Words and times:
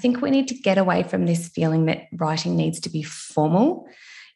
think 0.00 0.22
we 0.22 0.30
need 0.30 0.48
to 0.48 0.54
get 0.54 0.78
away 0.78 1.02
from 1.02 1.26
this 1.26 1.48
feeling 1.48 1.86
that 1.86 2.06
writing 2.12 2.56
needs 2.56 2.80
to 2.80 2.90
be 2.90 3.02
formal. 3.02 3.88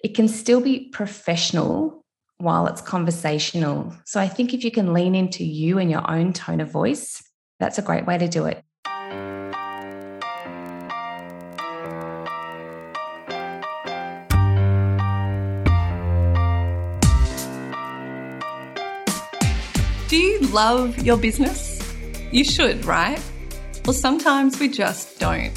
It 0.02 0.14
can 0.14 0.28
still 0.28 0.60
be 0.60 0.88
professional 0.88 2.04
while 2.38 2.66
it's 2.66 2.80
conversational. 2.80 3.94
So 4.04 4.20
I 4.20 4.26
think 4.26 4.52
if 4.52 4.64
you 4.64 4.72
can 4.72 4.92
lean 4.92 5.14
into 5.14 5.44
you 5.44 5.78
and 5.78 5.90
your 5.90 6.08
own 6.10 6.32
tone 6.32 6.60
of 6.60 6.70
voice, 6.70 7.22
that's 7.60 7.78
a 7.78 7.82
great 7.82 8.04
way 8.04 8.18
to 8.18 8.26
do 8.26 8.46
it. 8.46 8.64
Do 20.08 20.16
you 20.16 20.40
love 20.48 20.98
your 20.98 21.16
business? 21.16 21.80
You 22.32 22.44
should, 22.44 22.84
right? 22.84 23.22
Well, 23.84 23.94
sometimes 23.94 24.60
we 24.60 24.68
just 24.68 25.18
don't. 25.18 25.52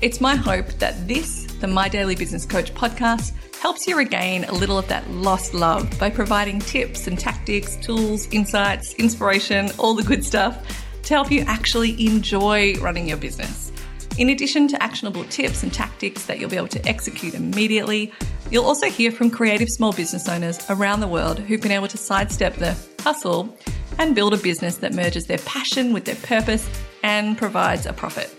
It's 0.00 0.20
my 0.20 0.34
hope 0.34 0.66
that 0.80 1.06
this, 1.06 1.44
the 1.60 1.68
My 1.68 1.88
Daily 1.88 2.16
Business 2.16 2.44
Coach 2.44 2.74
podcast, 2.74 3.32
helps 3.60 3.86
you 3.86 3.96
regain 3.96 4.42
a 4.42 4.52
little 4.52 4.76
of 4.76 4.88
that 4.88 5.08
lost 5.10 5.54
love 5.54 5.96
by 5.96 6.10
providing 6.10 6.58
tips 6.58 7.06
and 7.06 7.16
tactics, 7.16 7.76
tools, 7.76 8.26
insights, 8.32 8.94
inspiration, 8.94 9.70
all 9.78 9.94
the 9.94 10.02
good 10.02 10.24
stuff 10.24 10.84
to 11.04 11.14
help 11.14 11.30
you 11.30 11.44
actually 11.46 12.04
enjoy 12.04 12.74
running 12.80 13.06
your 13.06 13.18
business. 13.18 13.70
In 14.18 14.30
addition 14.30 14.66
to 14.66 14.82
actionable 14.82 15.22
tips 15.26 15.62
and 15.62 15.72
tactics 15.72 16.26
that 16.26 16.40
you'll 16.40 16.50
be 16.50 16.56
able 16.56 16.66
to 16.66 16.88
execute 16.88 17.34
immediately, 17.34 18.12
you'll 18.50 18.64
also 18.64 18.90
hear 18.90 19.12
from 19.12 19.30
creative 19.30 19.68
small 19.68 19.92
business 19.92 20.28
owners 20.28 20.58
around 20.70 20.98
the 20.98 21.08
world 21.08 21.38
who've 21.38 21.60
been 21.60 21.70
able 21.70 21.86
to 21.86 21.96
sidestep 21.96 22.56
the 22.56 22.76
hustle 22.98 23.56
and 23.98 24.16
build 24.16 24.34
a 24.34 24.38
business 24.38 24.78
that 24.78 24.92
merges 24.92 25.26
their 25.26 25.38
passion 25.38 25.92
with 25.92 26.04
their 26.04 26.16
purpose 26.16 26.68
and 27.02 27.36
provides 27.36 27.86
a 27.86 27.92
profit. 27.92 28.34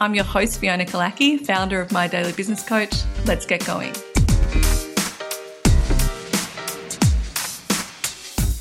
I'm 0.00 0.14
your 0.14 0.24
host, 0.24 0.60
Fiona 0.60 0.84
Killackey, 0.84 1.44
founder 1.44 1.80
of 1.80 1.90
My 1.92 2.06
Daily 2.06 2.32
Business 2.32 2.62
Coach. 2.62 2.94
Let's 3.24 3.46
get 3.46 3.64
going. 3.64 3.94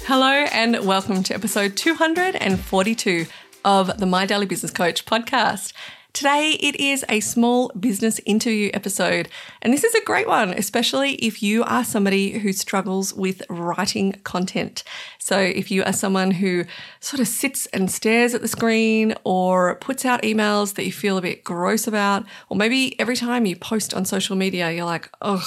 Hello, 0.08 0.46
and 0.52 0.86
welcome 0.86 1.24
to 1.24 1.34
episode 1.34 1.76
242 1.76 3.26
of 3.66 3.98
the 3.98 4.06
My 4.06 4.26
Daily 4.26 4.46
Business 4.46 4.72
Coach 4.72 5.06
podcast. 5.06 5.74
Today, 6.16 6.52
it 6.62 6.78
is 6.78 7.04
a 7.10 7.20
small 7.20 7.74
business 7.78 8.22
interview 8.26 8.70
episode, 8.74 9.28
and 9.62 9.74
this 9.74 9.84
is 9.84 9.94
a 9.96 10.06
great 10.06 10.30
one, 10.30 10.52
especially 10.52 11.16
if 11.16 11.44
you 11.44 11.66
are 11.66 11.84
somebody 11.84 12.40
who 12.40 12.54
struggles 12.54 13.14
with 13.14 13.44
writing 13.50 14.14
content. 14.24 14.86
So, 15.20 15.38
if 15.38 15.72
you 15.72 15.84
are 15.84 15.92
someone 15.92 16.32
who 16.32 16.64
sort 17.02 17.20
of 17.20 17.28
sits 17.28 17.66
and 17.74 17.92
stares 17.92 18.34
at 18.34 18.42
the 18.42 18.48
screen 18.48 19.14
or 19.26 19.76
puts 19.76 20.06
out 20.06 20.22
emails 20.22 20.76
that 20.76 20.86
you 20.86 20.94
feel 20.94 21.18
a 21.18 21.22
bit 21.22 21.44
gross 21.44 21.86
about, 21.86 22.24
or 22.48 22.56
maybe 22.56 22.98
every 22.98 23.18
time 23.18 23.46
you 23.46 23.58
post 23.58 23.94
on 23.94 24.06
social 24.06 24.38
media, 24.38 24.72
you're 24.72 24.86
like, 24.86 25.10
ugh 25.22 25.44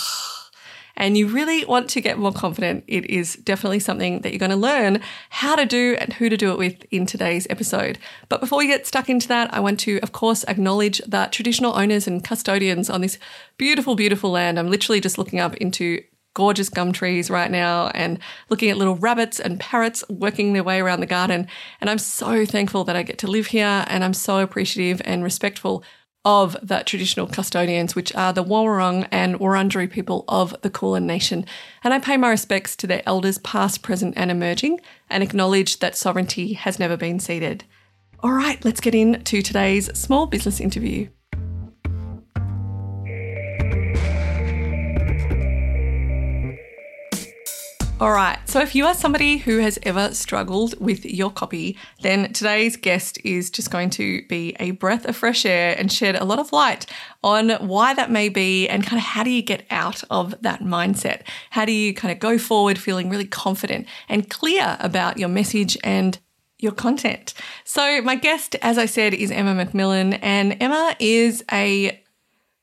and 0.99 1.17
you 1.17 1.29
really 1.29 1.65
want 1.65 1.89
to 1.91 2.01
get 2.01 2.19
more 2.19 2.33
confident, 2.33 2.85
it 2.87 3.09
is 3.09 3.37
definitely 3.37 3.79
something 3.79 4.21
that 4.21 4.33
you're 4.33 4.39
going 4.39 4.51
to 4.51 4.57
learn 4.57 5.01
how 5.31 5.55
to 5.57 5.65
do 5.65 5.97
and 6.01 6.13
who 6.13 6.29
to 6.29 6.37
do 6.37 6.51
it 6.51 6.59
with 6.59 6.85
in 6.91 7.07
today's 7.07 7.47
episode. 7.49 7.99
But 8.29 8.41
before 8.41 8.59
we 8.59 8.67
get 8.67 8.87
stuck 8.87 9.09
into 9.09 9.29
that, 9.29 9.55
I 9.55 9.61
want 9.61 9.81
to, 9.81 10.01
of 10.01 10.13
course, 10.13 10.45
acknowledge 10.49 10.99
the 11.07 11.29
traditional 11.31 11.79
owners 11.79 12.07
and 12.07 12.23
custodians 12.23 12.91
on 12.91 13.01
this 13.01 13.19
beautiful, 13.57 13.95
beautiful 13.95 14.33
land. 14.33 14.59
I'm 14.59 14.71
literally 14.71 15.01
just 15.01 15.19
looking 15.19 15.39
up 15.39 15.57
into 15.57 16.03
gorgeous 16.35 16.69
gum 16.69 16.93
trees 16.93 17.31
right 17.31 17.51
now 17.51 17.89
and 17.89 18.19
looking 18.49 18.71
at 18.71 18.77
little 18.77 18.97
rabbits 18.97 19.41
and 19.41 19.59
parrots 19.59 20.05
working 20.09 20.53
their 20.53 20.63
way 20.63 20.81
around 20.81 21.01
the 21.01 21.07
garden. 21.07 21.49
And 21.81 21.89
I'm 21.89 21.99
so 21.99 22.45
thankful 22.45 22.85
that 22.85 22.97
I 22.97 23.03
get 23.03 23.19
to 23.19 23.27
live 23.27 23.47
here 23.47 23.85
and 23.89 24.05
I'm 24.05 24.15
so 24.15 24.39
appreciative 24.39 25.01
and 25.05 25.25
respectful 25.25 25.83
of 26.25 26.57
the 26.63 26.83
traditional 26.85 27.27
custodians, 27.27 27.95
which 27.95 28.15
are 28.15 28.33
the 28.33 28.45
Woiwurrung 28.45 29.09
and 29.11 29.39
Wurundjeri 29.39 29.91
people 29.91 30.25
of 30.29 30.55
the 30.63 30.71
Kulin 30.71 31.07
Nation. 31.07 31.45
And 31.83 31.95
I 31.95 31.99
pay 31.99 32.17
my 32.17 32.29
respects 32.29 32.77
to 32.77 32.87
their 32.87 33.03
elders, 33.07 33.39
past, 33.39 33.83
present, 33.83 34.15
and 34.17 34.31
emerging, 34.31 34.81
and 35.09 35.23
acknowledge 35.23 35.79
that 35.79 35.97
sovereignty 35.97 36.55
has 36.55 36.79
never 36.79 36.97
been 36.97 37.21
ceded. 37.21 37.65
All 38.21 38.33
right, 38.33 38.63
let's 38.65 38.81
get 38.81 38.95
into 38.95 39.43
today's 39.43 39.87
small 39.99 40.27
business 40.27 40.61
interview. 40.61 41.09
All 48.01 48.13
right. 48.13 48.39
So, 48.49 48.61
if 48.61 48.77
you 48.77 48.87
are 48.87 48.95
somebody 48.95 49.39
who 49.39 49.59
has 49.59 49.77
ever 49.83 50.15
struggled 50.15 50.81
with 50.81 51.05
your 51.05 51.33
copy, 51.33 51.77
then 52.01 52.33
today's 52.33 52.77
guest 52.77 53.19
is 53.25 53.51
just 53.51 53.73
going 53.73 53.91
to 53.91 54.23
be 54.29 54.55
a 54.61 54.71
breath 54.71 55.05
of 55.05 55.17
fresh 55.17 55.45
air 55.45 55.75
and 55.77 55.91
shed 55.91 56.15
a 56.15 56.25
lot 56.25 56.39
of 56.39 56.53
light 56.53 56.87
on 57.25 57.51
why 57.67 57.95
that 57.95 58.09
may 58.09 58.29
be 58.29 58.69
and 58.69 58.87
kind 58.87 58.99
of 59.01 59.05
how 59.05 59.25
do 59.25 59.31
you 59.31 59.43
get 59.43 59.67
out 59.69 60.05
of 60.11 60.41
that 60.43 60.61
mindset? 60.61 61.23
How 61.51 61.65
do 61.65 61.73
you 61.73 61.93
kind 61.93 62.13
of 62.13 62.21
go 62.21 62.39
forward 62.39 62.79
feeling 62.79 63.11
really 63.11 63.27
confident 63.27 63.89
and 64.09 64.31
clear 64.31 64.77
about 64.79 65.19
your 65.19 65.29
message 65.29 65.77
and 65.83 66.21
your 66.61 66.73
content. 66.73 67.35
So, 67.65 68.01
my 68.03 68.15
guest, 68.15 68.55
as 68.63 68.79
I 68.79 68.87
said, 68.87 69.13
is 69.13 69.33
Emma 69.33 69.65
McMillan, 69.65 70.21
and 70.23 70.57
Emma 70.61 70.95
is 71.01 71.45
a 71.51 72.01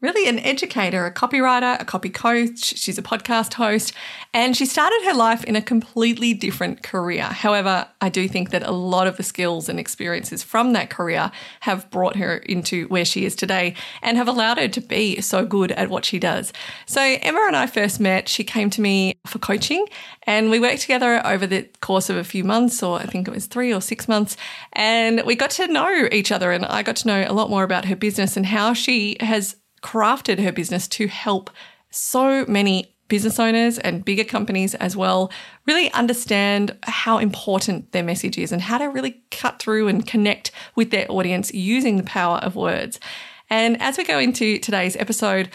really 0.06 0.30
an 0.30 0.38
educator, 0.40 1.08
a 1.08 1.12
copywriter, 1.12 1.82
a 1.82 1.86
copy 1.86 2.12
coach. 2.12 2.78
She's 2.78 3.00
a 3.00 3.02
podcast 3.02 3.56
host, 3.56 3.92
and 4.36 4.56
she 4.56 4.68
started 4.68 5.02
her 5.06 5.16
life 5.16 5.44
in 5.46 5.56
a 5.56 5.64
completely 5.64 6.36
different 6.36 6.84
career. 6.84 7.24
However, 7.24 7.88
I 8.02 8.10
do 8.10 8.28
think 8.28 8.52
that 8.52 8.62
a 8.62 8.72
lot 8.72 9.08
of 9.08 9.18
the 9.18 9.24
skills 9.24 9.68
and 9.68 9.80
experiences 9.80 10.44
from 10.44 10.74
that 10.74 10.92
career 10.92 11.32
have 11.62 11.90
brought 11.90 12.18
her 12.18 12.38
into 12.38 12.88
where 12.88 13.04
she 13.04 13.26
is 13.26 13.36
today 13.36 13.74
and 14.04 14.16
have 14.16 14.28
allowed 14.28 14.60
her 14.60 14.68
to 14.68 14.80
be 14.80 15.22
so 15.22 15.44
good 15.44 15.72
at 15.72 15.90
what 15.90 16.06
she 16.06 16.20
does. 16.20 16.54
So, 16.86 17.02
Emma 17.02 17.44
and 17.48 17.56
I 17.56 17.66
first 17.66 18.00
met, 18.00 18.30
she 18.30 18.44
came 18.44 18.70
to 18.70 18.82
me 18.82 19.16
for 19.26 19.40
coaching, 19.40 19.88
and 20.24 20.52
we 20.52 20.60
worked 20.60 20.82
together 20.82 21.26
over 21.26 21.48
the 21.48 21.68
course 21.82 22.12
of 22.12 22.16
a 22.16 22.24
few 22.24 22.44
months, 22.44 22.84
or 22.84 23.00
I 23.00 23.08
think 23.08 23.28
it 23.28 23.34
was 23.34 23.48
three 23.48 23.74
or 23.74 23.82
six 23.82 24.08
months, 24.08 24.38
and 24.74 25.24
we 25.26 25.36
got 25.36 25.50
to 25.52 25.68
know 25.68 26.08
each 26.12 26.32
other, 26.32 26.52
and 26.52 26.64
I 26.64 26.84
got 26.84 26.98
to 26.98 27.08
know 27.08 27.26
a 27.28 27.34
lot 27.34 27.50
more 27.50 27.64
about 27.64 27.86
her 27.86 27.96
business 27.96 28.38
and 28.38 28.46
how 28.46 28.74
she 28.74 29.18
has 29.20 29.56
crafted 29.86 30.42
her 30.44 30.52
business 30.52 30.88
to 30.88 31.08
help 31.08 31.52
so 31.92 32.44
many 32.48 32.92
business 33.08 33.40
owners 33.40 33.78
and 33.78 34.04
bigger 34.04 34.24
companies 34.24 34.74
as 34.76 34.98
well 34.98 35.32
really 35.68 35.92
understand 35.94 36.76
how 36.86 37.20
important 37.20 37.92
their 37.92 38.02
message 38.02 38.36
is 38.36 38.52
and 38.52 38.64
how 38.64 38.80
to 38.80 38.86
really 38.86 39.22
cut 39.30 39.60
through 39.60 39.88
and 39.88 40.08
connect 40.08 40.50
with 40.74 40.90
their 40.90 41.06
audience 41.12 41.54
using 41.54 41.98
the 41.98 42.04
power 42.04 42.38
of 42.38 42.56
words. 42.56 43.00
And 43.48 43.80
as 43.80 43.96
we 43.96 44.04
go 44.06 44.18
into 44.18 44.58
today's 44.58 44.96
episode, 44.96 45.52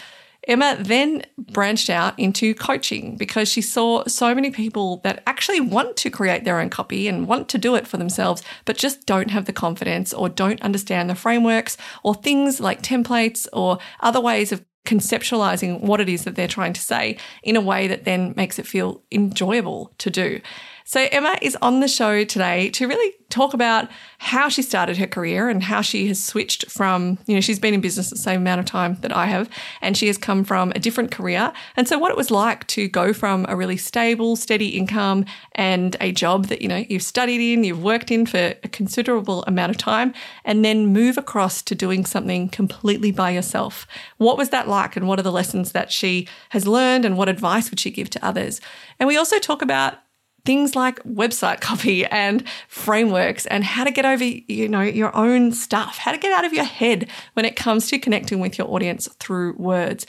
Emma 0.47 0.75
then 0.79 1.23
branched 1.37 1.89
out 1.89 2.17
into 2.17 2.55
coaching 2.55 3.15
because 3.15 3.47
she 3.47 3.61
saw 3.61 4.03
so 4.05 4.33
many 4.33 4.49
people 4.49 5.01
that 5.03 5.21
actually 5.27 5.61
want 5.61 5.95
to 5.97 6.09
create 6.09 6.43
their 6.43 6.59
own 6.59 6.69
copy 6.69 7.07
and 7.07 7.27
want 7.27 7.47
to 7.49 7.59
do 7.59 7.75
it 7.75 7.87
for 7.87 7.97
themselves, 7.97 8.41
but 8.65 8.77
just 8.77 9.05
don't 9.05 9.29
have 9.29 9.45
the 9.45 9.53
confidence 9.53 10.13
or 10.13 10.29
don't 10.29 10.61
understand 10.61 11.09
the 11.09 11.15
frameworks 11.15 11.77
or 12.03 12.15
things 12.15 12.59
like 12.59 12.81
templates 12.81 13.47
or 13.53 13.77
other 13.99 14.19
ways 14.19 14.51
of 14.51 14.65
conceptualizing 14.85 15.81
what 15.81 16.01
it 16.01 16.09
is 16.09 16.23
that 16.23 16.35
they're 16.35 16.47
trying 16.47 16.73
to 16.73 16.81
say 16.81 17.17
in 17.43 17.55
a 17.55 17.61
way 17.61 17.87
that 17.87 18.03
then 18.03 18.33
makes 18.35 18.57
it 18.57 18.65
feel 18.65 19.03
enjoyable 19.11 19.93
to 19.99 20.09
do. 20.09 20.41
So, 20.83 21.07
Emma 21.11 21.37
is 21.41 21.57
on 21.61 21.79
the 21.79 21.87
show 21.87 22.23
today 22.23 22.69
to 22.71 22.87
really 22.87 23.13
talk 23.29 23.53
about 23.53 23.89
how 24.17 24.49
she 24.49 24.61
started 24.61 24.97
her 24.97 25.07
career 25.07 25.49
and 25.49 25.63
how 25.63 25.81
she 25.81 26.07
has 26.07 26.21
switched 26.21 26.69
from, 26.69 27.17
you 27.25 27.33
know, 27.33 27.41
she's 27.41 27.59
been 27.59 27.73
in 27.73 27.81
business 27.81 28.09
the 28.09 28.17
same 28.17 28.41
amount 28.41 28.59
of 28.59 28.65
time 28.65 28.97
that 29.01 29.15
I 29.15 29.27
have, 29.27 29.49
and 29.81 29.95
she 29.95 30.07
has 30.07 30.17
come 30.17 30.43
from 30.43 30.71
a 30.71 30.79
different 30.79 31.11
career. 31.11 31.53
And 31.77 31.87
so, 31.87 31.97
what 31.97 32.11
it 32.11 32.17
was 32.17 32.31
like 32.31 32.67
to 32.67 32.87
go 32.87 33.13
from 33.13 33.45
a 33.47 33.55
really 33.55 33.77
stable, 33.77 34.35
steady 34.35 34.69
income 34.69 35.25
and 35.53 35.95
a 36.01 36.11
job 36.11 36.47
that, 36.47 36.61
you 36.61 36.67
know, 36.67 36.83
you've 36.89 37.03
studied 37.03 37.53
in, 37.53 37.63
you've 37.63 37.83
worked 37.83 38.11
in 38.11 38.25
for 38.25 38.53
a 38.63 38.67
considerable 38.67 39.43
amount 39.43 39.69
of 39.69 39.77
time, 39.77 40.13
and 40.43 40.65
then 40.65 40.87
move 40.87 41.17
across 41.17 41.61
to 41.63 41.75
doing 41.75 42.05
something 42.05 42.49
completely 42.49 43.11
by 43.11 43.29
yourself. 43.31 43.87
What 44.17 44.37
was 44.37 44.49
that 44.49 44.67
like, 44.67 44.95
and 44.95 45.07
what 45.07 45.19
are 45.19 45.23
the 45.23 45.31
lessons 45.31 45.71
that 45.71 45.91
she 45.91 46.27
has 46.49 46.67
learned, 46.67 47.05
and 47.05 47.17
what 47.17 47.29
advice 47.29 47.69
would 47.69 47.79
she 47.79 47.91
give 47.91 48.09
to 48.11 48.25
others? 48.25 48.59
And 48.99 49.07
we 49.07 49.17
also 49.17 49.39
talk 49.39 49.61
about 49.61 49.99
things 50.45 50.75
like 50.75 51.01
website 51.03 51.61
copy 51.61 52.05
and 52.05 52.43
frameworks 52.67 53.45
and 53.47 53.63
how 53.63 53.83
to 53.83 53.91
get 53.91 54.05
over 54.05 54.23
you 54.23 54.67
know 54.67 54.81
your 54.81 55.15
own 55.15 55.51
stuff 55.51 55.97
how 55.97 56.11
to 56.11 56.17
get 56.17 56.31
out 56.31 56.45
of 56.45 56.53
your 56.53 56.65
head 56.65 57.09
when 57.33 57.45
it 57.45 57.55
comes 57.55 57.87
to 57.89 57.99
connecting 57.99 58.39
with 58.39 58.57
your 58.57 58.69
audience 58.69 59.07
through 59.19 59.53
words 59.57 60.05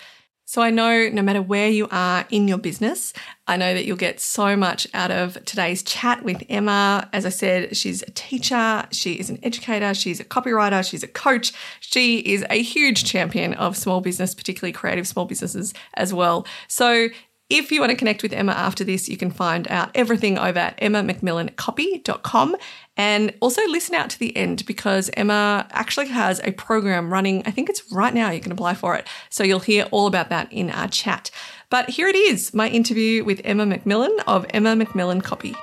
so 0.52 0.60
I 0.60 0.68
know 0.68 1.08
no 1.08 1.22
matter 1.22 1.40
where 1.40 1.70
you 1.70 1.88
are 1.90 2.26
in 2.28 2.46
your 2.46 2.58
business, 2.58 3.14
I 3.46 3.56
know 3.56 3.72
that 3.72 3.86
you'll 3.86 3.96
get 3.96 4.20
so 4.20 4.54
much 4.54 4.86
out 4.92 5.10
of 5.10 5.42
today's 5.46 5.82
chat 5.82 6.24
with 6.24 6.42
Emma. 6.50 7.08
As 7.14 7.24
I 7.24 7.30
said, 7.30 7.74
she's 7.74 8.02
a 8.02 8.10
teacher, 8.10 8.84
she 8.90 9.14
is 9.14 9.30
an 9.30 9.38
educator, 9.42 9.94
she's 9.94 10.20
a 10.20 10.24
copywriter, 10.24 10.86
she's 10.86 11.02
a 11.02 11.08
coach. 11.08 11.54
She 11.80 12.18
is 12.18 12.44
a 12.50 12.60
huge 12.60 13.04
champion 13.04 13.54
of 13.54 13.78
small 13.78 14.02
business, 14.02 14.34
particularly 14.34 14.72
creative 14.72 15.06
small 15.06 15.24
businesses 15.24 15.72
as 15.94 16.12
well. 16.12 16.46
So 16.68 17.08
if 17.52 17.70
you 17.70 17.80
want 17.80 17.90
to 17.90 17.96
connect 17.96 18.22
with 18.22 18.32
Emma 18.32 18.52
after 18.52 18.82
this, 18.82 19.10
you 19.10 19.18
can 19.18 19.30
find 19.30 19.68
out 19.68 19.90
everything 19.94 20.38
over 20.38 20.58
at 20.58 20.80
emmamcmillancopy.com 20.80 22.56
and 22.96 23.34
also 23.40 23.60
listen 23.68 23.94
out 23.94 24.08
to 24.08 24.18
the 24.18 24.34
end 24.34 24.64
because 24.64 25.10
Emma 25.18 25.66
actually 25.70 26.08
has 26.08 26.40
a 26.44 26.52
program 26.52 27.12
running. 27.12 27.42
I 27.44 27.50
think 27.50 27.68
it's 27.68 27.92
right 27.92 28.14
now. 28.14 28.30
You 28.30 28.40
can 28.40 28.52
apply 28.52 28.72
for 28.72 28.96
it. 28.96 29.06
So 29.28 29.44
you'll 29.44 29.60
hear 29.60 29.86
all 29.90 30.06
about 30.06 30.30
that 30.30 30.50
in 30.50 30.70
our 30.70 30.88
chat. 30.88 31.30
But 31.68 31.90
here 31.90 32.08
it 32.08 32.16
is 32.16 32.54
my 32.54 32.70
interview 32.70 33.22
with 33.22 33.42
Emma 33.44 33.66
McMillan 33.66 34.18
of 34.26 34.46
Emma 34.50 34.74
McMillan 34.74 35.22
Copy. 35.22 35.54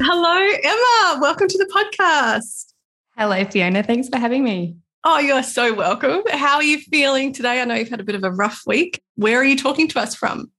Hello, 0.00 0.38
Emma. 0.64 1.20
Welcome 1.20 1.48
to 1.48 1.58
the 1.58 1.66
podcast. 2.00 2.72
Hello, 3.18 3.44
Fiona. 3.44 3.82
Thanks 3.82 4.08
for 4.08 4.16
having 4.16 4.42
me. 4.42 4.76
Oh, 5.04 5.18
you're 5.18 5.44
so 5.44 5.74
welcome. 5.74 6.22
How 6.28 6.56
are 6.56 6.62
you 6.62 6.80
feeling 6.80 7.32
today? 7.32 7.60
I 7.60 7.64
know 7.64 7.74
you've 7.74 7.88
had 7.88 8.00
a 8.00 8.04
bit 8.04 8.16
of 8.16 8.24
a 8.24 8.32
rough 8.32 8.62
week. 8.66 9.00
Where 9.14 9.38
are 9.38 9.44
you 9.44 9.56
talking 9.56 9.86
to 9.88 10.00
us 10.00 10.14
from? 10.14 10.50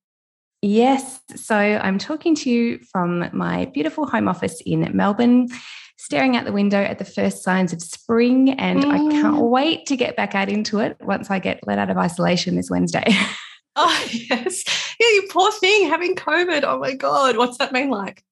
Yes. 0.62 1.20
So 1.36 1.56
I'm 1.56 1.98
talking 1.98 2.36
to 2.36 2.50
you 2.50 2.80
from 2.92 3.30
my 3.34 3.66
beautiful 3.66 4.06
home 4.06 4.28
office 4.28 4.62
in 4.66 4.90
Melbourne, 4.96 5.50
staring 5.98 6.38
out 6.38 6.46
the 6.46 6.54
window 6.54 6.82
at 6.82 7.00
the 7.00 7.06
first 7.06 7.44
signs 7.44 7.74
of 7.74 7.82
spring. 7.82 8.52
And 8.52 8.84
mm. 8.84 8.92
I 8.92 8.98
can't 9.12 9.36
mm. 9.36 9.50
wait 9.50 9.86
to 9.88 9.98
get 9.98 10.16
back 10.16 10.36
out 10.36 10.50
into 10.50 10.80
it 10.80 10.98
once 11.02 11.30
I 11.30 11.40
get 11.40 11.60
let 11.68 11.78
out 11.78 11.90
of 11.90 11.98
isolation 11.98 12.56
this 12.56 12.70
Wednesday. 12.70 13.06
oh, 13.76 14.08
yes. 14.12 14.64
Yeah, 15.00 15.08
you 15.08 15.28
poor 15.30 15.52
thing 15.52 15.90
having 15.90 16.16
COVID. 16.16 16.64
Oh, 16.64 16.80
my 16.80 16.94
God. 16.94 17.36
What's 17.36 17.58
that 17.58 17.74
mean 17.74 17.90
like? 17.90 18.24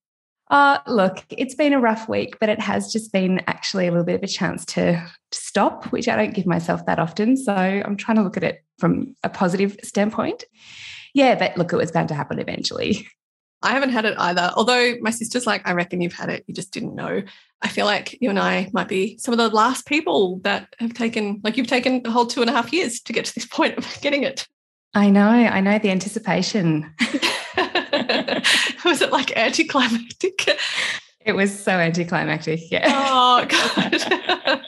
Uh, 0.49 0.79
look, 0.87 1.25
it's 1.29 1.55
been 1.55 1.73
a 1.73 1.79
rough 1.79 2.07
week, 2.07 2.37
but 2.39 2.49
it 2.49 2.59
has 2.59 2.91
just 2.91 3.11
been 3.11 3.41
actually 3.47 3.87
a 3.87 3.91
little 3.91 4.05
bit 4.05 4.15
of 4.15 4.23
a 4.23 4.27
chance 4.27 4.63
to, 4.65 4.93
to 4.93 5.37
stop, 5.37 5.85
which 5.91 6.07
I 6.07 6.15
don't 6.15 6.33
give 6.33 6.45
myself 6.45 6.85
that 6.85 6.99
often. 6.99 7.35
So 7.35 7.53
I'm 7.53 7.97
trying 7.97 8.17
to 8.17 8.23
look 8.23 8.37
at 8.37 8.43
it 8.43 8.63
from 8.79 9.15
a 9.23 9.29
positive 9.29 9.77
standpoint. 9.83 10.45
Yeah, 11.13 11.35
but 11.35 11.57
look, 11.57 11.73
it 11.73 11.77
was 11.77 11.91
bound 11.91 12.09
to 12.09 12.15
happen 12.15 12.39
eventually. 12.39 13.07
I 13.63 13.71
haven't 13.71 13.89
had 13.89 14.05
it 14.05 14.15
either. 14.17 14.51
Although 14.55 14.95
my 15.01 15.09
sister's 15.09 15.47
like, 15.47 15.67
I 15.67 15.73
reckon 15.73 15.99
you've 15.99 16.13
had 16.13 16.29
it. 16.29 16.43
You 16.47 16.53
just 16.53 16.71
didn't 16.71 16.95
know. 16.95 17.23
I 17.61 17.67
feel 17.67 17.85
like 17.85 18.17
you 18.21 18.29
and 18.29 18.39
I 18.39 18.69
might 18.71 18.87
be 18.87 19.17
some 19.17 19.33
of 19.33 19.39
the 19.39 19.49
last 19.49 19.87
people 19.87 20.39
that 20.43 20.75
have 20.79 20.93
taken, 20.93 21.41
like, 21.43 21.57
you've 21.57 21.67
taken 21.67 22.03
a 22.05 22.11
whole 22.11 22.27
two 22.27 22.41
and 22.41 22.49
a 22.49 22.53
half 22.53 22.71
years 22.71 23.01
to 23.01 23.13
get 23.13 23.25
to 23.25 23.33
this 23.33 23.47
point 23.47 23.77
of 23.77 23.97
getting 24.01 24.23
it. 24.23 24.47
I 24.93 25.09
know. 25.09 25.27
I 25.27 25.59
know 25.59 25.79
the 25.79 25.89
anticipation. 25.89 26.93
was 28.85 29.01
it 29.01 29.11
like 29.11 29.35
anticlimactic? 29.37 30.59
It 31.25 31.35
was 31.35 31.57
so 31.57 31.71
anticlimactic. 31.71 32.71
Yeah. 32.71 32.85
Oh, 32.89 33.45
God. 33.49 34.61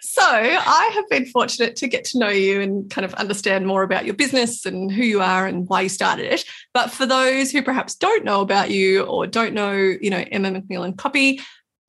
so 0.00 0.22
I 0.22 0.90
have 0.94 1.08
been 1.10 1.26
fortunate 1.26 1.74
to 1.76 1.88
get 1.88 2.04
to 2.06 2.18
know 2.18 2.28
you 2.28 2.60
and 2.60 2.88
kind 2.88 3.04
of 3.04 3.12
understand 3.14 3.66
more 3.66 3.82
about 3.82 4.04
your 4.04 4.14
business 4.14 4.64
and 4.64 4.90
who 4.90 5.02
you 5.02 5.20
are 5.20 5.46
and 5.46 5.68
why 5.68 5.80
you 5.80 5.88
started 5.88 6.32
it. 6.32 6.44
But 6.72 6.92
for 6.92 7.06
those 7.06 7.50
who 7.50 7.60
perhaps 7.60 7.96
don't 7.96 8.24
know 8.24 8.40
about 8.40 8.70
you 8.70 9.02
or 9.02 9.26
don't 9.26 9.52
know, 9.52 9.72
you 9.72 10.10
know, 10.10 10.24
Emma 10.30 10.52
McMillan 10.52 10.96
Copy, 10.96 11.40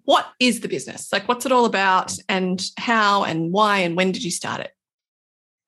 what 0.04 0.26
is 0.40 0.62
the 0.62 0.70
business? 0.70 1.12
Like, 1.12 1.28
what's 1.28 1.46
it 1.46 1.52
all 1.52 1.66
about 1.66 2.18
and 2.28 2.64
how 2.78 3.24
and 3.24 3.52
why 3.52 3.80
and 3.80 3.96
when 3.96 4.14
did 4.14 4.24
you 4.24 4.32
start 4.32 4.62
it? 4.62 4.72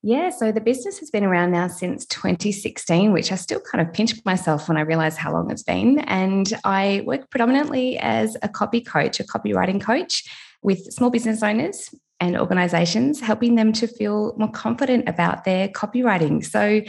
Yeah, 0.01 0.29
so 0.29 0.53
the 0.53 0.61
business 0.61 0.99
has 0.99 1.09
been 1.09 1.25
around 1.25 1.51
now 1.51 1.67
since 1.67 2.05
2016, 2.05 3.11
which 3.11 3.33
I 3.33 3.35
still 3.35 3.59
kind 3.59 3.85
of 3.85 3.93
pinch 3.93 4.13
myself 4.23 4.69
when 4.69 4.77
I 4.77 4.81
realize 4.81 5.17
how 5.17 5.33
long 5.33 5.51
it's 5.51 5.63
been. 5.63 5.99
And 5.99 6.53
I 6.63 7.03
work 7.05 7.29
predominantly 7.29 7.97
as 7.97 8.37
a 8.41 8.47
copy 8.47 8.79
coach, 8.79 9.19
a 9.19 9.25
copywriting 9.25 9.81
coach 9.81 10.23
with 10.61 10.93
small 10.93 11.09
business 11.09 11.43
owners 11.43 11.93
and 12.21 12.37
organizations, 12.37 13.19
helping 13.19 13.55
them 13.55 13.73
to 13.73 13.87
feel 13.87 14.35
more 14.37 14.51
confident 14.51 15.09
about 15.09 15.43
their 15.43 15.67
copywriting. 15.67 16.45
So 16.45 16.81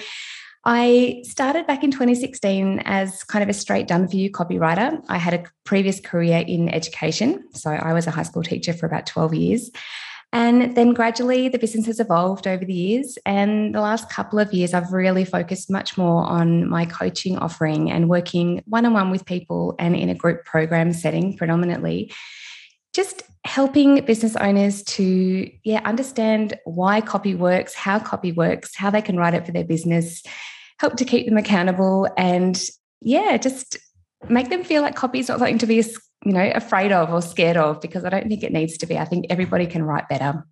I 0.65 1.23
started 1.25 1.67
back 1.67 1.83
in 1.83 1.91
2016 1.91 2.81
as 2.85 3.25
kind 3.25 3.43
of 3.43 3.49
a 3.49 3.55
straight 3.55 3.89
done 3.89 4.07
for 4.07 4.17
you 4.17 4.31
copywriter. 4.31 5.03
I 5.09 5.19
had 5.19 5.35
a 5.35 5.45
previous 5.65 5.99
career 5.99 6.45
in 6.47 6.69
education. 6.69 7.45
So 7.55 7.71
I 7.71 7.93
was 7.93 8.07
a 8.07 8.11
high 8.12 8.25
school 8.25 8.45
teacher 8.45 8.73
for 8.73 8.87
about 8.87 9.07
12 9.07 9.35
years. 9.35 9.71
And 10.32 10.77
then 10.77 10.93
gradually 10.93 11.49
the 11.49 11.59
business 11.59 11.87
has 11.87 11.99
evolved 11.99 12.47
over 12.47 12.65
the 12.65 12.73
years. 12.73 13.19
And 13.27 13.75
the 13.75 13.81
last 13.81 14.09
couple 14.11 14.38
of 14.38 14.53
years, 14.53 14.75
I've 14.75 14.93
really 14.93 15.25
focused 15.25 15.71
much 15.71 15.99
more 15.99 16.23
on 16.25 16.69
my 16.69 16.85
coaching 16.87 17.37
offering 17.37 17.91
and 17.91 18.09
working 18.09 18.62
one 18.67 18.87
on 18.87 18.93
one 18.93 19.11
with 19.11 19.25
people 19.25 19.75
and 19.79 19.97
in 19.97 20.09
a 20.09 20.15
group 20.15 20.44
program 20.44 20.93
setting 20.93 21.37
predominantly. 21.37 22.12
Just 22.93 23.23
helping 23.44 24.05
business 24.05 24.37
owners 24.37 24.82
to 24.82 25.50
yeah 25.65 25.81
understand 25.87 26.59
why 26.65 27.00
copy 27.00 27.35
works 27.35 27.75
how 27.75 27.99
copy 27.99 28.33
works 28.33 28.76
how 28.76 28.91
they 28.91 29.00
can 29.00 29.17
write 29.17 29.33
it 29.33 29.47
for 29.47 29.53
their 29.53 29.65
business 29.65 30.23
help 30.79 30.97
to 30.97 31.06
keep 31.06 31.26
them 31.26 31.38
accountable 31.38 32.06
and 32.19 32.67
yeah 33.00 33.38
just 33.38 33.79
make 34.29 34.50
them 34.50 34.62
feel 34.62 34.83
like 34.83 34.94
copy 34.94 35.21
is 35.21 35.29
not 35.29 35.38
something 35.38 35.56
to 35.56 35.67
be 35.67 35.83
you 36.25 36.33
know, 36.33 36.53
afraid 36.55 36.93
of 36.93 37.13
or 37.13 37.23
scared 37.23 37.57
of 37.57 37.81
because 37.81 38.05
I 38.05 38.11
don't 38.11 38.29
think 38.29 38.43
it 38.43 38.53
needs 38.53 38.77
to 38.79 38.87
be. 38.87 38.99
I 38.99 39.05
think 39.05 39.27
everybody 39.31 39.67
can 39.67 39.83
write 39.83 40.09
better. 40.09 40.45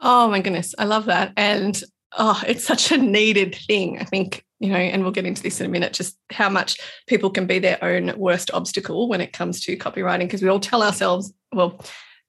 Oh 0.00 0.28
my 0.28 0.40
goodness, 0.40 0.74
I 0.78 0.84
love 0.84 1.06
that. 1.06 1.32
And 1.36 1.82
oh, 2.18 2.42
it's 2.46 2.64
such 2.64 2.92
a 2.92 2.98
needed 2.98 3.54
thing. 3.54 3.98
I 3.98 4.04
think, 4.04 4.44
you 4.60 4.70
know, 4.70 4.76
and 4.76 5.02
we'll 5.02 5.12
get 5.12 5.26
into 5.26 5.42
this 5.42 5.60
in 5.60 5.66
a 5.66 5.70
minute, 5.70 5.92
just 5.92 6.18
how 6.30 6.48
much 6.48 6.78
people 7.06 7.30
can 7.30 7.46
be 7.46 7.58
their 7.58 7.82
own 7.82 8.12
worst 8.18 8.50
obstacle 8.52 9.08
when 9.08 9.20
it 9.20 9.32
comes 9.32 9.60
to 9.62 9.76
copywriting, 9.76 10.20
because 10.20 10.42
we 10.42 10.48
all 10.48 10.60
tell 10.60 10.82
ourselves, 10.82 11.32
well, 11.52 11.82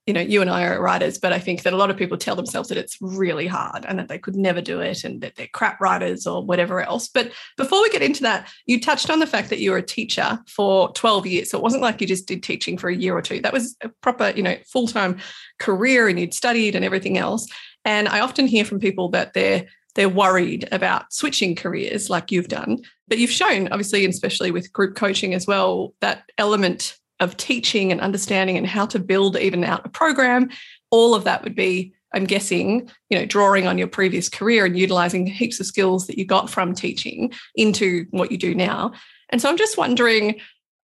you 0.08 0.14
know, 0.14 0.22
you 0.22 0.42
and 0.42 0.50
I 0.50 0.64
are 0.64 0.82
writers, 0.82 1.18
but 1.18 1.34
I 1.34 1.40
think 1.40 1.64
that 1.64 1.74
a 1.74 1.78
lot 1.78 1.90
of 1.90 1.98
people 1.98 2.18
tell 2.18 2.38
themselves 2.38 2.70
that 2.70 2.78
it's 2.78 2.98
really 3.02 3.46
hard 3.46 3.86
and 3.86 4.00
that 4.00 4.08
they 4.08 4.18
could 4.18 4.38
never 4.38 4.62
do 4.62 4.80
it 4.80 5.04
and 5.04 5.20
that 5.20 5.36
they're 5.36 5.50
crap 5.54 5.82
writers 5.82 6.26
or 6.26 6.46
whatever 6.46 6.82
else. 6.82 7.10
But 7.10 7.34
before 7.58 7.82
we 7.82 7.90
get 7.90 8.02
into 8.02 8.24
that, 8.24 8.50
you 8.66 8.80
touched 8.80 9.10
on 9.10 9.20
the 9.20 9.28
fact 9.28 9.50
that 9.50 9.60
you 9.60 9.72
were 9.72 9.78
a 9.78 9.84
teacher 9.84 10.40
for 10.48 10.94
12 10.94 11.28
years. 11.28 11.52
So 11.52 11.58
it 11.58 11.64
wasn't 11.64 11.84
like 11.84 12.00
you 12.00 12.08
just 12.08 12.26
did 12.26 12.42
teaching 12.42 12.78
for 12.78 12.90
a 12.90 12.96
year 12.96 13.18
or 13.18 13.22
two. 13.22 13.42
That 13.42 13.52
was 13.52 13.76
a 13.82 13.90
proper, 14.02 14.32
you 14.34 14.44
know, 14.44 14.56
full-time 14.72 15.18
career 15.60 16.08
and 16.08 16.18
you'd 16.18 16.34
studied 16.34 16.74
and 16.74 16.86
everything 16.86 17.18
else. 17.18 17.46
And 17.84 18.08
I 18.08 18.22
often 18.22 18.48
hear 18.48 18.64
from 18.64 18.80
people 18.80 19.10
that 19.10 19.34
they're 19.34 19.66
they're 19.96 20.08
worried 20.08 20.70
about 20.72 21.12
switching 21.12 21.56
careers 21.56 22.08
like 22.08 22.32
you've 22.32 22.50
done. 22.50 22.78
But 23.08 23.18
you've 23.18 23.32
shown, 23.32 23.68
obviously, 23.70 24.06
and 24.06 24.14
especially 24.14 24.52
with 24.52 24.72
group 24.72 24.96
coaching 24.96 25.34
as 25.34 25.48
well, 25.48 25.96
that 26.02 26.22
element 26.38 26.96
of 27.20 27.38
teaching 27.38 27.92
and 27.92 28.02
understanding 28.02 28.58
and 28.58 28.68
how 28.68 28.86
to 28.88 29.00
build 29.00 29.38
even 29.38 29.64
out 29.64 29.86
a 29.86 29.90
program, 29.90 30.50
all 30.92 31.16
of 31.16 31.24
that 31.24 31.44
would 31.44 31.56
be, 31.56 31.94
I'm 32.14 32.26
guessing, 32.26 32.90
you 33.10 33.18
know, 33.18 33.26
drawing 33.26 33.68
on 33.68 33.78
your 33.78 33.88
previous 33.88 34.30
career 34.30 34.66
and 34.66 34.78
utilizing 34.78 35.28
heaps 35.28 35.60
of 35.60 35.66
skills 35.66 36.08
that 36.08 36.18
you 36.18 36.26
got 36.26 36.50
from 36.50 36.74
teaching 36.74 37.32
into 37.56 38.06
what 38.12 38.32
you 38.32 38.38
do 38.38 38.56
now. 38.56 38.94
And 39.30 39.42
so 39.42 39.50
I'm 39.50 39.58
just 39.58 39.78
wondering 39.78 40.40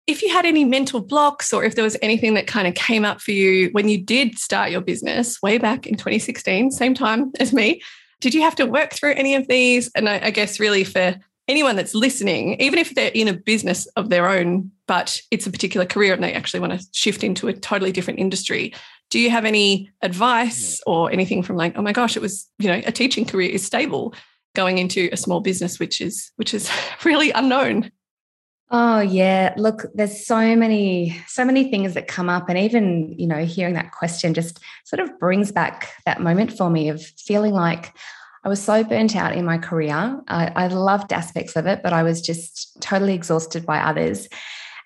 if 0.07 0.23
you 0.23 0.33
had 0.33 0.47
any 0.47 0.65
mental 0.65 1.01
blocks 1.01 1.53
or 1.53 1.63
if 1.63 1.75
there 1.75 1.85
was 1.85 1.97
anything 2.03 2.35
that 2.35 2.47
kind 2.47 2.67
of 2.67 2.75
came 2.75 3.05
up 3.05 3.21
for 3.21 3.33
you 3.33 3.69
when 3.73 3.89
you 3.89 3.99
did 3.99 4.39
start 4.39 4.71
your 4.71 4.81
business 4.81 5.41
way 5.43 5.59
back 5.59 5.87
in 5.87 5.97
2016, 5.97 6.71
same 6.71 6.95
time 6.95 7.33
as 7.41 7.53
me. 7.53 7.83
Did 8.21 8.35
you 8.35 8.43
have 8.43 8.57
to 8.57 8.67
work 8.67 8.93
through 8.93 9.15
any 9.15 9.35
of 9.35 9.49
these? 9.49 9.91
And 9.95 10.09
I, 10.09 10.27
I 10.27 10.31
guess 10.31 10.61
really 10.61 10.85
for 10.85 11.17
anyone 11.49 11.77
that's 11.77 11.95
listening, 11.95 12.61
even 12.61 12.79
if 12.79 12.95
they're 12.95 13.11
in 13.15 13.29
a 13.29 13.33
business 13.33 13.87
of 13.97 14.09
their 14.09 14.29
own, 14.29 14.71
but 14.91 15.23
it's 15.31 15.47
a 15.47 15.53
particular 15.53 15.87
career 15.87 16.13
and 16.13 16.21
they 16.21 16.33
actually 16.33 16.59
want 16.59 16.73
to 16.73 16.85
shift 16.91 17.23
into 17.23 17.47
a 17.47 17.53
totally 17.53 17.93
different 17.93 18.19
industry, 18.19 18.75
do 19.09 19.21
you 19.21 19.31
have 19.31 19.45
any 19.45 19.89
advice 20.03 20.81
or 20.85 21.13
anything 21.13 21.45
from 21.45 21.55
like, 21.55 21.79
oh 21.79 21.83
my 21.83 21.93
gosh, 21.93 22.17
it 22.17 22.21
was, 22.21 22.49
you 22.59 22.67
know, 22.67 22.83
a 22.85 22.91
teaching 22.91 23.25
career 23.25 23.49
is 23.49 23.65
stable 23.65 24.13
going 24.57 24.79
into 24.79 25.09
a 25.13 25.17
small 25.17 25.39
business, 25.39 25.79
which 25.79 26.01
is 26.01 26.33
which 26.35 26.53
is 26.53 26.69
really 27.05 27.31
unknown. 27.31 27.93
Oh 28.73 28.99
yeah, 28.99 29.55
look, 29.57 29.87
there's 29.95 30.27
so 30.27 30.57
many 30.57 31.17
so 31.29 31.45
many 31.45 31.71
things 31.71 31.95
that 31.95 32.09
come 32.09 32.29
up 32.29 32.49
and 32.49 32.59
even, 32.59 33.15
you 33.17 33.29
know, 33.29 33.45
hearing 33.45 33.75
that 33.75 33.93
question 33.93 34.35
just 34.35 34.59
sort 34.87 34.99
of 34.99 35.21
brings 35.21 35.53
back 35.53 35.93
that 36.05 36.21
moment 36.21 36.51
for 36.51 36.69
me 36.69 36.89
of 36.89 37.01
feeling 37.01 37.53
like 37.53 37.95
I 38.43 38.49
was 38.49 38.61
so 38.61 38.83
burnt 38.83 39.15
out 39.15 39.37
in 39.37 39.45
my 39.45 39.59
career. 39.59 40.21
I, 40.27 40.51
I 40.57 40.67
loved 40.67 41.13
aspects 41.13 41.55
of 41.55 41.67
it, 41.67 41.81
but 41.85 41.93
I 41.93 42.03
was 42.03 42.21
just 42.21 42.77
totally 42.81 43.15
exhausted 43.15 43.65
by 43.65 43.79
others. 43.79 44.29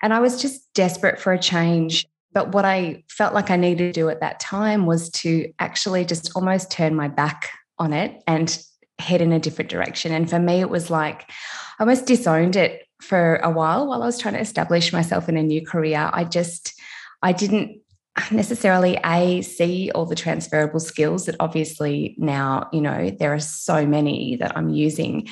And 0.05 0.13
I 0.13 0.19
was 0.19 0.39
just 0.39 0.71
desperate 0.75 1.19
for 1.19 1.33
a 1.33 1.39
change. 1.39 2.05
But 2.31 2.51
what 2.51 2.63
I 2.63 3.03
felt 3.09 3.33
like 3.33 3.49
I 3.49 3.55
needed 3.55 3.91
to 3.91 3.99
do 3.99 4.07
at 4.09 4.19
that 4.19 4.39
time 4.39 4.85
was 4.85 5.09
to 5.21 5.51
actually 5.57 6.05
just 6.05 6.31
almost 6.35 6.69
turn 6.69 6.93
my 6.93 7.07
back 7.07 7.49
on 7.79 7.91
it 7.91 8.21
and 8.27 8.55
head 8.99 9.19
in 9.19 9.31
a 9.31 9.39
different 9.39 9.71
direction. 9.71 10.11
And 10.11 10.29
for 10.29 10.37
me, 10.37 10.59
it 10.59 10.69
was 10.69 10.91
like 10.91 11.31
I 11.79 11.83
almost 11.83 12.05
disowned 12.05 12.55
it 12.55 12.83
for 13.01 13.37
a 13.37 13.49
while 13.49 13.87
while 13.87 14.03
I 14.03 14.05
was 14.05 14.19
trying 14.19 14.35
to 14.35 14.39
establish 14.41 14.93
myself 14.93 15.27
in 15.27 15.37
a 15.37 15.43
new 15.43 15.65
career. 15.65 16.07
I 16.13 16.23
just, 16.23 16.79
I 17.23 17.31
didn't 17.31 17.81
necessarily 18.29 18.99
a 19.03 19.41
see 19.41 19.89
all 19.95 20.05
the 20.05 20.13
transferable 20.13 20.79
skills 20.79 21.25
that 21.25 21.35
obviously 21.39 22.15
now 22.19 22.69
you 22.71 22.79
know 22.79 23.09
there 23.09 23.33
are 23.33 23.39
so 23.39 23.85
many 23.85 24.37
that 24.37 24.55
i'm 24.55 24.69
using 24.69 25.27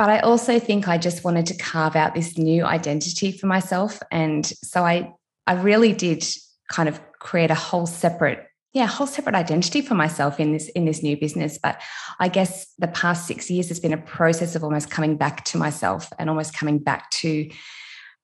but 0.00 0.08
i 0.08 0.18
also 0.20 0.58
think 0.58 0.88
i 0.88 0.96
just 0.96 1.24
wanted 1.24 1.44
to 1.44 1.54
carve 1.58 1.94
out 1.94 2.14
this 2.14 2.38
new 2.38 2.64
identity 2.64 3.30
for 3.30 3.46
myself 3.46 4.00
and 4.10 4.46
so 4.46 4.82
i 4.82 5.12
i 5.46 5.52
really 5.52 5.92
did 5.92 6.24
kind 6.72 6.88
of 6.88 6.98
create 7.18 7.50
a 7.50 7.54
whole 7.54 7.86
separate 7.86 8.46
yeah, 8.72 8.86
whole 8.86 9.08
separate 9.08 9.34
identity 9.34 9.80
for 9.80 9.96
myself 9.96 10.38
in 10.38 10.52
this 10.52 10.68
in 10.68 10.84
this 10.84 11.02
new 11.02 11.16
business. 11.16 11.58
But 11.60 11.82
I 12.20 12.28
guess 12.28 12.72
the 12.78 12.86
past 12.86 13.26
six 13.26 13.50
years 13.50 13.66
has 13.66 13.80
been 13.80 13.92
a 13.92 13.98
process 13.98 14.54
of 14.54 14.62
almost 14.62 14.90
coming 14.90 15.16
back 15.16 15.44
to 15.46 15.58
myself 15.58 16.08
and 16.20 16.30
almost 16.30 16.54
coming 16.54 16.78
back 16.78 17.10
to 17.22 17.50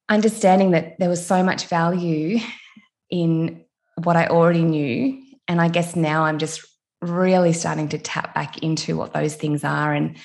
understanding 0.08 0.70
that 0.70 1.00
there 1.00 1.08
was 1.08 1.26
so 1.26 1.42
much 1.42 1.66
value 1.66 2.38
in 3.10 3.64
what 4.04 4.14
I 4.14 4.28
already 4.28 4.62
knew. 4.62 5.20
And 5.48 5.60
I 5.60 5.66
guess 5.66 5.96
now 5.96 6.22
I'm 6.22 6.38
just 6.38 6.64
really 7.02 7.52
starting 7.52 7.88
to 7.88 7.98
tap 7.98 8.32
back 8.32 8.58
into 8.58 8.96
what 8.96 9.12
those 9.12 9.34
things 9.34 9.64
are 9.64 9.92
and 9.92 10.16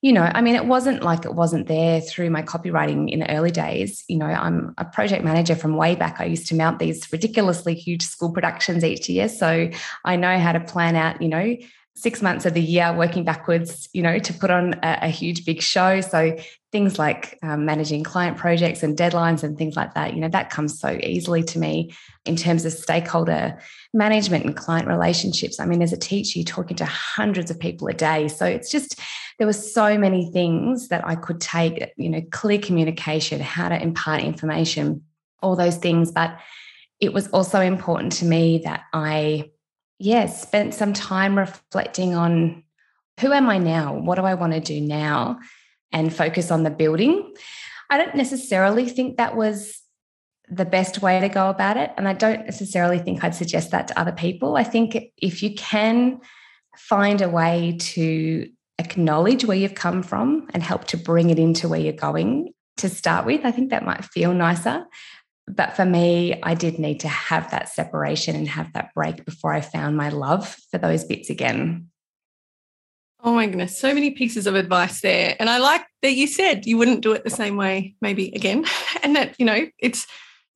you 0.00 0.12
know, 0.12 0.30
I 0.32 0.42
mean, 0.42 0.54
it 0.54 0.66
wasn't 0.66 1.02
like 1.02 1.24
it 1.24 1.34
wasn't 1.34 1.66
there 1.66 2.00
through 2.00 2.30
my 2.30 2.42
copywriting 2.42 3.10
in 3.10 3.18
the 3.18 3.30
early 3.30 3.50
days. 3.50 4.04
You 4.08 4.18
know, 4.18 4.26
I'm 4.26 4.74
a 4.78 4.84
project 4.84 5.24
manager 5.24 5.56
from 5.56 5.74
way 5.74 5.96
back. 5.96 6.20
I 6.20 6.24
used 6.24 6.46
to 6.48 6.54
mount 6.54 6.78
these 6.78 7.12
ridiculously 7.12 7.74
huge 7.74 8.02
school 8.02 8.30
productions 8.30 8.84
each 8.84 9.08
year. 9.08 9.28
So 9.28 9.70
I 10.04 10.16
know 10.16 10.38
how 10.38 10.52
to 10.52 10.60
plan 10.60 10.94
out, 10.94 11.20
you 11.20 11.28
know, 11.28 11.56
six 11.96 12.22
months 12.22 12.46
of 12.46 12.54
the 12.54 12.62
year 12.62 12.92
working 12.92 13.24
backwards, 13.24 13.88
you 13.92 14.02
know, 14.02 14.20
to 14.20 14.32
put 14.32 14.50
on 14.50 14.74
a, 14.84 14.98
a 15.02 15.08
huge, 15.08 15.44
big 15.44 15.60
show. 15.60 16.00
So 16.00 16.36
things 16.70 16.98
like 16.98 17.38
um, 17.42 17.64
managing 17.64 18.04
client 18.04 18.36
projects 18.36 18.82
and 18.82 18.96
deadlines 18.96 19.42
and 19.42 19.56
things 19.56 19.74
like 19.74 19.94
that, 19.94 20.14
you 20.14 20.20
know, 20.20 20.28
that 20.28 20.50
comes 20.50 20.78
so 20.78 20.98
easily 21.02 21.42
to 21.42 21.58
me 21.58 21.94
in 22.26 22.36
terms 22.36 22.66
of 22.66 22.72
stakeholder 22.72 23.58
management 23.94 24.44
and 24.44 24.54
client 24.54 24.86
relationships. 24.86 25.58
I 25.58 25.64
mean, 25.64 25.80
as 25.80 25.94
a 25.94 25.96
teacher, 25.96 26.38
you're 26.38 26.44
talking 26.44 26.76
to 26.76 26.84
hundreds 26.84 27.50
of 27.50 27.58
people 27.58 27.88
a 27.88 27.94
day. 27.94 28.28
So 28.28 28.44
it's 28.44 28.70
just, 28.70 29.00
there 29.38 29.46
were 29.46 29.54
so 29.54 29.96
many 29.96 30.30
things 30.30 30.88
that 30.88 31.06
I 31.06 31.14
could 31.14 31.40
take, 31.40 31.90
you 31.96 32.10
know, 32.10 32.20
clear 32.32 32.58
communication, 32.58 33.40
how 33.40 33.70
to 33.70 33.82
impart 33.82 34.22
information, 34.22 35.04
all 35.42 35.56
those 35.56 35.78
things. 35.78 36.12
But 36.12 36.38
it 37.00 37.14
was 37.14 37.28
also 37.28 37.60
important 37.60 38.12
to 38.14 38.26
me 38.26 38.58
that 38.64 38.82
I, 38.92 39.52
yeah, 39.98 40.26
spent 40.26 40.74
some 40.74 40.92
time 40.92 41.38
reflecting 41.38 42.14
on 42.14 42.62
who 43.20 43.32
am 43.32 43.48
I 43.48 43.58
now? 43.58 43.94
What 43.94 44.16
do 44.16 44.22
I 44.22 44.34
want 44.34 44.52
to 44.52 44.60
do 44.60 44.80
now? 44.80 45.38
And 45.92 46.14
focus 46.14 46.50
on 46.50 46.64
the 46.64 46.70
building. 46.70 47.34
I 47.90 47.96
don't 47.96 48.14
necessarily 48.14 48.88
think 48.88 49.16
that 49.16 49.36
was 49.36 49.80
the 50.50 50.64
best 50.64 51.02
way 51.02 51.20
to 51.20 51.28
go 51.28 51.50
about 51.50 51.76
it. 51.76 51.92
And 51.96 52.08
I 52.08 52.12
don't 52.12 52.44
necessarily 52.44 52.98
think 52.98 53.22
I'd 53.22 53.34
suggest 53.34 53.70
that 53.70 53.88
to 53.88 53.98
other 53.98 54.12
people. 54.12 54.56
I 54.56 54.64
think 54.64 54.96
if 55.16 55.42
you 55.42 55.54
can 55.54 56.20
find 56.76 57.20
a 57.20 57.28
way 57.28 57.76
to 57.78 58.48
acknowledge 58.78 59.44
where 59.44 59.56
you've 59.56 59.74
come 59.74 60.02
from 60.02 60.48
and 60.54 60.62
help 60.62 60.84
to 60.86 60.96
bring 60.96 61.30
it 61.30 61.38
into 61.38 61.68
where 61.68 61.80
you're 61.80 61.92
going 61.92 62.52
to 62.78 62.88
start 62.88 63.26
with, 63.26 63.44
I 63.44 63.50
think 63.50 63.70
that 63.70 63.84
might 63.84 64.04
feel 64.04 64.32
nicer. 64.32 64.86
But 65.46 65.74
for 65.74 65.84
me, 65.84 66.40
I 66.42 66.54
did 66.54 66.78
need 66.78 67.00
to 67.00 67.08
have 67.08 67.50
that 67.50 67.70
separation 67.70 68.36
and 68.36 68.48
have 68.48 68.72
that 68.74 68.92
break 68.94 69.24
before 69.24 69.52
I 69.52 69.62
found 69.62 69.96
my 69.96 70.10
love 70.10 70.56
for 70.70 70.78
those 70.78 71.04
bits 71.04 71.30
again. 71.30 71.88
Oh 73.24 73.34
my 73.34 73.46
goodness, 73.46 73.78
so 73.78 73.92
many 73.92 74.12
pieces 74.12 74.46
of 74.46 74.54
advice 74.54 75.00
there. 75.00 75.34
And 75.40 75.50
I 75.50 75.58
like 75.58 75.84
that 76.02 76.14
you 76.14 76.28
said 76.28 76.66
you 76.66 76.78
wouldn't 76.78 77.00
do 77.00 77.12
it 77.12 77.24
the 77.24 77.30
same 77.30 77.56
way, 77.56 77.94
maybe 78.00 78.32
again. 78.34 78.64
And 79.02 79.14
that, 79.14 79.34
you 79.38 79.46
know, 79.46 79.66
it's 79.78 80.06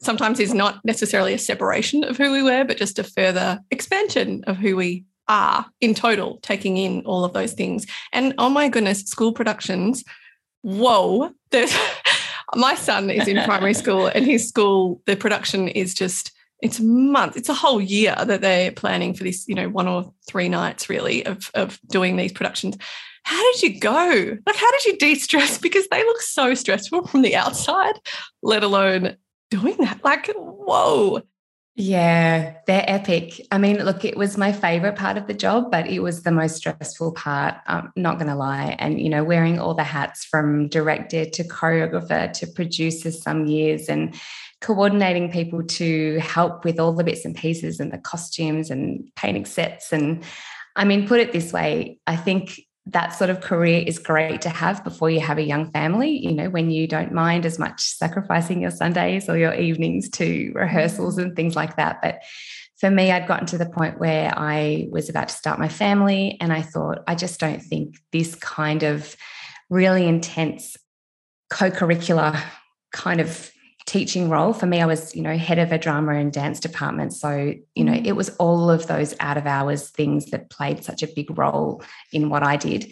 sometimes 0.00 0.40
is 0.40 0.52
not 0.52 0.84
necessarily 0.84 1.32
a 1.32 1.38
separation 1.38 2.02
of 2.04 2.16
who 2.16 2.32
we 2.32 2.42
were, 2.42 2.64
but 2.64 2.76
just 2.76 2.98
a 2.98 3.04
further 3.04 3.60
expansion 3.70 4.42
of 4.46 4.56
who 4.56 4.76
we 4.76 5.04
are 5.28 5.66
in 5.80 5.94
total, 5.94 6.38
taking 6.42 6.76
in 6.76 7.02
all 7.06 7.24
of 7.24 7.32
those 7.32 7.52
things. 7.52 7.86
And 8.12 8.34
oh 8.38 8.48
my 8.48 8.68
goodness, 8.68 9.02
school 9.02 9.32
productions, 9.32 10.04
whoa, 10.62 11.30
there's 11.50 11.74
my 12.54 12.74
son 12.74 13.10
is 13.10 13.28
in 13.28 13.42
primary 13.44 13.74
school 13.82 14.06
and 14.06 14.26
his 14.26 14.48
school, 14.48 15.00
the 15.06 15.16
production 15.16 15.68
is 15.68 15.94
just 15.94 16.32
it's 16.62 16.78
a 16.78 16.84
month, 16.84 17.36
it's 17.36 17.48
a 17.48 17.54
whole 17.54 17.80
year 17.80 18.14
that 18.24 18.40
they're 18.40 18.70
planning 18.70 19.14
for 19.14 19.24
this, 19.24 19.46
you 19.48 19.54
know, 19.54 19.68
one 19.68 19.88
or 19.88 20.14
three 20.28 20.48
nights 20.48 20.88
really 20.88 21.26
of, 21.26 21.50
of 21.54 21.80
doing 21.88 22.16
these 22.16 22.32
productions. 22.32 22.78
How 23.24 23.52
did 23.52 23.62
you 23.62 23.80
go? 23.80 24.38
Like, 24.46 24.56
how 24.56 24.70
did 24.70 24.84
you 24.86 24.96
de 24.96 25.14
stress? 25.16 25.58
Because 25.62 25.88
they 25.88 26.02
look 26.04 26.20
so 26.22 26.54
stressful 26.54 27.08
from 27.08 27.22
the 27.22 27.36
outside, 27.36 27.94
let 28.42 28.62
alone 28.62 29.16
doing 29.50 29.76
that. 29.78 30.04
Like, 30.04 30.30
whoa. 30.36 31.22
Yeah, 31.74 32.56
they're 32.66 32.84
epic. 32.86 33.40
I 33.50 33.56
mean, 33.56 33.82
look, 33.82 34.04
it 34.04 34.16
was 34.16 34.36
my 34.36 34.52
favorite 34.52 34.96
part 34.96 35.16
of 35.16 35.26
the 35.26 35.34
job, 35.34 35.70
but 35.70 35.86
it 35.86 36.00
was 36.00 36.22
the 36.22 36.30
most 36.30 36.56
stressful 36.56 37.12
part. 37.12 37.54
I'm 37.66 37.90
not 37.96 38.18
going 38.18 38.28
to 38.28 38.34
lie. 38.34 38.76
And, 38.78 39.00
you 39.00 39.08
know, 39.08 39.24
wearing 39.24 39.58
all 39.58 39.72
the 39.72 39.82
hats 39.82 40.24
from 40.24 40.68
director 40.68 41.24
to 41.24 41.44
choreographer 41.44 42.30
to 42.34 42.46
producer 42.46 43.10
some 43.10 43.46
years 43.46 43.88
and 43.88 44.14
coordinating 44.62 45.30
people 45.30 45.62
to 45.62 46.18
help 46.20 46.64
with 46.64 46.78
all 46.80 46.92
the 46.92 47.04
bits 47.04 47.24
and 47.24 47.36
pieces 47.36 47.80
and 47.80 47.92
the 47.92 47.98
costumes 47.98 48.70
and 48.70 49.08
painting 49.16 49.44
sets. 49.44 49.92
And 49.92 50.24
I 50.76 50.84
mean, 50.84 51.06
put 51.06 51.20
it 51.20 51.32
this 51.32 51.52
way, 51.52 51.98
I 52.06 52.16
think 52.16 52.60
that 52.86 53.10
sort 53.10 53.30
of 53.30 53.40
career 53.40 53.84
is 53.86 53.98
great 53.98 54.40
to 54.42 54.48
have 54.48 54.82
before 54.82 55.10
you 55.10 55.20
have 55.20 55.38
a 55.38 55.42
young 55.42 55.70
family, 55.70 56.10
you 56.10 56.32
know, 56.32 56.50
when 56.50 56.70
you 56.70 56.88
don't 56.88 57.12
mind 57.12 57.46
as 57.46 57.58
much 57.58 57.80
sacrificing 57.80 58.60
your 58.60 58.70
Sundays 58.72 59.28
or 59.28 59.36
your 59.36 59.54
evenings 59.54 60.08
to 60.10 60.50
rehearsals 60.54 61.18
and 61.18 61.36
things 61.36 61.54
like 61.54 61.76
that. 61.76 62.00
But 62.02 62.22
for 62.78 62.90
me, 62.90 63.12
I'd 63.12 63.28
gotten 63.28 63.46
to 63.46 63.58
the 63.58 63.68
point 63.68 64.00
where 64.00 64.32
I 64.36 64.88
was 64.90 65.08
about 65.08 65.28
to 65.28 65.34
start 65.34 65.60
my 65.60 65.68
family, 65.68 66.36
and 66.40 66.52
I 66.52 66.62
thought, 66.62 67.04
I 67.06 67.14
just 67.14 67.38
don't 67.38 67.60
think 67.60 67.98
this 68.10 68.34
kind 68.34 68.82
of 68.82 69.16
really 69.70 70.08
intense 70.08 70.76
co 71.48 71.70
curricular 71.70 72.36
kind 72.92 73.20
of 73.20 73.51
teaching 73.92 74.30
role. 74.30 74.54
For 74.54 74.64
me 74.64 74.80
i 74.80 74.86
was 74.86 75.14
you 75.14 75.20
know 75.20 75.36
head 75.36 75.58
of 75.58 75.70
a 75.70 75.76
drama 75.76 76.14
and 76.14 76.32
dance 76.32 76.58
department. 76.58 77.12
So 77.12 77.54
you 77.74 77.84
know 77.84 77.92
it 77.92 78.12
was 78.12 78.30
all 78.36 78.70
of 78.70 78.86
those 78.86 79.14
out 79.20 79.36
of 79.36 79.46
hours 79.46 79.90
things 79.90 80.30
that 80.30 80.48
played 80.48 80.82
such 80.82 81.02
a 81.02 81.06
big 81.06 81.36
role 81.36 81.82
in 82.10 82.30
what 82.30 82.42
i 82.42 82.56
did. 82.56 82.90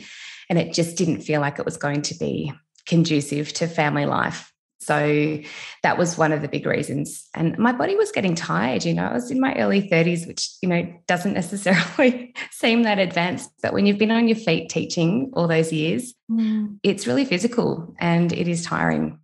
And 0.51 0.59
it 0.59 0.75
just 0.75 0.97
didn't 0.97 1.23
feel 1.23 1.41
like 1.41 1.59
it 1.59 1.65
was 1.65 1.79
going 1.79 2.03
to 2.03 2.15
be 2.15 2.53
conducive 2.85 3.53
to 3.55 3.67
family 3.67 4.05
life. 4.05 4.53
So 4.81 5.39
that 5.83 5.97
was 5.97 6.19
one 6.19 6.33
of 6.33 6.43
the 6.43 6.49
big 6.49 6.67
reasons. 6.67 7.29
And 7.35 7.57
my 7.59 7.73
body 7.73 7.95
was 7.97 8.13
getting 8.13 8.35
tired 8.35 8.85
you 8.85 8.93
know 8.93 9.07
i 9.07 9.15
was 9.15 9.31
in 9.31 9.41
my 9.41 9.55
early 9.55 9.89
30s 9.89 10.27
which 10.27 10.51
you 10.61 10.69
know 10.69 10.83
doesn't 11.07 11.33
necessarily 11.43 12.35
seem 12.51 12.83
that 12.83 12.99
advanced. 12.99 13.51
But 13.63 13.73
when 13.73 13.87
you've 13.87 14.05
been 14.05 14.11
on 14.11 14.29
your 14.29 14.37
feet 14.37 14.69
teaching 14.69 15.31
all 15.33 15.49
those 15.49 15.73
years 15.73 16.13
mm. 16.31 16.77
it's 16.83 17.07
really 17.07 17.25
physical 17.25 17.95
and 17.99 18.35
it 18.35 18.49
is 18.49 18.67
tiring 18.67 19.20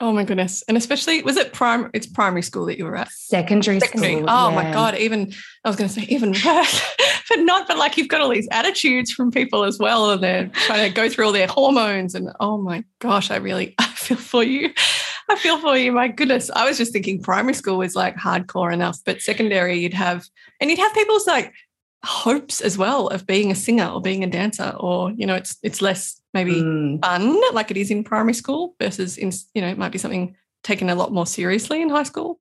Oh 0.00 0.12
my 0.12 0.24
goodness. 0.24 0.62
And 0.68 0.76
especially 0.76 1.22
was 1.22 1.36
it 1.36 1.52
prime 1.52 1.90
it's 1.92 2.06
primary 2.06 2.42
school 2.42 2.66
that 2.66 2.78
you 2.78 2.84
were 2.84 2.96
at? 2.96 3.10
Secondary, 3.10 3.80
Secondary. 3.80 4.16
school. 4.16 4.26
Oh 4.28 4.50
yeah. 4.50 4.54
my 4.54 4.72
God. 4.72 4.96
Even 4.96 5.32
I 5.64 5.68
was 5.68 5.76
gonna 5.76 5.88
say 5.88 6.02
even 6.02 6.30
worse. 6.44 6.96
but 7.28 7.40
not, 7.40 7.66
but 7.66 7.78
like 7.78 7.96
you've 7.96 8.08
got 8.08 8.20
all 8.20 8.28
these 8.28 8.48
attitudes 8.52 9.10
from 9.10 9.30
people 9.30 9.64
as 9.64 9.78
well, 9.78 10.10
and 10.10 10.22
they're 10.22 10.50
trying 10.66 10.88
to 10.88 10.94
go 10.94 11.08
through 11.08 11.26
all 11.26 11.32
their 11.32 11.48
hormones. 11.48 12.14
And 12.14 12.30
oh 12.38 12.58
my 12.58 12.84
gosh, 13.00 13.30
I 13.30 13.36
really 13.36 13.74
I 13.78 13.86
feel 13.86 14.16
for 14.16 14.44
you. 14.44 14.72
I 15.28 15.36
feel 15.36 15.58
for 15.58 15.76
you. 15.76 15.92
My 15.92 16.08
goodness. 16.08 16.50
I 16.54 16.66
was 16.66 16.78
just 16.78 16.92
thinking 16.92 17.20
primary 17.20 17.54
school 17.54 17.78
was 17.78 17.94
like 17.94 18.16
hardcore 18.16 18.72
enough, 18.72 18.98
but 19.04 19.20
secondary 19.20 19.78
you'd 19.78 19.94
have 19.94 20.24
and 20.60 20.70
you'd 20.70 20.78
have 20.78 20.94
people's 20.94 21.26
like 21.26 21.52
hopes 22.04 22.60
as 22.60 22.78
well 22.78 23.08
of 23.08 23.26
being 23.26 23.50
a 23.50 23.54
singer 23.54 23.86
or 23.88 24.00
being 24.00 24.22
a 24.22 24.26
dancer 24.28 24.72
or 24.78 25.10
you 25.10 25.26
know 25.26 25.34
it's 25.34 25.56
it's 25.64 25.82
less 25.82 26.17
maybe 26.44 26.60
mm. 26.60 27.00
fun 27.00 27.40
like 27.52 27.70
it 27.70 27.76
is 27.76 27.90
in 27.90 28.04
primary 28.04 28.34
school 28.34 28.74
versus 28.80 29.16
in 29.16 29.32
you 29.54 29.62
know 29.62 29.68
it 29.68 29.78
might 29.78 29.92
be 29.92 29.98
something 29.98 30.36
taken 30.62 30.88
a 30.88 30.94
lot 30.94 31.12
more 31.12 31.26
seriously 31.26 31.82
in 31.82 31.88
high 31.88 32.02
school. 32.02 32.40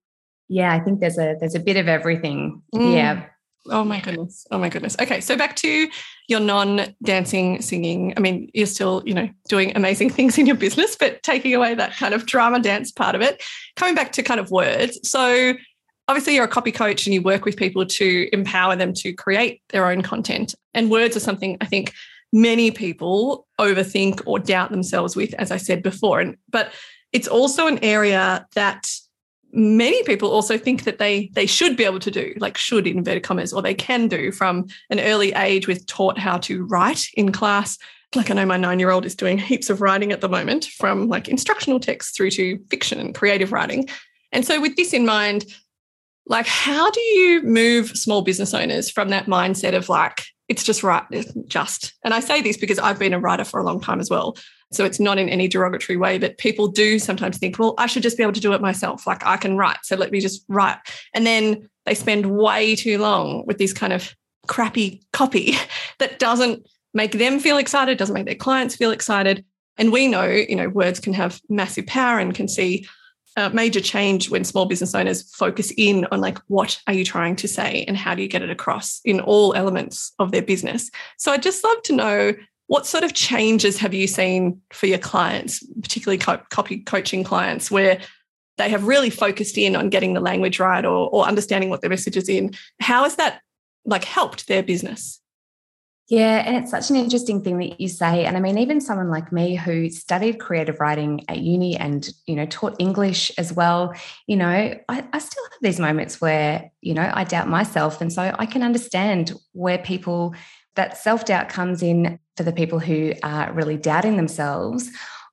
Yeah 0.49 0.73
i 0.73 0.79
think 0.79 0.99
there's 0.99 1.17
a 1.17 1.35
there's 1.39 1.55
a 1.55 1.59
bit 1.59 1.77
of 1.77 1.87
everything. 1.87 2.61
Mm. 2.73 2.93
yeah. 2.93 3.25
Oh 3.69 3.83
my 3.83 3.99
goodness. 3.99 4.47
Oh 4.49 4.57
my 4.57 4.69
goodness. 4.69 4.95
Okay 5.01 5.19
so 5.19 5.35
back 5.35 5.57
to 5.57 5.89
your 6.29 6.39
non-dancing 6.39 7.61
singing. 7.61 8.13
I 8.15 8.21
mean 8.21 8.49
you're 8.53 8.65
still 8.65 9.03
you 9.05 9.13
know 9.13 9.29
doing 9.49 9.75
amazing 9.75 10.09
things 10.17 10.37
in 10.37 10.45
your 10.45 10.55
business 10.55 10.95
but 10.95 11.21
taking 11.23 11.53
away 11.53 11.75
that 11.75 11.93
kind 11.93 12.13
of 12.13 12.25
drama 12.25 12.59
dance 12.59 12.91
part 12.91 13.15
of 13.15 13.21
it 13.21 13.43
coming 13.75 13.95
back 13.95 14.13
to 14.13 14.23
kind 14.23 14.39
of 14.39 14.51
words. 14.51 14.99
So 15.03 15.53
obviously 16.07 16.35
you're 16.35 16.45
a 16.45 16.47
copy 16.47 16.71
coach 16.71 17.05
and 17.05 17.13
you 17.13 17.21
work 17.21 17.43
with 17.43 17.57
people 17.57 17.85
to 17.85 18.29
empower 18.31 18.75
them 18.75 18.93
to 18.93 19.11
create 19.13 19.61
their 19.69 19.89
own 19.89 20.01
content. 20.01 20.55
And 20.73 20.89
words 20.89 21.17
are 21.17 21.21
something 21.21 21.57
I 21.59 21.65
think 21.65 21.93
many 22.33 22.71
people 22.71 23.47
overthink 23.59 24.21
or 24.25 24.39
doubt 24.39 24.71
themselves 24.71 25.15
with, 25.15 25.33
as 25.35 25.51
I 25.51 25.57
said 25.57 25.81
before. 25.81 26.19
And 26.19 26.37
but 26.49 26.73
it's 27.13 27.27
also 27.27 27.67
an 27.67 27.79
area 27.83 28.45
that 28.55 28.91
many 29.53 30.03
people 30.03 30.29
also 30.29 30.57
think 30.57 30.83
that 30.83 30.99
they 30.99 31.31
they 31.33 31.45
should 31.45 31.77
be 31.77 31.85
able 31.85 31.99
to 31.99 32.11
do, 32.11 32.33
like 32.37 32.57
should 32.57 32.85
in 32.85 32.97
inverted 32.97 33.23
commas, 33.23 33.53
or 33.53 33.61
they 33.61 33.73
can 33.73 34.07
do 34.07 34.31
from 34.31 34.67
an 34.89 34.99
early 34.99 35.33
age 35.33 35.67
with 35.67 35.85
taught 35.87 36.19
how 36.19 36.37
to 36.39 36.65
write 36.65 37.07
in 37.13 37.31
class. 37.31 37.77
Like 38.15 38.29
I 38.29 38.33
know 38.33 38.45
my 38.45 38.57
nine-year-old 38.57 39.05
is 39.05 39.15
doing 39.15 39.37
heaps 39.37 39.69
of 39.69 39.81
writing 39.81 40.11
at 40.11 40.21
the 40.21 40.29
moment, 40.29 40.65
from 40.65 41.07
like 41.07 41.27
instructional 41.27 41.79
text 41.79 42.15
through 42.15 42.31
to 42.31 42.59
fiction 42.69 42.99
and 42.99 43.15
creative 43.15 43.51
writing. 43.51 43.87
And 44.31 44.45
so 44.45 44.61
with 44.61 44.75
this 44.75 44.93
in 44.93 45.05
mind, 45.05 45.45
like, 46.25 46.47
how 46.47 46.91
do 46.91 46.99
you 46.99 47.41
move 47.43 47.97
small 47.97 48.21
business 48.21 48.53
owners 48.53 48.91
from 48.91 49.09
that 49.09 49.27
mindset 49.27 49.73
of 49.73 49.87
like, 49.87 50.25
it's 50.47 50.63
just 50.63 50.83
right, 50.83 51.03
just. 51.47 51.93
And 52.03 52.13
I 52.13 52.19
say 52.19 52.41
this 52.41 52.57
because 52.57 52.79
I've 52.79 52.99
been 52.99 53.13
a 53.13 53.19
writer 53.19 53.43
for 53.43 53.59
a 53.59 53.63
long 53.63 53.81
time 53.81 53.99
as 53.99 54.09
well. 54.09 54.37
So 54.71 54.85
it's 54.85 54.99
not 54.99 55.17
in 55.17 55.29
any 55.29 55.47
derogatory 55.47 55.97
way, 55.97 56.17
but 56.17 56.37
people 56.37 56.67
do 56.67 56.99
sometimes 56.99 57.37
think, 57.37 57.57
well, 57.57 57.73
I 57.77 57.87
should 57.87 58.03
just 58.03 58.17
be 58.17 58.23
able 58.23 58.33
to 58.33 58.39
do 58.39 58.53
it 58.53 58.61
myself. 58.61 59.07
Like 59.07 59.25
I 59.25 59.37
can 59.37 59.57
write. 59.57 59.79
So 59.83 59.95
let 59.95 60.11
me 60.11 60.19
just 60.19 60.43
write. 60.47 60.77
And 61.13 61.25
then 61.25 61.69
they 61.85 61.93
spend 61.93 62.37
way 62.37 62.75
too 62.75 62.97
long 62.97 63.45
with 63.45 63.57
this 63.57 63.73
kind 63.73 63.93
of 63.93 64.13
crappy 64.47 65.01
copy 65.13 65.55
that 65.99 66.19
doesn't 66.19 66.67
make 66.93 67.13
them 67.13 67.39
feel 67.39 67.57
excited, 67.57 67.97
doesn't 67.97 68.13
make 68.13 68.25
their 68.25 68.35
clients 68.35 68.75
feel 68.75 68.91
excited. 68.91 69.45
And 69.77 69.91
we 69.91 70.07
know, 70.07 70.25
you 70.25 70.55
know, 70.55 70.69
words 70.69 70.99
can 70.99 71.13
have 71.13 71.39
massive 71.49 71.85
power 71.85 72.19
and 72.19 72.33
can 72.33 72.47
see 72.47 72.87
a 73.37 73.51
major 73.51 73.79
change 73.79 74.29
when 74.31 74.43
small 74.43 74.65
business 74.65 74.95
owners 74.95 75.21
focus 75.35 75.71
in 75.77 76.05
on 76.11 76.19
like 76.19 76.39
what 76.47 76.81
are 76.87 76.93
you 76.93 77.05
trying 77.05 77.35
to 77.37 77.47
say 77.47 77.85
and 77.87 77.95
how 77.95 78.15
do 78.15 78.23
you 78.23 78.27
get 78.27 78.41
it 78.41 78.49
across 78.49 78.99
in 79.05 79.19
all 79.19 79.53
elements 79.53 80.11
of 80.17 80.31
their 80.31 80.41
business. 80.41 80.89
So 81.17 81.31
I'd 81.31 81.43
just 81.43 81.63
love 81.63 81.81
to 81.83 81.93
know 81.93 82.33
what 82.65 82.87
sort 82.87 83.03
of 83.03 83.13
changes 83.13 83.77
have 83.77 83.93
you 83.93 84.07
seen 84.07 84.59
for 84.73 84.87
your 84.87 84.97
clients, 84.97 85.63
particularly 85.81 86.17
co- 86.17 86.41
copy 86.49 86.79
coaching 86.79 87.23
clients, 87.23 87.69
where 87.69 87.99
they 88.57 88.69
have 88.69 88.87
really 88.87 89.11
focused 89.11 89.57
in 89.57 89.75
on 89.75 89.89
getting 89.89 90.15
the 90.15 90.19
language 90.19 90.59
right 90.59 90.83
or, 90.83 91.07
or 91.09 91.23
understanding 91.23 91.69
what 91.69 91.81
their 91.81 91.91
message 91.91 92.17
is 92.17 92.27
in? 92.27 92.55
How 92.81 93.03
has 93.03 93.17
that 93.17 93.41
like 93.85 94.03
helped 94.03 94.47
their 94.47 94.63
business? 94.63 95.21
Yeah, 96.09 96.37
and 96.45 96.55
it's 96.55 96.71
such 96.71 96.89
an 96.89 96.95
interesting 96.95 97.43
thing 97.43 97.57
that 97.57 97.81
you 97.81 97.89
say. 97.89 98.23
And 98.23 98.37
I 98.37 98.39
mean, 98.39 98.57
even 98.57 98.79
someone 98.79 99.09
like 99.09 99.33
me 99.33 99.55
who 99.55 99.89
studied 99.89 100.39
creative 100.39 100.79
writing 100.79 101.25
at 101.27 101.39
uni 101.39 101.75
and, 101.75 102.09
you 102.25 102.35
know, 102.35 102.45
taught 102.45 102.77
English 102.79 103.29
as 103.37 103.51
well, 103.51 103.93
you 104.25 104.37
know, 104.37 104.47
I, 104.47 104.79
I, 104.87 105.19
still 105.19 105.43
have 105.43 105.59
these 105.61 105.81
moments 105.81 106.21
where, 106.21 106.71
you 106.79 106.93
know, 106.93 107.11
I 107.13 107.25
doubt 107.25 107.49
myself. 107.49 107.99
And 107.99 108.11
so 108.11 108.33
I 108.39 108.45
can 108.45 108.63
understand 108.63 109.33
where 109.51 109.79
people, 109.79 110.33
that 110.75 110.97
self 110.97 111.25
doubt 111.25 111.49
comes 111.49 111.83
in 111.83 112.19
for 112.37 112.43
the 112.43 112.53
people 112.53 112.79
who 112.79 113.11
are 113.21 113.51
really 113.51 113.75
doubting 113.75 114.15
themselves. 114.15 114.89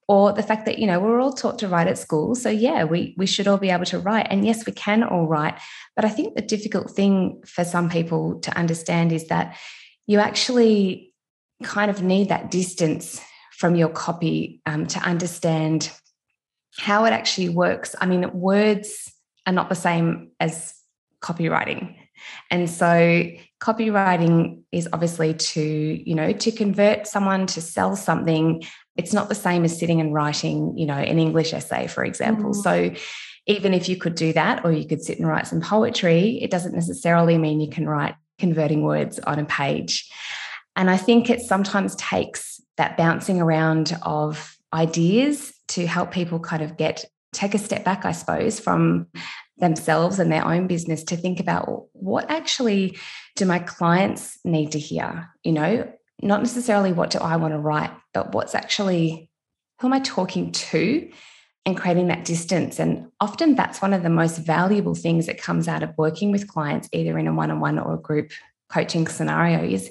Or 0.07 0.33
the 0.33 0.43
fact 0.43 0.67
that, 0.67 0.79
you 0.79 0.87
know, 0.87 1.01
we're 1.01 1.19
all 1.19 1.33
taught 1.33 1.59
to 1.61 1.69
write 1.69 1.87
at 1.87 1.97
school. 1.97 2.35
So, 2.35 2.51
yeah, 2.51 2.85
we, 2.85 3.15
we 3.17 3.25
should 3.25 3.49
all 3.49 3.57
be 3.57 3.71
able 3.71 3.87
to 3.87 3.99
write. 3.99 4.27
And 4.29 4.45
yes, 4.45 4.67
we 4.67 4.73
can 4.73 5.03
all 5.03 5.27
write. 5.27 5.59
But 5.97 6.05
I 6.05 6.11
think 6.11 6.35
the 6.35 6.43
difficult 6.43 6.91
thing 6.91 7.43
for 7.47 7.65
some 7.65 7.89
people 7.89 8.39
to 8.41 8.55
understand 8.59 9.13
is 9.13 9.29
that, 9.29 9.57
you 10.07 10.19
actually 10.19 11.13
kind 11.63 11.91
of 11.91 12.03
need 12.03 12.29
that 12.29 12.51
distance 12.51 13.21
from 13.53 13.75
your 13.75 13.89
copy 13.89 14.61
um, 14.67 14.87
to 14.87 14.99
understand 15.01 15.91
how 16.77 17.05
it 17.05 17.13
actually 17.13 17.49
works. 17.49 17.95
I 18.01 18.07
mean, 18.07 18.31
words 18.33 19.13
are 19.47 19.53
not 19.53 19.69
the 19.69 19.75
same 19.75 20.33
as 20.41 20.75
copywriting. 21.21 21.97
And 22.51 22.69
so 22.69 23.31
copywriting 23.61 24.63
is 24.73 24.89
obviously 24.93 25.35
to, 25.35 25.63
you 25.63 26.15
know, 26.15 26.33
to 26.33 26.53
convert 26.53 27.07
someone 27.07 27.47
to 27.49 27.61
sell 27.61 27.97
something. 27.97 28.65
It's 28.97 29.13
not 29.13 29.29
the 29.29 29.35
same 29.35 29.65
as 29.65 29.79
sitting 29.79 30.01
and 30.01 30.13
writing, 30.13 30.77
you 30.77 30.87
know, 30.87 30.95
an 30.95 31.19
English 31.19 31.53
essay, 31.53 31.87
for 31.87 32.05
example. 32.05 32.51
Mm. 32.51 32.63
So 32.63 32.95
even 33.47 33.75
if 33.75 33.89
you 33.89 33.97
could 33.97 34.15
do 34.15 34.33
that, 34.33 34.65
or 34.65 34.73
you 34.73 34.87
could 34.87 35.03
sit 35.03 35.19
and 35.19 35.29
write 35.29 35.47
some 35.47 35.61
poetry, 35.61 36.43
it 36.43 36.51
doesn't 36.51 36.75
necessarily 36.75 37.37
mean 37.37 37.61
you 37.61 37.71
can 37.71 37.87
write 37.87 38.15
converting 38.39 38.83
words 38.83 39.19
on 39.21 39.39
a 39.39 39.45
page. 39.45 40.11
And 40.77 40.91
I 40.91 40.97
think 40.97 41.31
it 41.31 41.41
sometimes 41.41 41.95
takes 41.97 42.61
that 42.77 42.97
bouncing 42.97 43.41
around 43.41 43.97
of 44.03 44.57
ideas 44.73 45.53
to 45.69 45.87
help 45.87 46.11
people 46.11 46.41
kind 46.41 46.63
of 46.63 46.77
get 46.77 47.05
take 47.33 47.55
a 47.55 47.59
step 47.59 47.85
back, 47.85 48.05
I 48.05 48.13
suppose, 48.13 48.61
from 48.61 49.09
themselves 49.59 50.19
and 50.19 50.31
their 50.31 50.47
own 50.47 50.67
business 50.67 51.03
to 51.05 51.17
think 51.17 51.41
about 51.41 51.87
what 51.93 52.31
actually 52.31 52.97
do 53.37 53.45
my 53.45 53.59
clients 53.59 54.39
need 54.45 54.73
to 54.73 54.79
hear? 54.79 55.31
You 55.43 55.53
know, 55.53 55.93
not 56.23 56.41
necessarily 56.41 56.93
what 56.93 57.11
do 57.11 57.19
I 57.19 57.37
want 57.37 57.55
to 57.55 57.59
write, 57.59 57.91
but 58.13 58.33
what's 58.33 58.55
actually 58.55 59.31
who 59.81 59.89
am 59.89 59.93
I 59.93 60.01
talking 60.01 60.53
to? 60.53 61.11
And 61.67 61.77
creating 61.77 62.09
that 62.09 62.25
distance. 62.25 62.79
And 62.79 63.11
often 63.21 63.55
that's 63.55 63.81
one 63.81 63.95
of 63.95 64.03
the 64.03 64.11
most 64.11 64.39
valuable 64.39 64.95
things 64.95 65.27
that 65.27 65.41
comes 65.41 65.67
out 65.67 65.83
of 65.83 65.97
working 65.97 66.31
with 66.31 66.49
clients, 66.49 66.89
either 66.93 67.19
in 67.19 67.27
a 67.27 67.33
one 67.33 67.51
on 67.51 67.61
one 67.61 67.79
or 67.79 67.95
a 67.95 67.99
group 67.99 68.33
coaching 68.69 69.07
scenario, 69.07 69.65
is 69.65 69.91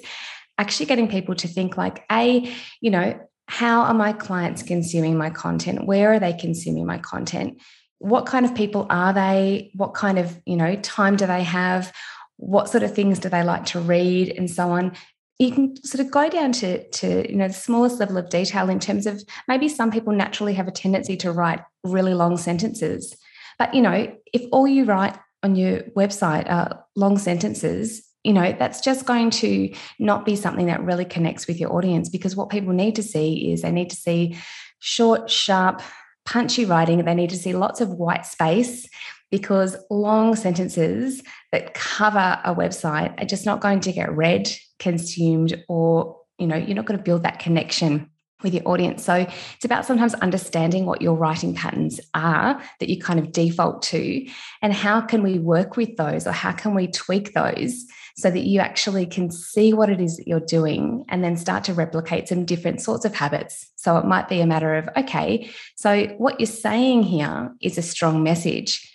actually 0.56 0.86
getting 0.86 1.08
people 1.08 1.34
to 1.34 1.48
think 1.48 1.76
like, 1.76 2.04
A, 2.12 2.52
you 2.80 2.90
know, 2.90 3.18
how 3.48 3.82
are 3.82 3.94
my 3.94 4.12
clients 4.12 4.62
consuming 4.62 5.18
my 5.18 5.30
content? 5.30 5.86
Where 5.86 6.12
are 6.12 6.20
they 6.20 6.32
consuming 6.32 6.86
my 6.86 6.98
content? 6.98 7.60
What 7.98 8.26
kind 8.26 8.46
of 8.46 8.54
people 8.54 8.86
are 8.88 9.12
they? 9.12 9.70
What 9.74 9.94
kind 9.94 10.18
of, 10.18 10.40
you 10.46 10.56
know, 10.56 10.76
time 10.76 11.16
do 11.16 11.26
they 11.26 11.42
have? 11.42 11.92
What 12.36 12.68
sort 12.68 12.82
of 12.82 12.94
things 12.94 13.18
do 13.18 13.28
they 13.28 13.42
like 13.42 13.66
to 13.66 13.80
read 13.80 14.30
and 14.30 14.50
so 14.50 14.70
on? 14.70 14.92
You 15.38 15.50
can 15.50 15.76
sort 15.84 16.04
of 16.04 16.12
go 16.12 16.28
down 16.28 16.52
to, 16.52 16.88
to 16.88 17.30
you 17.30 17.36
know 17.36 17.48
the 17.48 17.54
smallest 17.54 17.98
level 17.98 18.16
of 18.16 18.28
detail 18.28 18.68
in 18.70 18.78
terms 18.78 19.06
of 19.06 19.22
maybe 19.48 19.68
some 19.68 19.90
people 19.90 20.12
naturally 20.12 20.54
have 20.54 20.68
a 20.68 20.72
tendency 20.72 21.16
to 21.18 21.32
write 21.32 21.60
really 21.82 22.14
long 22.14 22.36
sentences. 22.36 23.16
But 23.58 23.74
you 23.74 23.82
know 23.82 24.12
if 24.32 24.42
all 24.52 24.66
you 24.66 24.84
write 24.84 25.16
on 25.42 25.56
your 25.56 25.80
website 25.96 26.50
are 26.50 26.84
long 26.96 27.18
sentences 27.18 28.02
you 28.22 28.32
know 28.32 28.56
that's 28.58 28.80
just 28.80 29.04
going 29.04 29.28
to 29.28 29.72
not 29.98 30.24
be 30.24 30.34
something 30.34 30.66
that 30.66 30.82
really 30.82 31.04
connects 31.04 31.46
with 31.46 31.60
your 31.60 31.72
audience 31.74 32.08
because 32.08 32.34
what 32.34 32.48
people 32.48 32.72
need 32.72 32.96
to 32.96 33.02
see 33.02 33.52
is 33.52 33.60
they 33.60 33.70
need 33.70 33.90
to 33.90 33.96
see 33.96 34.38
short 34.78 35.30
sharp 35.30 35.82
punchy 36.24 36.64
writing. 36.64 37.04
They 37.04 37.14
need 37.14 37.30
to 37.30 37.36
see 37.36 37.52
lots 37.52 37.80
of 37.80 37.90
white 37.90 38.26
space 38.26 38.88
because 39.34 39.76
long 39.90 40.36
sentences 40.36 41.20
that 41.50 41.74
cover 41.74 42.38
a 42.44 42.54
website 42.54 43.20
are 43.20 43.26
just 43.26 43.44
not 43.44 43.60
going 43.60 43.80
to 43.80 43.90
get 43.90 44.14
read 44.14 44.48
consumed 44.78 45.60
or 45.68 46.20
you 46.38 46.46
know 46.46 46.54
you're 46.54 46.76
not 46.76 46.84
going 46.84 46.96
to 46.96 47.02
build 47.02 47.24
that 47.24 47.40
connection 47.40 48.08
with 48.44 48.54
your 48.54 48.62
audience. 48.64 49.02
So 49.02 49.26
it's 49.56 49.64
about 49.64 49.86
sometimes 49.86 50.14
understanding 50.14 50.86
what 50.86 51.02
your 51.02 51.16
writing 51.16 51.52
patterns 51.52 51.98
are 52.14 52.62
that 52.78 52.88
you 52.88 53.00
kind 53.00 53.18
of 53.18 53.32
default 53.32 53.82
to, 53.84 54.24
and 54.62 54.72
how 54.72 55.00
can 55.00 55.24
we 55.24 55.40
work 55.40 55.76
with 55.76 55.96
those 55.96 56.28
or 56.28 56.32
how 56.32 56.52
can 56.52 56.72
we 56.72 56.86
tweak 56.86 57.34
those 57.34 57.84
so 58.16 58.30
that 58.30 58.46
you 58.46 58.60
actually 58.60 59.06
can 59.06 59.32
see 59.32 59.72
what 59.72 59.90
it 59.90 60.00
is 60.00 60.16
that 60.18 60.28
you're 60.28 60.38
doing 60.38 61.04
and 61.08 61.24
then 61.24 61.36
start 61.36 61.64
to 61.64 61.74
replicate 61.74 62.28
some 62.28 62.44
different 62.44 62.80
sorts 62.80 63.04
of 63.04 63.16
habits. 63.16 63.72
So 63.74 63.96
it 63.96 64.04
might 64.04 64.28
be 64.28 64.40
a 64.40 64.46
matter 64.46 64.76
of, 64.76 64.88
okay, 64.96 65.50
so 65.74 66.06
what 66.18 66.38
you're 66.38 66.46
saying 66.46 67.02
here 67.02 67.52
is 67.60 67.76
a 67.76 67.82
strong 67.82 68.22
message. 68.22 68.93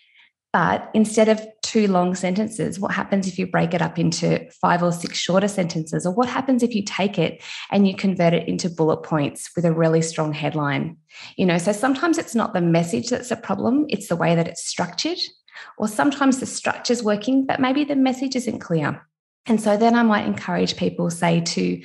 But 0.52 0.90
instead 0.96 1.30
of 1.30 1.46
two 1.62 1.88
long 1.88 2.16
sentences, 2.16 2.80
what 2.80 2.92
happens 2.92 3.28
if 3.28 3.38
you 3.38 3.46
break 3.46 3.76
it 3.76 3.82
up 3.82 4.00
into 4.00 4.50
five 4.62 4.82
or 4.82 4.92
six 4.92 5.18
shorter 5.18 5.48
sentences? 5.48 6.06
Or 6.06 6.14
what 6.14 6.28
happens 6.28 6.64
if 6.64 6.74
you 6.74 6.84
take 6.84 7.20
it 7.20 7.44
and 7.72 7.88
you 7.88 7.96
convert 7.96 8.34
it 8.34 8.48
into 8.48 8.70
bullet 8.70 9.04
points 9.04 9.52
with 9.56 9.66
a 9.66 9.72
really 9.72 10.02
strong 10.02 10.34
headline? 10.34 10.98
You 11.38 11.46
know, 11.46 11.60
so 11.60 11.72
sometimes 11.72 12.18
it's 12.18 12.34
not 12.34 12.54
the 12.54 12.62
message 12.62 13.10
that's 13.10 13.30
a 13.30 13.36
problem, 13.36 13.86
it's 13.90 14.08
the 14.08 14.16
way 14.16 14.34
that 14.36 14.48
it's 14.48 14.66
structured. 14.66 15.20
Or 15.78 15.88
sometimes 15.88 16.40
the 16.40 16.46
structure's 16.46 17.04
working, 17.04 17.46
but 17.46 17.60
maybe 17.60 17.84
the 17.84 17.96
message 17.96 18.36
isn't 18.36 18.60
clear. 18.60 19.06
And 19.46 19.62
so 19.62 19.78
then 19.78 19.94
I 19.94 20.04
might 20.04 20.26
encourage 20.26 20.78
people, 20.78 21.10
say, 21.10 21.42
to 21.42 21.82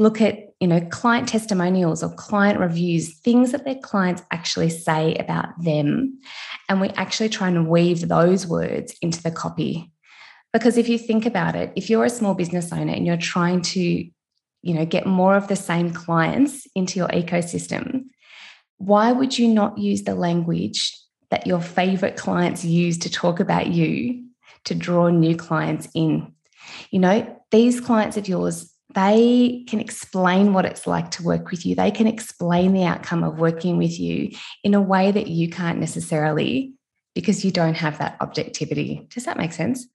look 0.00 0.20
at 0.20 0.54
you 0.60 0.66
know 0.66 0.80
client 0.90 1.28
testimonials 1.28 2.02
or 2.02 2.08
client 2.14 2.58
reviews 2.58 3.18
things 3.20 3.52
that 3.52 3.64
their 3.64 3.76
clients 3.76 4.22
actually 4.32 4.70
say 4.70 5.14
about 5.16 5.48
them. 5.62 6.18
And 6.68 6.80
we 6.80 6.88
actually 6.90 7.28
try 7.28 7.48
and 7.48 7.68
weave 7.68 8.08
those 8.08 8.46
words 8.46 8.96
into 9.02 9.22
the 9.22 9.30
copy. 9.30 9.92
Because 10.52 10.76
if 10.76 10.88
you 10.88 10.98
think 10.98 11.26
about 11.26 11.54
it 11.54 11.72
if 11.76 11.88
you're 11.88 12.04
a 12.04 12.10
small 12.10 12.34
business 12.34 12.72
owner 12.72 12.92
and 12.92 13.06
you're 13.06 13.16
trying 13.16 13.62
to 13.62 13.80
you 13.80 14.74
know 14.74 14.84
get 14.84 15.06
more 15.06 15.36
of 15.36 15.46
the 15.46 15.56
same 15.56 15.92
clients 15.92 16.66
into 16.74 16.98
your 16.98 17.08
ecosystem 17.08 18.06
why 18.80 19.12
would 19.12 19.38
you 19.38 19.46
not 19.46 19.76
use 19.76 20.04
the 20.04 20.14
language 20.14 20.98
that 21.28 21.46
your 21.46 21.60
favorite 21.60 22.16
clients 22.16 22.64
use 22.64 22.96
to 22.96 23.10
talk 23.10 23.38
about 23.38 23.66
you 23.66 24.24
to 24.64 24.74
draw 24.74 25.10
new 25.10 25.36
clients 25.36 25.86
in? 25.94 26.32
You 26.90 27.00
know 27.00 27.40
these 27.50 27.78
clients 27.78 28.16
of 28.16 28.26
yours 28.26 28.69
they 28.94 29.64
can 29.68 29.80
explain 29.80 30.52
what 30.52 30.64
it's 30.64 30.86
like 30.86 31.10
to 31.12 31.22
work 31.22 31.50
with 31.50 31.64
you. 31.64 31.74
They 31.74 31.90
can 31.90 32.06
explain 32.06 32.72
the 32.72 32.84
outcome 32.84 33.22
of 33.22 33.38
working 33.38 33.76
with 33.78 33.98
you 33.98 34.30
in 34.64 34.74
a 34.74 34.80
way 34.80 35.12
that 35.12 35.28
you 35.28 35.48
can't 35.48 35.78
necessarily 35.78 36.72
because 37.14 37.44
you 37.44 37.50
don't 37.50 37.76
have 37.76 37.98
that 37.98 38.16
objectivity. 38.20 39.06
Does 39.10 39.24
that 39.24 39.36
make 39.36 39.52
sense? 39.52 39.86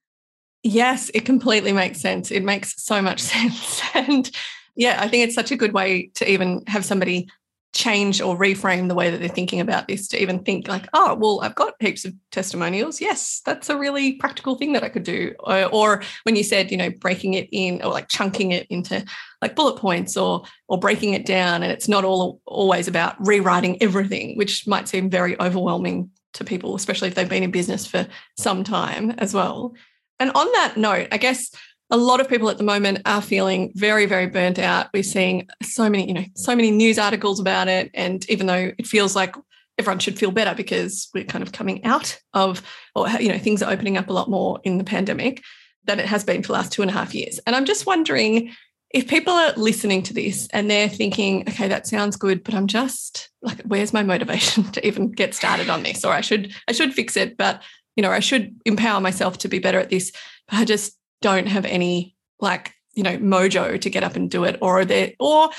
Yes, 0.62 1.10
it 1.14 1.24
completely 1.24 1.72
makes 1.72 2.00
sense. 2.00 2.30
It 2.30 2.42
makes 2.42 2.82
so 2.82 3.00
much 3.00 3.20
sense. 3.34 3.80
And 3.94 4.30
yeah, 4.74 4.98
I 5.00 5.08
think 5.08 5.24
it's 5.24 5.34
such 5.34 5.50
a 5.50 5.56
good 5.56 5.72
way 5.72 6.10
to 6.14 6.30
even 6.30 6.62
have 6.66 6.84
somebody 6.84 7.28
change 7.76 8.22
or 8.22 8.38
reframe 8.38 8.88
the 8.88 8.94
way 8.94 9.10
that 9.10 9.18
they're 9.18 9.28
thinking 9.28 9.60
about 9.60 9.86
this 9.86 10.08
to 10.08 10.20
even 10.20 10.38
think 10.38 10.66
like 10.66 10.88
oh 10.94 11.14
well 11.14 11.40
i've 11.42 11.54
got 11.54 11.74
heaps 11.78 12.06
of 12.06 12.14
testimonials. 12.32 13.02
Yes 13.02 13.42
that's 13.44 13.68
a 13.68 13.76
really 13.76 14.14
practical 14.14 14.54
thing 14.54 14.72
that 14.72 14.82
i 14.82 14.88
could 14.88 15.02
do. 15.02 15.34
Or, 15.40 15.64
or, 15.66 16.02
when 16.22 16.36
you 16.36 16.42
said 16.42 16.70
you 16.70 16.78
know 16.78 16.88
breaking 16.90 17.34
it 17.34 17.48
in 17.52 17.82
or 17.82 17.92
like 17.92 18.08
chunking 18.08 18.52
it 18.52 18.66
into 18.70 19.04
like 19.42 19.54
bullet 19.54 19.76
points 19.76 20.16
or 20.16 20.44
or 20.68 20.78
breaking 20.78 21.12
it 21.12 21.26
down 21.26 21.62
and 21.62 21.70
it's 21.70 21.86
not 21.86 22.04
all 22.04 22.40
always 22.46 22.88
about 22.88 23.14
rewriting 23.24 23.80
everything 23.82 24.38
which 24.38 24.66
might 24.66 24.88
seem 24.88 25.10
very 25.10 25.38
overwhelming 25.38 26.10
to 26.32 26.44
people 26.44 26.76
especially 26.76 27.08
if 27.08 27.14
they've 27.14 27.28
been 27.28 27.42
in 27.42 27.50
business 27.50 27.86
for 27.86 28.06
some 28.38 28.64
time 28.64 29.10
as 29.18 29.34
well. 29.34 29.74
And 30.18 30.30
on 30.30 30.50
that 30.52 30.78
note 30.78 31.08
i 31.12 31.18
guess 31.18 31.50
a 31.90 31.96
lot 31.96 32.20
of 32.20 32.28
people 32.28 32.50
at 32.50 32.58
the 32.58 32.64
moment 32.64 33.02
are 33.06 33.22
feeling 33.22 33.72
very, 33.74 34.06
very 34.06 34.26
burnt 34.26 34.58
out. 34.58 34.88
We're 34.92 35.02
seeing 35.02 35.48
so 35.62 35.88
many, 35.88 36.08
you 36.08 36.14
know, 36.14 36.24
so 36.34 36.56
many 36.56 36.70
news 36.70 36.98
articles 36.98 37.38
about 37.38 37.68
it. 37.68 37.90
And 37.94 38.28
even 38.28 38.46
though 38.46 38.72
it 38.76 38.86
feels 38.86 39.14
like 39.14 39.36
everyone 39.78 39.98
should 39.98 40.18
feel 40.18 40.30
better 40.30 40.54
because 40.54 41.08
we're 41.14 41.24
kind 41.24 41.42
of 41.42 41.52
coming 41.52 41.84
out 41.84 42.18
of, 42.34 42.62
or, 42.94 43.08
you 43.20 43.28
know, 43.28 43.38
things 43.38 43.62
are 43.62 43.72
opening 43.72 43.96
up 43.96 44.08
a 44.08 44.12
lot 44.12 44.28
more 44.28 44.60
in 44.64 44.78
the 44.78 44.84
pandemic 44.84 45.42
than 45.84 46.00
it 46.00 46.06
has 46.06 46.24
been 46.24 46.42
for 46.42 46.48
the 46.48 46.52
last 46.54 46.72
two 46.72 46.82
and 46.82 46.90
a 46.90 46.94
half 46.94 47.14
years. 47.14 47.38
And 47.46 47.54
I'm 47.54 47.64
just 47.64 47.86
wondering 47.86 48.52
if 48.90 49.06
people 49.06 49.32
are 49.32 49.52
listening 49.52 50.02
to 50.04 50.14
this 50.14 50.48
and 50.52 50.70
they're 50.70 50.88
thinking, 50.88 51.42
okay, 51.48 51.68
that 51.68 51.86
sounds 51.86 52.16
good, 52.16 52.42
but 52.42 52.54
I'm 52.54 52.66
just 52.66 53.30
like, 53.42 53.62
where's 53.62 53.92
my 53.92 54.02
motivation 54.02 54.64
to 54.72 54.84
even 54.84 55.12
get 55.12 55.34
started 55.34 55.68
on 55.68 55.84
this? 55.84 56.04
Or 56.04 56.12
I 56.12 56.20
should, 56.20 56.52
I 56.66 56.72
should 56.72 56.94
fix 56.94 57.16
it, 57.16 57.36
but 57.36 57.62
you 57.94 58.02
know, 58.02 58.10
I 58.10 58.20
should 58.20 58.54
empower 58.64 59.00
myself 59.00 59.38
to 59.38 59.48
be 59.48 59.58
better 59.58 59.78
at 59.78 59.90
this, 59.90 60.12
but 60.48 60.56
I 60.58 60.64
just 60.64 60.95
don't 61.22 61.46
have 61.46 61.64
any 61.64 62.16
like, 62.40 62.74
you 62.94 63.02
know, 63.02 63.18
mojo 63.18 63.80
to 63.80 63.90
get 63.90 64.04
up 64.04 64.16
and 64.16 64.30
do 64.30 64.44
it. 64.44 64.58
Or 64.60 64.84
there, 64.84 65.12
or 65.18 65.50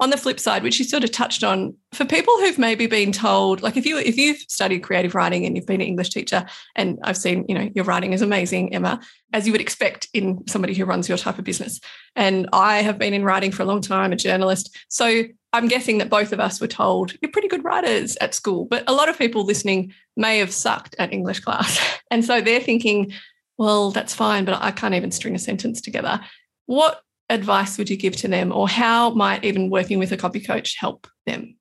on 0.00 0.10
the 0.10 0.16
flip 0.16 0.40
side, 0.40 0.62
which 0.62 0.78
you 0.78 0.84
sort 0.84 1.04
of 1.04 1.12
touched 1.12 1.44
on, 1.44 1.74
for 1.92 2.04
people 2.04 2.34
who've 2.40 2.58
maybe 2.58 2.86
been 2.86 3.12
told, 3.12 3.62
like 3.62 3.76
if 3.76 3.86
you 3.86 3.96
if 3.96 4.16
you've 4.16 4.38
studied 4.48 4.80
creative 4.80 5.14
writing 5.14 5.46
and 5.46 5.56
you've 5.56 5.66
been 5.66 5.80
an 5.80 5.86
English 5.86 6.10
teacher, 6.10 6.44
and 6.74 6.98
I've 7.04 7.16
seen, 7.16 7.44
you 7.48 7.54
know, 7.54 7.70
your 7.74 7.84
writing 7.84 8.12
is 8.12 8.22
amazing, 8.22 8.74
Emma, 8.74 9.00
as 9.32 9.46
you 9.46 9.52
would 9.52 9.60
expect 9.60 10.08
in 10.12 10.46
somebody 10.48 10.74
who 10.74 10.84
runs 10.84 11.08
your 11.08 11.18
type 11.18 11.38
of 11.38 11.44
business. 11.44 11.80
And 12.16 12.48
I 12.52 12.82
have 12.82 12.98
been 12.98 13.14
in 13.14 13.24
writing 13.24 13.52
for 13.52 13.62
a 13.62 13.66
long 13.66 13.80
time, 13.80 14.12
a 14.12 14.16
journalist. 14.16 14.76
So 14.88 15.24
I'm 15.52 15.68
guessing 15.68 15.98
that 15.98 16.10
both 16.10 16.32
of 16.32 16.40
us 16.40 16.60
were 16.60 16.66
told 16.66 17.14
you're 17.22 17.30
pretty 17.30 17.48
good 17.48 17.64
writers 17.64 18.16
at 18.20 18.34
school, 18.34 18.64
but 18.64 18.82
a 18.88 18.92
lot 18.92 19.08
of 19.08 19.16
people 19.16 19.44
listening 19.44 19.92
may 20.16 20.38
have 20.38 20.52
sucked 20.52 20.96
at 20.98 21.12
English 21.12 21.40
class. 21.40 21.80
And 22.10 22.24
so 22.24 22.40
they're 22.40 22.60
thinking, 22.60 23.12
well, 23.58 23.90
that's 23.90 24.14
fine, 24.14 24.44
but 24.44 24.60
I 24.62 24.70
can't 24.70 24.94
even 24.94 25.10
string 25.10 25.34
a 25.34 25.38
sentence 25.38 25.80
together. 25.80 26.20
What 26.66 27.00
advice 27.30 27.78
would 27.78 27.88
you 27.88 27.96
give 27.96 28.16
to 28.16 28.28
them, 28.28 28.52
or 28.52 28.68
how 28.68 29.10
might 29.10 29.44
even 29.44 29.70
working 29.70 29.98
with 29.98 30.12
a 30.12 30.16
copy 30.16 30.40
coach 30.40 30.76
help 30.78 31.06
them? 31.26 31.56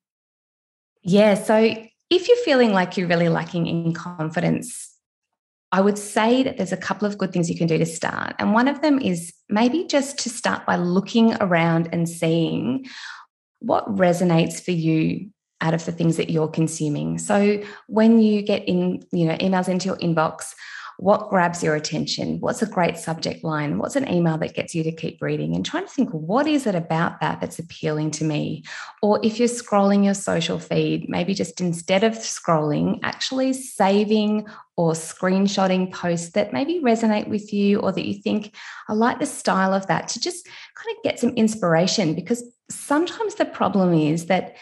Yeah. 1.03 1.35
So 1.35 1.75
if 2.09 2.27
you're 2.27 2.37
feeling 2.37 2.73
like 2.73 2.97
you're 2.97 3.07
really 3.07 3.29
lacking 3.29 3.67
in 3.67 3.93
confidence, 3.93 4.89
I 5.71 5.81
would 5.81 5.97
say 5.97 6.43
that 6.43 6.57
there's 6.57 6.71
a 6.71 6.77
couple 6.77 7.07
of 7.07 7.17
good 7.17 7.33
things 7.33 7.49
you 7.49 7.57
can 7.57 7.67
do 7.67 7.77
to 7.77 7.85
start. 7.85 8.35
And 8.37 8.53
one 8.53 8.67
of 8.67 8.81
them 8.81 8.99
is 8.99 9.33
maybe 9.49 9.85
just 9.85 10.19
to 10.19 10.29
start 10.29 10.65
by 10.65 10.75
looking 10.75 11.33
around 11.41 11.89
and 11.91 12.07
seeing 12.07 12.85
what 13.59 13.87
resonates 13.95 14.63
for 14.63 14.71
you 14.71 15.29
out 15.61 15.73
of 15.73 15.85
the 15.85 15.91
things 15.91 16.17
that 16.17 16.29
you're 16.29 16.47
consuming. 16.47 17.17
So 17.17 17.63
when 17.87 18.21
you 18.21 18.41
get 18.41 18.67
in, 18.67 19.03
you 19.11 19.25
know, 19.25 19.35
emails 19.37 19.67
into 19.67 19.87
your 19.87 19.97
inbox, 19.97 20.53
what 20.97 21.29
grabs 21.29 21.63
your 21.63 21.75
attention? 21.75 22.39
What's 22.39 22.61
a 22.61 22.67
great 22.67 22.97
subject 22.97 23.43
line? 23.43 23.77
What's 23.77 23.95
an 23.95 24.09
email 24.11 24.37
that 24.37 24.53
gets 24.53 24.75
you 24.75 24.83
to 24.83 24.91
keep 24.91 25.21
reading? 25.21 25.55
And 25.55 25.65
trying 25.65 25.85
to 25.85 25.91
think, 25.91 26.09
what 26.11 26.47
is 26.47 26.67
it 26.67 26.75
about 26.75 27.19
that 27.19 27.41
that's 27.41 27.59
appealing 27.59 28.11
to 28.11 28.23
me? 28.23 28.63
Or 29.01 29.19
if 29.23 29.39
you're 29.39 29.47
scrolling 29.47 30.05
your 30.05 30.13
social 30.13 30.59
feed, 30.59 31.09
maybe 31.09 31.33
just 31.33 31.61
instead 31.61 32.03
of 32.03 32.13
scrolling, 32.13 32.99
actually 33.03 33.53
saving 33.53 34.47
or 34.75 34.93
screenshotting 34.93 35.91
posts 35.91 36.31
that 36.31 36.53
maybe 36.53 36.79
resonate 36.79 37.27
with 37.27 37.53
you 37.53 37.79
or 37.79 37.91
that 37.91 38.07
you 38.07 38.21
think, 38.21 38.55
I 38.87 38.93
like 38.93 39.19
the 39.19 39.25
style 39.25 39.73
of 39.73 39.87
that 39.87 40.07
to 40.09 40.19
just 40.19 40.45
kind 40.45 40.95
of 40.95 41.03
get 41.03 41.19
some 41.19 41.31
inspiration 41.31 42.13
because 42.13 42.43
sometimes 42.69 43.35
the 43.35 43.45
problem 43.45 43.93
is 43.93 44.27
that 44.27 44.55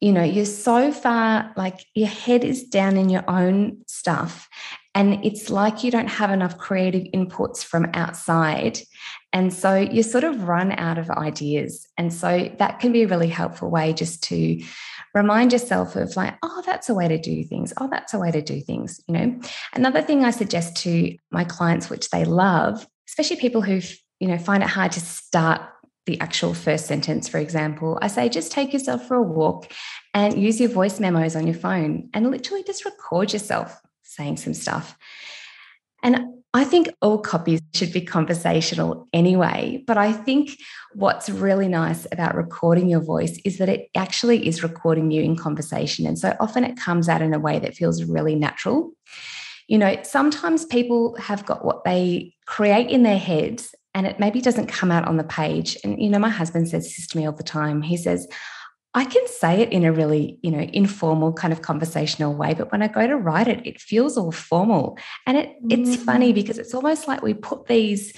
you 0.00 0.12
know 0.12 0.22
you're 0.22 0.46
so 0.46 0.92
far 0.92 1.52
like 1.56 1.84
your 1.94 2.08
head 2.08 2.42
is 2.42 2.64
down 2.64 2.96
in 2.96 3.10
your 3.10 3.24
own 3.28 3.78
stuff 3.86 4.48
and 4.94 5.24
it's 5.24 5.50
like 5.50 5.84
you 5.84 5.90
don't 5.90 6.08
have 6.08 6.30
enough 6.30 6.58
creative 6.58 7.04
inputs 7.14 7.62
from 7.62 7.86
outside. 7.94 8.80
And 9.32 9.52
so 9.52 9.76
you 9.76 10.02
sort 10.02 10.24
of 10.24 10.48
run 10.48 10.72
out 10.72 10.98
of 10.98 11.08
ideas. 11.10 11.86
And 11.96 12.12
so 12.12 12.50
that 12.58 12.80
can 12.80 12.90
be 12.90 13.04
a 13.04 13.08
really 13.08 13.28
helpful 13.28 13.70
way 13.70 13.92
just 13.92 14.24
to 14.24 14.60
remind 15.14 15.52
yourself 15.52 15.94
of 15.94 16.16
like, 16.16 16.34
oh, 16.42 16.62
that's 16.66 16.88
a 16.88 16.94
way 16.94 17.06
to 17.06 17.18
do 17.18 17.44
things. 17.44 17.72
Oh, 17.76 17.88
that's 17.88 18.14
a 18.14 18.18
way 18.18 18.32
to 18.32 18.42
do 18.42 18.60
things. 18.60 19.00
You 19.06 19.14
know, 19.14 19.40
another 19.74 20.02
thing 20.02 20.24
I 20.24 20.30
suggest 20.30 20.76
to 20.78 21.16
my 21.30 21.44
clients, 21.44 21.88
which 21.88 22.10
they 22.10 22.24
love, 22.24 22.84
especially 23.08 23.36
people 23.36 23.62
who, 23.62 23.80
you 24.18 24.26
know, 24.26 24.38
find 24.38 24.62
it 24.62 24.68
hard 24.68 24.92
to 24.92 25.00
start 25.00 25.62
the 26.06 26.20
actual 26.20 26.54
first 26.54 26.86
sentence, 26.86 27.28
for 27.28 27.38
example, 27.38 27.98
I 28.02 28.08
say 28.08 28.28
just 28.28 28.50
take 28.50 28.72
yourself 28.72 29.06
for 29.06 29.14
a 29.14 29.22
walk 29.22 29.70
and 30.12 30.36
use 30.36 30.58
your 30.58 30.70
voice 30.70 30.98
memos 30.98 31.36
on 31.36 31.46
your 31.46 31.54
phone 31.54 32.08
and 32.12 32.28
literally 32.28 32.64
just 32.64 32.84
record 32.84 33.32
yourself 33.32 33.80
saying 34.10 34.36
some 34.36 34.54
stuff. 34.54 34.96
And 36.02 36.26
I 36.52 36.64
think 36.64 36.88
all 37.00 37.18
copies 37.18 37.60
should 37.74 37.92
be 37.92 38.00
conversational 38.00 39.08
anyway. 39.12 39.84
But 39.86 39.98
I 39.98 40.12
think 40.12 40.56
what's 40.94 41.30
really 41.30 41.68
nice 41.68 42.06
about 42.10 42.34
recording 42.34 42.88
your 42.88 43.00
voice 43.00 43.38
is 43.44 43.58
that 43.58 43.68
it 43.68 43.88
actually 43.96 44.48
is 44.48 44.62
recording 44.62 45.12
you 45.12 45.22
in 45.22 45.36
conversation. 45.36 46.06
And 46.06 46.18
so 46.18 46.34
often 46.40 46.64
it 46.64 46.76
comes 46.76 47.08
out 47.08 47.22
in 47.22 47.34
a 47.34 47.38
way 47.38 47.60
that 47.60 47.76
feels 47.76 48.02
really 48.02 48.34
natural. 48.34 48.90
You 49.68 49.78
know, 49.78 49.96
sometimes 50.02 50.64
people 50.64 51.14
have 51.20 51.46
got 51.46 51.64
what 51.64 51.84
they 51.84 52.34
create 52.46 52.90
in 52.90 53.04
their 53.04 53.18
heads 53.18 53.72
and 53.94 54.06
it 54.06 54.18
maybe 54.18 54.40
doesn't 54.40 54.66
come 54.66 54.90
out 54.90 55.06
on 55.06 55.18
the 55.18 55.24
page. 55.24 55.76
And, 55.84 56.02
you 56.02 56.08
know, 56.08 56.18
my 56.18 56.28
husband 56.28 56.68
says 56.68 56.84
this 56.84 57.06
to 57.08 57.16
me 57.16 57.26
all 57.26 57.32
the 57.32 57.44
time. 57.44 57.82
He 57.82 57.96
says, 57.96 58.26
I 58.92 59.04
can 59.04 59.26
say 59.28 59.60
it 59.60 59.72
in 59.72 59.84
a 59.84 59.92
really, 59.92 60.38
you 60.42 60.50
know, 60.50 60.58
informal 60.72 61.32
kind 61.32 61.52
of 61.52 61.62
conversational 61.62 62.34
way, 62.34 62.54
but 62.54 62.72
when 62.72 62.82
I 62.82 62.88
go 62.88 63.06
to 63.06 63.16
write 63.16 63.46
it, 63.46 63.64
it 63.64 63.80
feels 63.80 64.18
all 64.18 64.32
formal. 64.32 64.98
And 65.26 65.36
it 65.36 65.54
it's 65.68 65.96
mm. 65.96 66.04
funny 66.04 66.32
because 66.32 66.58
it's 66.58 66.74
almost 66.74 67.06
like 67.06 67.22
we 67.22 67.34
put 67.34 67.66
these 67.66 68.12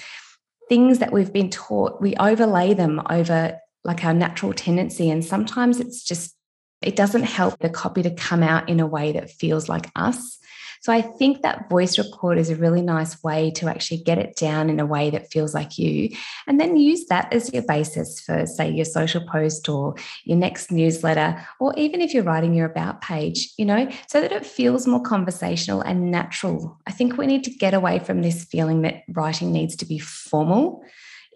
things 0.71 1.01
that 1.01 1.13
we've 1.13 1.33
been 1.33 1.51
taught, 1.51 2.01
we 2.01 2.17
overlay 2.17 2.73
them 2.73 3.03
over 3.11 3.59
like 3.85 4.05
our 4.05 4.15
natural 4.15 4.55
tendency. 4.55 5.11
And 5.11 5.23
sometimes 5.23 5.79
it's 5.79 6.03
just, 6.03 6.35
it 6.81 6.97
doesn't 6.97 7.25
help 7.25 7.59
the 7.59 7.69
copy 7.69 8.03
to 8.03 8.11
come 8.11 8.43
out 8.43 8.69
in 8.71 8.81
a 8.81 8.87
way 8.87 9.13
that 9.13 9.31
feels 9.31 9.69
like 9.69 9.91
us. 9.95 10.39
So 10.83 10.93
I 10.93 11.01
think 11.01 11.43
that 11.43 11.71
voice 11.71 11.97
record 11.97 12.39
is 12.39 12.51
a 12.51 12.57
really 12.57 12.83
nice 12.83 13.23
way 13.23 13.53
to 13.53 13.69
actually 13.69 13.99
get 13.99 14.19
it 14.19 14.35
down 14.35 14.69
in 14.69 14.81
a 14.81 14.87
way 14.87 15.11
that 15.11 15.31
feels 15.31 15.55
like 15.55 15.79
you, 15.79 16.11
and 16.49 16.61
then 16.61 16.77
use 16.77 17.07
that 17.07 17.33
as 17.33 17.53
your 17.53 17.63
basis 17.63 18.19
for, 18.19 18.47
say, 18.47 18.69
your 18.69 18.85
social 18.85 19.25
post 19.25 19.69
or 19.69 19.95
your 20.25 20.37
next 20.37 20.73
newsletter, 20.73 21.41
or 21.61 21.73
even 21.77 22.01
if 22.01 22.13
you're 22.13 22.25
writing 22.25 22.53
your 22.53 22.67
about 22.67 23.01
page, 23.01 23.53
you 23.57 23.65
know, 23.65 23.89
so 24.09 24.21
that 24.21 24.33
it 24.33 24.45
feels 24.45 24.89
more 24.89 25.01
conversational 25.01 25.83
and 25.83 26.11
natural. 26.11 26.77
I 26.85 26.91
think 26.91 27.17
we 27.17 27.29
need 27.29 27.45
to 27.45 27.51
get 27.51 27.75
away 27.75 28.01
from 28.01 28.23
this 28.23 28.45
feeling 28.45 28.83
that 28.83 29.05
writing 29.09 29.53
needs 29.53 29.77
to 29.77 29.87
be 29.87 30.01
formal. 30.01 30.83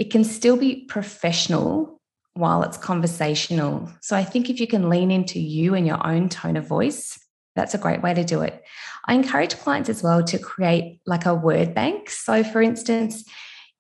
It 0.01 0.11
can 0.11 0.25
still 0.25 0.57
be 0.57 0.87
professional 0.87 2.01
while 2.35 2.65
it's 2.65 2.77
conversational. 2.77 3.91
So 4.01 4.17
I 4.17 4.25
think 4.25 4.51
if 4.51 4.59
you 4.59 4.67
can 4.67 4.91
lean 4.91 5.13
into 5.13 5.39
you 5.39 5.75
and 5.75 5.87
your 5.87 6.05
own 6.05 6.29
tone 6.29 6.57
of 6.57 6.67
voice, 6.67 7.19
that's 7.57 7.75
a 7.75 7.79
great 7.79 8.03
way 8.03 8.15
to 8.15 8.23
do 8.23 8.43
it. 8.43 8.63
I 9.07 9.15
encourage 9.15 9.59
clients 9.59 9.89
as 9.89 10.03
well 10.03 10.23
to 10.25 10.39
create 10.39 11.01
like 11.07 11.27
a 11.27 11.35
word 11.35 11.75
bank. 11.75 12.11
So 12.11 12.45
for 12.45 12.63
instance, 12.63 13.25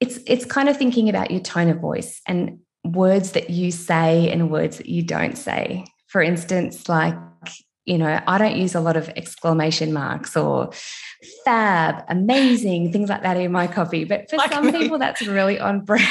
it's 0.00 0.18
it's 0.26 0.44
kind 0.44 0.68
of 0.68 0.76
thinking 0.76 1.08
about 1.08 1.30
your 1.30 1.40
tone 1.40 1.68
of 1.68 1.80
voice 1.80 2.20
and 2.26 2.58
words 2.84 3.32
that 3.32 3.50
you 3.50 3.70
say 3.70 4.30
and 4.30 4.50
words 4.50 4.78
that 4.78 4.86
you 4.86 5.02
don't 5.02 5.36
say. 5.36 5.84
For 6.08 6.22
instance, 6.22 6.88
like 6.88 7.16
you 7.84 7.98
know, 7.98 8.20
I 8.26 8.38
don't 8.38 8.56
use 8.56 8.74
a 8.74 8.80
lot 8.80 8.96
of 8.96 9.08
exclamation 9.10 9.92
marks 9.92 10.36
or 10.36 10.70
fab, 11.44 12.04
amazing, 12.08 12.92
things 12.92 13.08
like 13.08 13.22
that 13.22 13.36
in 13.36 13.52
my 13.52 13.68
copy. 13.68 14.04
But 14.04 14.28
for 14.28 14.36
like 14.36 14.52
some 14.52 14.66
me. 14.66 14.72
people, 14.72 14.98
that's 14.98 15.24
really 15.24 15.60
on 15.60 15.84
brand. 15.84 16.04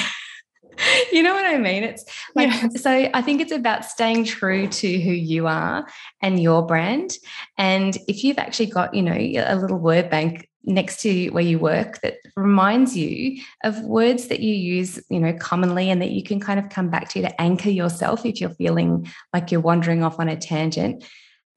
you 1.12 1.24
know 1.24 1.34
what 1.34 1.46
I 1.46 1.58
mean? 1.58 1.84
It's 1.84 2.06
like, 2.36 2.50
yes. 2.50 2.82
so 2.82 3.10
I 3.14 3.22
think 3.22 3.42
it's 3.42 3.52
about 3.52 3.86
staying 3.86 4.26
true 4.26 4.68
to 4.68 5.00
who 5.00 5.12
you 5.12 5.48
are 5.48 5.88
and 6.22 6.42
your 6.42 6.66
brand. 6.66 7.18
And 7.58 7.98
if 8.08 8.24
you've 8.24 8.40
actually 8.40 8.68
got, 8.68 8.94
you 8.94 9.02
know, 9.02 9.14
a 9.14 9.56
little 9.56 9.78
word 9.78 10.10
bank 10.10 10.50
next 10.64 11.02
to 11.02 11.30
where 11.30 11.44
you 11.44 11.60
work 11.60 12.02
that 12.02 12.16
reminds 12.36 12.98
you 12.98 13.40
of 13.64 13.80
words 13.82 14.28
that 14.28 14.40
you 14.40 14.54
use, 14.54 15.00
you 15.10 15.20
know, 15.20 15.34
commonly 15.34 15.90
and 15.90 16.02
that 16.02 16.12
you 16.12 16.24
can 16.24 16.40
kind 16.40 16.60
of 16.60 16.70
come 16.70 16.90
back 16.90 17.10
to 17.10 17.22
to 17.22 17.42
anchor 17.42 17.70
yourself 17.70 18.26
if 18.26 18.42
you're 18.42 18.50
feeling 18.50 19.08
like 19.34 19.52
you're 19.52 19.62
wandering 19.62 20.04
off 20.04 20.20
on 20.20 20.28
a 20.28 20.36
tangent, 20.36 21.04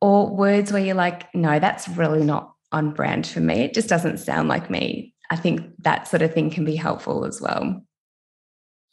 or 0.00 0.34
words 0.34 0.72
where 0.72 0.84
you're 0.84 0.94
like, 0.94 1.32
no, 1.34 1.58
that's 1.58 1.88
really 1.88 2.24
not 2.24 2.52
on 2.70 2.92
brand 2.92 3.26
for 3.26 3.40
me. 3.40 3.60
It 3.62 3.74
just 3.74 3.88
doesn't 3.88 4.18
sound 4.18 4.48
like 4.48 4.70
me. 4.70 5.14
I 5.30 5.36
think 5.36 5.62
that 5.80 6.06
sort 6.06 6.22
of 6.22 6.32
thing 6.32 6.50
can 6.50 6.64
be 6.64 6.76
helpful 6.76 7.24
as 7.24 7.40
well. 7.40 7.82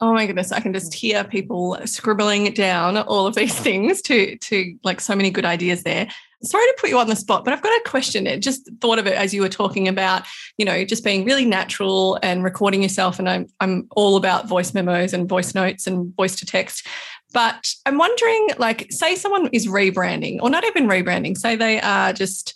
Oh 0.01 0.13
my 0.13 0.25
goodness, 0.25 0.51
I 0.51 0.59
can 0.59 0.73
just 0.73 0.91
mm. 0.91 0.95
hear 0.95 1.23
people 1.23 1.77
scribbling 1.85 2.53
down 2.53 2.97
all 2.97 3.27
of 3.27 3.35
these 3.35 3.57
things 3.59 4.01
to 4.03 4.37
to 4.37 4.77
like 4.83 4.99
so 4.99 5.15
many 5.15 5.29
good 5.29 5.45
ideas 5.45 5.83
there. 5.83 6.07
Sorry 6.43 6.65
to 6.65 6.75
put 6.79 6.89
you 6.89 6.99
on 6.99 7.07
the 7.07 7.15
spot, 7.15 7.43
but 7.43 7.53
I've 7.53 7.63
got 7.63 7.71
a 7.71 7.89
question. 7.89 8.27
It 8.27 8.41
just 8.41 8.69
thought 8.81 8.99
of 8.99 9.07
it 9.07 9.15
as 9.15 9.33
you 9.33 9.41
were 9.41 9.49
talking 9.49 9.87
about, 9.87 10.23
you 10.57 10.65
know, 10.65 10.83
just 10.83 11.03
being 11.03 11.25
really 11.25 11.45
natural 11.45 12.19
and 12.21 12.43
recording 12.43 12.83
yourself. 12.83 13.19
And 13.19 13.29
I'm 13.29 13.47
I'm 13.61 13.87
all 13.95 14.17
about 14.17 14.47
voice 14.47 14.73
memos 14.73 15.13
and 15.13 15.29
voice 15.29 15.55
notes 15.55 15.87
and 15.87 16.13
voice 16.15 16.35
to 16.37 16.45
text. 16.45 16.85
But 17.33 17.67
I'm 17.85 17.97
wondering, 17.97 18.49
like, 18.57 18.87
say 18.91 19.15
someone 19.15 19.49
is 19.51 19.67
rebranding, 19.67 20.39
or 20.41 20.49
not 20.49 20.63
even 20.63 20.87
rebranding, 20.87 21.37
say 21.37 21.55
they 21.55 21.81
are 21.81 22.13
just 22.13 22.53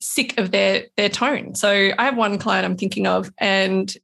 sick 0.00 0.38
of 0.38 0.50
their 0.50 0.84
their 0.96 1.08
tone. 1.08 1.54
So 1.54 1.90
I 1.98 2.04
have 2.04 2.16
one 2.16 2.38
client 2.38 2.64
I'm 2.64 2.76
thinking 2.76 3.06
of, 3.06 3.32
and 3.38 3.94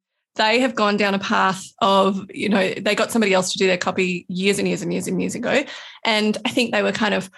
they 0.40 0.59
have 0.61 0.74
gone 0.74 0.96
down 0.96 1.14
a 1.14 1.18
path 1.18 1.62
of, 1.83 2.24
you 2.33 2.48
know, 2.48 2.72
they 2.74 2.94
got 2.94 3.12
somebody 3.12 3.35
else 3.35 3.53
to 3.53 3.59
do 3.59 3.66
their 3.66 3.76
copy 3.76 4.24
years 4.29 4.59
and 4.59 4.66
years 4.66 4.81
and 4.81 4.90
years 4.90 5.07
and 5.07 5.20
years 5.20 5.35
ago. 5.35 5.64
And 6.03 6.38
I 6.46 6.48
think 6.48 6.72
they 6.72 6.83
were 6.83 6.92
kind 6.92 7.12
of 7.12 7.31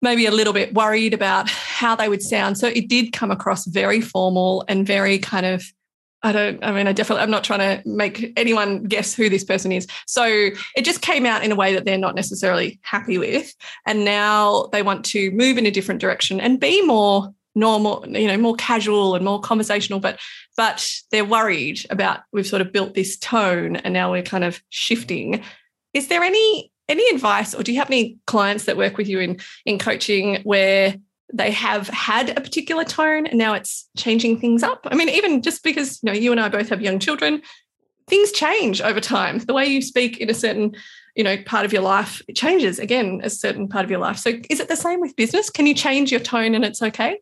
maybe 0.00 0.26
a 0.26 0.30
little 0.30 0.52
bit 0.52 0.72
worried 0.72 1.12
about 1.12 1.50
how 1.50 1.96
they 1.96 2.08
would 2.08 2.22
sound. 2.22 2.56
So 2.56 2.68
it 2.68 2.88
did 2.88 3.12
come 3.12 3.32
across 3.32 3.66
very 3.66 4.00
formal 4.00 4.64
and 4.68 4.86
very 4.86 5.18
kind 5.18 5.44
of 5.44 5.64
I 6.22 6.32
don't, 6.32 6.62
I 6.62 6.70
mean, 6.72 6.86
I 6.86 6.92
definitely, 6.92 7.22
I'm 7.22 7.30
not 7.30 7.44
trying 7.44 7.60
to 7.60 7.88
make 7.88 8.34
anyone 8.36 8.84
guess 8.84 9.14
who 9.14 9.30
this 9.30 9.42
person 9.42 9.72
is. 9.72 9.86
So 10.06 10.50
it 10.76 10.84
just 10.84 11.00
came 11.00 11.24
out 11.24 11.42
in 11.42 11.50
a 11.50 11.56
way 11.56 11.72
that 11.72 11.86
they're 11.86 11.96
not 11.96 12.14
necessarily 12.14 12.78
happy 12.82 13.16
with. 13.16 13.54
And 13.86 14.04
now 14.04 14.68
they 14.70 14.82
want 14.82 15.06
to 15.06 15.30
move 15.30 15.56
in 15.56 15.64
a 15.64 15.70
different 15.70 15.98
direction 15.98 16.38
and 16.38 16.60
be 16.60 16.82
more 16.82 17.32
normal, 17.54 18.04
you 18.08 18.26
know, 18.26 18.36
more 18.36 18.54
casual 18.56 19.14
and 19.14 19.24
more 19.24 19.40
conversational, 19.40 20.00
but, 20.00 20.18
but 20.56 20.88
they're 21.10 21.24
worried 21.24 21.84
about 21.90 22.20
we've 22.32 22.46
sort 22.46 22.62
of 22.62 22.72
built 22.72 22.94
this 22.94 23.18
tone 23.18 23.76
and 23.76 23.92
now 23.92 24.10
we're 24.10 24.22
kind 24.22 24.44
of 24.44 24.60
shifting. 24.68 25.42
Is 25.94 26.08
there 26.08 26.22
any 26.22 26.72
any 26.88 27.08
advice 27.14 27.54
or 27.54 27.62
do 27.62 27.72
you 27.72 27.78
have 27.78 27.88
any 27.88 28.18
clients 28.26 28.64
that 28.64 28.76
work 28.76 28.96
with 28.96 29.08
you 29.08 29.20
in 29.20 29.38
in 29.64 29.78
coaching 29.78 30.40
where 30.42 30.96
they 31.32 31.52
have 31.52 31.86
had 31.88 32.30
a 32.30 32.40
particular 32.40 32.82
tone 32.82 33.26
and 33.26 33.38
now 33.38 33.54
it's 33.54 33.88
changing 33.96 34.38
things 34.38 34.62
up? 34.62 34.86
I 34.90 34.96
mean 34.96 35.08
even 35.08 35.42
just 35.42 35.62
because 35.62 36.00
you 36.02 36.08
know 36.08 36.18
you 36.18 36.32
and 36.32 36.40
i 36.40 36.48
both 36.48 36.68
have 36.68 36.82
young 36.82 36.98
children 36.98 37.42
things 38.08 38.32
change 38.32 38.82
over 38.82 39.00
time. 39.00 39.38
The 39.38 39.54
way 39.54 39.66
you 39.66 39.80
speak 39.80 40.18
in 40.18 40.28
a 40.28 40.34
certain 40.34 40.74
you 41.14 41.24
know 41.24 41.36
part 41.44 41.64
of 41.64 41.72
your 41.72 41.82
life 41.82 42.22
it 42.28 42.36
changes 42.36 42.78
again 42.78 43.20
a 43.22 43.30
certain 43.30 43.68
part 43.68 43.84
of 43.84 43.90
your 43.90 44.00
life. 44.00 44.18
So 44.18 44.32
is 44.50 44.60
it 44.60 44.68
the 44.68 44.76
same 44.76 45.00
with 45.00 45.16
business? 45.16 45.50
Can 45.50 45.66
you 45.66 45.74
change 45.74 46.10
your 46.10 46.20
tone 46.20 46.54
and 46.54 46.64
it's 46.64 46.82
okay 46.82 47.18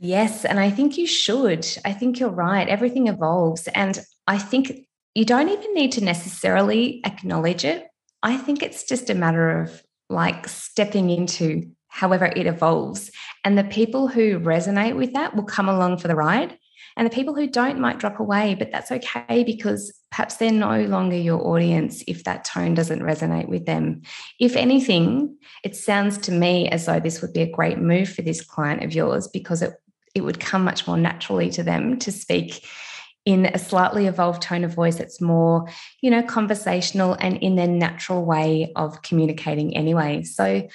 yes 0.00 0.44
and 0.44 0.58
i 0.58 0.68
think 0.70 0.98
you 0.98 1.06
should 1.06 1.66
i 1.84 1.92
think 1.92 2.18
you're 2.18 2.28
right 2.28 2.68
everything 2.68 3.06
evolves 3.06 3.68
and 3.68 4.04
i 4.26 4.36
think 4.36 4.72
you 5.14 5.24
don't 5.24 5.48
even 5.48 5.74
need 5.74 5.92
to 5.92 6.02
necessarily 6.02 7.00
acknowledge 7.04 7.64
it 7.64 7.86
I 8.22 8.36
think 8.36 8.62
it's 8.62 8.84
just 8.84 9.10
a 9.10 9.14
matter 9.14 9.62
of 9.62 9.82
like 10.08 10.48
stepping 10.48 11.10
into 11.10 11.70
however 11.88 12.26
it 12.36 12.46
evolves. 12.46 13.10
And 13.44 13.56
the 13.56 13.64
people 13.64 14.08
who 14.08 14.38
resonate 14.38 14.96
with 14.96 15.12
that 15.14 15.34
will 15.34 15.44
come 15.44 15.68
along 15.68 15.98
for 15.98 16.08
the 16.08 16.16
ride. 16.16 16.56
And 16.96 17.06
the 17.06 17.14
people 17.14 17.34
who 17.34 17.46
don't 17.46 17.78
might 17.78 17.98
drop 17.98 18.18
away, 18.18 18.56
but 18.58 18.72
that's 18.72 18.90
okay 18.90 19.44
because 19.44 19.92
perhaps 20.10 20.36
they're 20.36 20.50
no 20.50 20.84
longer 20.84 21.16
your 21.16 21.40
audience 21.46 22.02
if 22.08 22.24
that 22.24 22.44
tone 22.44 22.74
doesn't 22.74 23.00
resonate 23.00 23.48
with 23.48 23.64
them. 23.64 24.02
If 24.40 24.56
anything, 24.56 25.36
it 25.62 25.76
sounds 25.76 26.18
to 26.18 26.32
me 26.32 26.68
as 26.68 26.86
though 26.86 27.00
this 27.00 27.22
would 27.22 27.32
be 27.32 27.42
a 27.42 27.50
great 27.50 27.78
move 27.78 28.08
for 28.08 28.22
this 28.22 28.42
client 28.42 28.82
of 28.82 28.92
yours 28.92 29.28
because 29.28 29.62
it, 29.62 29.74
it 30.14 30.22
would 30.22 30.40
come 30.40 30.64
much 30.64 30.86
more 30.86 30.96
naturally 30.96 31.50
to 31.50 31.62
them 31.62 31.98
to 32.00 32.12
speak 32.12 32.66
in 33.26 33.46
a 33.46 33.58
slightly 33.58 34.06
evolved 34.06 34.42
tone 34.42 34.64
of 34.64 34.74
voice 34.74 34.96
that's 34.96 35.20
more, 35.20 35.68
you 36.00 36.10
know, 36.10 36.22
conversational 36.22 37.14
and 37.20 37.36
in 37.38 37.54
their 37.54 37.68
natural 37.68 38.24
way 38.24 38.72
of 38.76 39.02
communicating 39.02 39.76
anyway. 39.76 40.22
So 40.22 40.66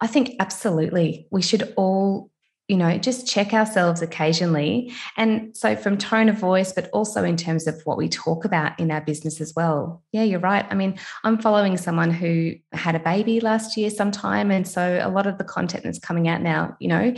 I 0.00 0.06
think 0.06 0.36
absolutely 0.40 1.26
we 1.30 1.42
should 1.42 1.74
all, 1.76 2.30
you 2.68 2.76
know, 2.76 2.96
just 2.96 3.28
check 3.28 3.52
ourselves 3.52 4.00
occasionally. 4.00 4.92
And 5.16 5.54
so 5.56 5.76
from 5.76 5.98
tone 5.98 6.30
of 6.30 6.36
voice, 6.36 6.72
but 6.72 6.88
also 6.90 7.22
in 7.22 7.36
terms 7.36 7.66
of 7.66 7.80
what 7.84 7.98
we 7.98 8.08
talk 8.08 8.44
about 8.44 8.78
in 8.80 8.90
our 8.90 9.02
business 9.02 9.40
as 9.40 9.52
well. 9.54 10.02
Yeah, 10.12 10.22
you're 10.22 10.40
right. 10.40 10.64
I 10.70 10.74
mean, 10.74 10.98
I'm 11.22 11.36
following 11.36 11.76
someone 11.76 12.12
who 12.12 12.54
had 12.72 12.94
a 12.94 13.00
baby 13.00 13.40
last 13.40 13.76
year 13.76 13.90
sometime. 13.90 14.50
And 14.50 14.66
so 14.66 15.00
a 15.02 15.10
lot 15.10 15.26
of 15.26 15.36
the 15.36 15.44
content 15.44 15.84
that's 15.84 15.98
coming 15.98 16.28
out 16.28 16.40
now, 16.40 16.76
you 16.80 16.88
know, 16.88 17.12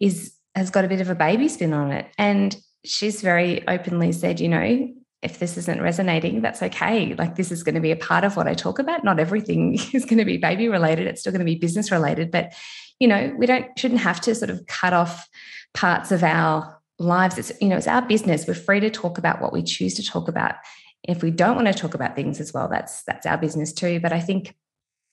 is 0.00 0.32
has 0.54 0.70
got 0.70 0.84
a 0.84 0.88
bit 0.88 1.00
of 1.00 1.10
a 1.10 1.14
baby 1.14 1.48
spin 1.48 1.72
on 1.72 1.90
it. 1.90 2.06
And 2.18 2.56
she's 2.84 3.20
very 3.20 3.66
openly 3.66 4.12
said, 4.12 4.40
you 4.40 4.48
know, 4.48 4.88
if 5.22 5.38
this 5.38 5.56
isn't 5.56 5.80
resonating, 5.80 6.42
that's 6.42 6.62
okay. 6.62 7.14
Like 7.14 7.36
this 7.36 7.50
is 7.50 7.62
going 7.62 7.74
to 7.74 7.80
be 7.80 7.90
a 7.90 7.96
part 7.96 8.24
of 8.24 8.36
what 8.36 8.46
I 8.46 8.54
talk 8.54 8.78
about. 8.78 9.04
Not 9.04 9.18
everything 9.18 9.74
is 9.92 10.04
going 10.04 10.18
to 10.18 10.24
be 10.24 10.36
baby 10.36 10.68
related. 10.68 11.06
It's 11.06 11.22
still 11.22 11.32
going 11.32 11.40
to 11.40 11.46
be 11.46 11.56
business 11.56 11.90
related. 11.90 12.30
But, 12.30 12.52
you 13.00 13.08
know, 13.08 13.34
we 13.36 13.46
don't 13.46 13.66
shouldn't 13.78 14.00
have 14.00 14.20
to 14.22 14.34
sort 14.34 14.50
of 14.50 14.66
cut 14.66 14.92
off 14.92 15.28
parts 15.72 16.12
of 16.12 16.22
our 16.22 16.78
lives. 16.98 17.38
It's, 17.38 17.52
you 17.60 17.68
know, 17.68 17.76
it's 17.76 17.88
our 17.88 18.02
business. 18.02 18.46
We're 18.46 18.54
free 18.54 18.80
to 18.80 18.90
talk 18.90 19.16
about 19.18 19.40
what 19.40 19.52
we 19.52 19.62
choose 19.62 19.94
to 19.94 20.04
talk 20.04 20.28
about. 20.28 20.56
If 21.02 21.22
we 21.22 21.30
don't 21.30 21.56
want 21.56 21.68
to 21.68 21.74
talk 21.74 21.94
about 21.94 22.14
things 22.14 22.38
as 22.38 22.52
well, 22.52 22.68
that's 22.68 23.02
that's 23.04 23.26
our 23.26 23.38
business 23.38 23.72
too. 23.72 24.00
But 24.00 24.12
I 24.12 24.20
think 24.20 24.54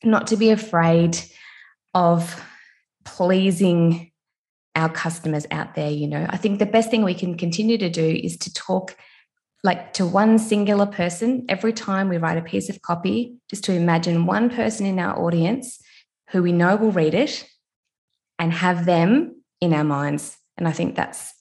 not 0.04 0.27
to 0.27 0.38
be 0.38 0.49
afraid 0.49 1.17
of 1.93 2.41
pleasing 3.06 4.11
our 4.75 4.89
customers 4.89 5.45
out 5.51 5.75
there 5.75 5.91
you 5.91 6.07
know. 6.07 6.25
I 6.29 6.38
think 6.38 6.60
the 6.60 6.65
best 6.65 6.89
thing 6.89 7.03
we 7.03 7.13
can 7.13 7.38
continue 7.38 7.77
to 7.77 7.89
do 7.89 8.05
is 8.05 8.38
to 8.38 8.53
talk 8.53 8.95
like 9.63 9.93
to 9.93 10.05
one 10.05 10.39
singular 10.39 10.88
person 10.88 11.45
every 11.47 11.73
time 11.73 12.10
we 12.10 12.17
write 12.17 12.38
a 12.38 12.41
piece 12.41 12.69
of 12.69 12.81
copy 12.81 13.36
just 13.49 13.63
to 13.65 13.73
imagine 13.73 14.25
one 14.25 14.49
person 14.49 14.86
in 14.86 14.97
our 14.97 15.19
audience 15.19 15.79
who 16.29 16.41
we 16.41 16.51
know 16.51 16.75
will 16.75 16.91
read 16.91 17.13
it 17.13 17.47
and 18.39 18.51
have 18.51 18.86
them 18.86 19.43
in 19.60 19.73
our 19.73 19.84
minds. 19.84 20.38
And 20.57 20.67
i 20.67 20.71
think 20.71 20.95
that's 20.95 21.34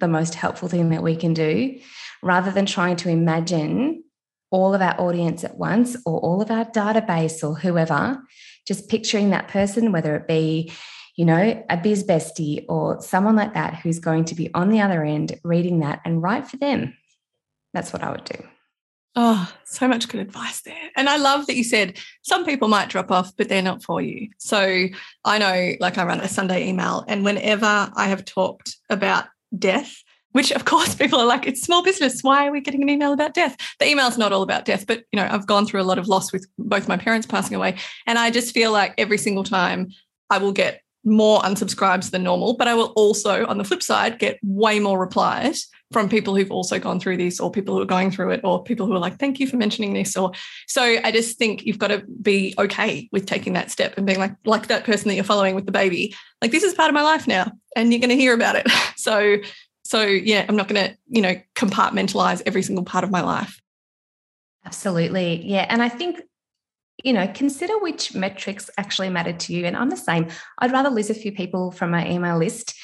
the 0.00 0.08
most 0.08 0.34
helpful 0.34 0.68
thing 0.68 0.90
that 0.90 1.02
we 1.02 1.16
can 1.16 1.34
do 1.34 1.78
rather 2.22 2.50
than 2.50 2.66
trying 2.66 2.96
to 2.96 3.08
imagine 3.08 4.02
all 4.50 4.74
of 4.74 4.82
our 4.82 5.00
audience 5.00 5.44
at 5.44 5.56
once 5.56 5.96
or 6.06 6.18
all 6.20 6.40
of 6.40 6.50
our 6.50 6.64
database 6.66 7.42
or 7.42 7.54
whoever 7.56 8.22
just 8.66 8.88
picturing 8.88 9.30
that 9.30 9.48
person 9.48 9.92
whether 9.92 10.16
it 10.16 10.26
be 10.26 10.72
you 11.16 11.24
know, 11.24 11.64
a 11.70 11.76
biz 11.76 12.04
bestie 12.04 12.64
or 12.68 13.00
someone 13.00 13.36
like 13.36 13.54
that 13.54 13.76
who's 13.76 13.98
going 13.98 14.24
to 14.26 14.34
be 14.34 14.52
on 14.54 14.68
the 14.68 14.80
other 14.80 15.04
end 15.04 15.38
reading 15.44 15.80
that 15.80 16.00
and 16.04 16.22
write 16.22 16.48
for 16.48 16.56
them. 16.56 16.96
That's 17.72 17.92
what 17.92 18.02
I 18.02 18.10
would 18.10 18.24
do. 18.24 18.44
Oh, 19.16 19.52
so 19.64 19.86
much 19.86 20.08
good 20.08 20.20
advice 20.20 20.62
there. 20.62 20.90
And 20.96 21.08
I 21.08 21.18
love 21.18 21.46
that 21.46 21.54
you 21.54 21.62
said 21.62 21.98
some 22.22 22.44
people 22.44 22.66
might 22.66 22.88
drop 22.88 23.12
off, 23.12 23.36
but 23.36 23.48
they're 23.48 23.62
not 23.62 23.82
for 23.82 24.00
you. 24.00 24.28
So 24.38 24.88
I 25.24 25.38
know, 25.38 25.74
like, 25.78 25.98
I 25.98 26.04
run 26.04 26.20
a 26.20 26.28
Sunday 26.28 26.68
email, 26.68 27.04
and 27.06 27.24
whenever 27.24 27.92
I 27.94 28.08
have 28.08 28.24
talked 28.24 28.76
about 28.90 29.26
death, 29.56 30.02
which 30.32 30.50
of 30.50 30.64
course 30.64 30.94
people 30.96 31.20
are 31.20 31.26
like, 31.26 31.46
it's 31.46 31.62
small 31.62 31.84
business. 31.84 32.22
Why 32.22 32.48
are 32.48 32.50
we 32.50 32.60
getting 32.60 32.82
an 32.82 32.90
email 32.90 33.12
about 33.12 33.34
death? 33.34 33.56
The 33.78 33.88
email's 33.88 34.18
not 34.18 34.32
all 34.32 34.42
about 34.42 34.64
death, 34.64 34.84
but 34.84 35.04
you 35.12 35.20
know, 35.20 35.28
I've 35.30 35.46
gone 35.46 35.64
through 35.64 35.82
a 35.82 35.84
lot 35.84 35.98
of 35.98 36.08
loss 36.08 36.32
with 36.32 36.46
both 36.58 36.88
my 36.88 36.96
parents 36.96 37.26
passing 37.26 37.56
away. 37.56 37.76
And 38.08 38.18
I 38.18 38.32
just 38.32 38.52
feel 38.52 38.72
like 38.72 38.94
every 38.98 39.18
single 39.18 39.44
time 39.44 39.90
I 40.28 40.38
will 40.38 40.52
get 40.52 40.82
more 41.04 41.40
unsubscribes 41.40 42.10
than 42.10 42.22
normal, 42.22 42.54
but 42.54 42.68
I 42.68 42.74
will 42.74 42.92
also, 42.96 43.46
on 43.46 43.58
the 43.58 43.64
flip 43.64 43.82
side, 43.82 44.18
get 44.18 44.38
way 44.42 44.80
more 44.80 44.98
replies 44.98 45.68
from 45.92 46.08
people 46.08 46.34
who've 46.34 46.50
also 46.50 46.78
gone 46.78 46.98
through 46.98 47.16
this 47.16 47.38
or 47.38 47.50
people 47.50 47.74
who 47.74 47.82
are 47.82 47.86
going 47.86 48.10
through 48.10 48.30
it 48.30 48.40
or 48.42 48.64
people 48.64 48.86
who 48.86 48.94
are 48.94 48.98
like, 48.98 49.18
thank 49.18 49.38
you 49.38 49.46
for 49.46 49.56
mentioning 49.56 49.92
this. 49.94 50.16
Or 50.16 50.32
so 50.66 50.82
I 50.82 51.12
just 51.12 51.38
think 51.38 51.64
you've 51.64 51.78
got 51.78 51.88
to 51.88 52.02
be 52.20 52.54
okay 52.58 53.08
with 53.12 53.26
taking 53.26 53.52
that 53.52 53.70
step 53.70 53.94
and 53.96 54.06
being 54.06 54.18
like, 54.18 54.34
like 54.44 54.66
that 54.66 54.84
person 54.84 55.08
that 55.08 55.14
you're 55.14 55.24
following 55.24 55.54
with 55.54 55.66
the 55.66 55.72
baby, 55.72 56.14
like 56.42 56.50
this 56.50 56.64
is 56.64 56.74
part 56.74 56.88
of 56.88 56.94
my 56.94 57.02
life 57.02 57.28
now 57.28 57.52
and 57.76 57.92
you're 57.92 58.00
going 58.00 58.10
to 58.10 58.16
hear 58.16 58.34
about 58.34 58.56
it. 58.56 58.66
So, 58.96 59.36
so 59.84 60.00
yeah, 60.02 60.46
I'm 60.48 60.56
not 60.56 60.66
going 60.66 60.82
to, 60.82 60.96
you 61.08 61.20
know, 61.20 61.34
compartmentalize 61.54 62.40
every 62.46 62.62
single 62.62 62.86
part 62.86 63.04
of 63.04 63.10
my 63.10 63.20
life. 63.20 63.60
Absolutely. 64.64 65.44
Yeah. 65.44 65.66
And 65.68 65.82
I 65.82 65.90
think 65.90 66.22
you 67.02 67.12
know, 67.12 67.26
consider 67.34 67.78
which 67.78 68.14
metrics 68.14 68.70
actually 68.78 69.10
matter 69.10 69.32
to 69.32 69.52
you. 69.52 69.66
And 69.66 69.76
I'm 69.76 69.90
the 69.90 69.96
same. 69.96 70.28
I'd 70.58 70.72
rather 70.72 70.90
lose 70.90 71.10
a 71.10 71.14
few 71.14 71.32
people 71.32 71.70
from 71.72 71.90
my 71.90 72.08
email 72.08 72.38
list 72.38 72.74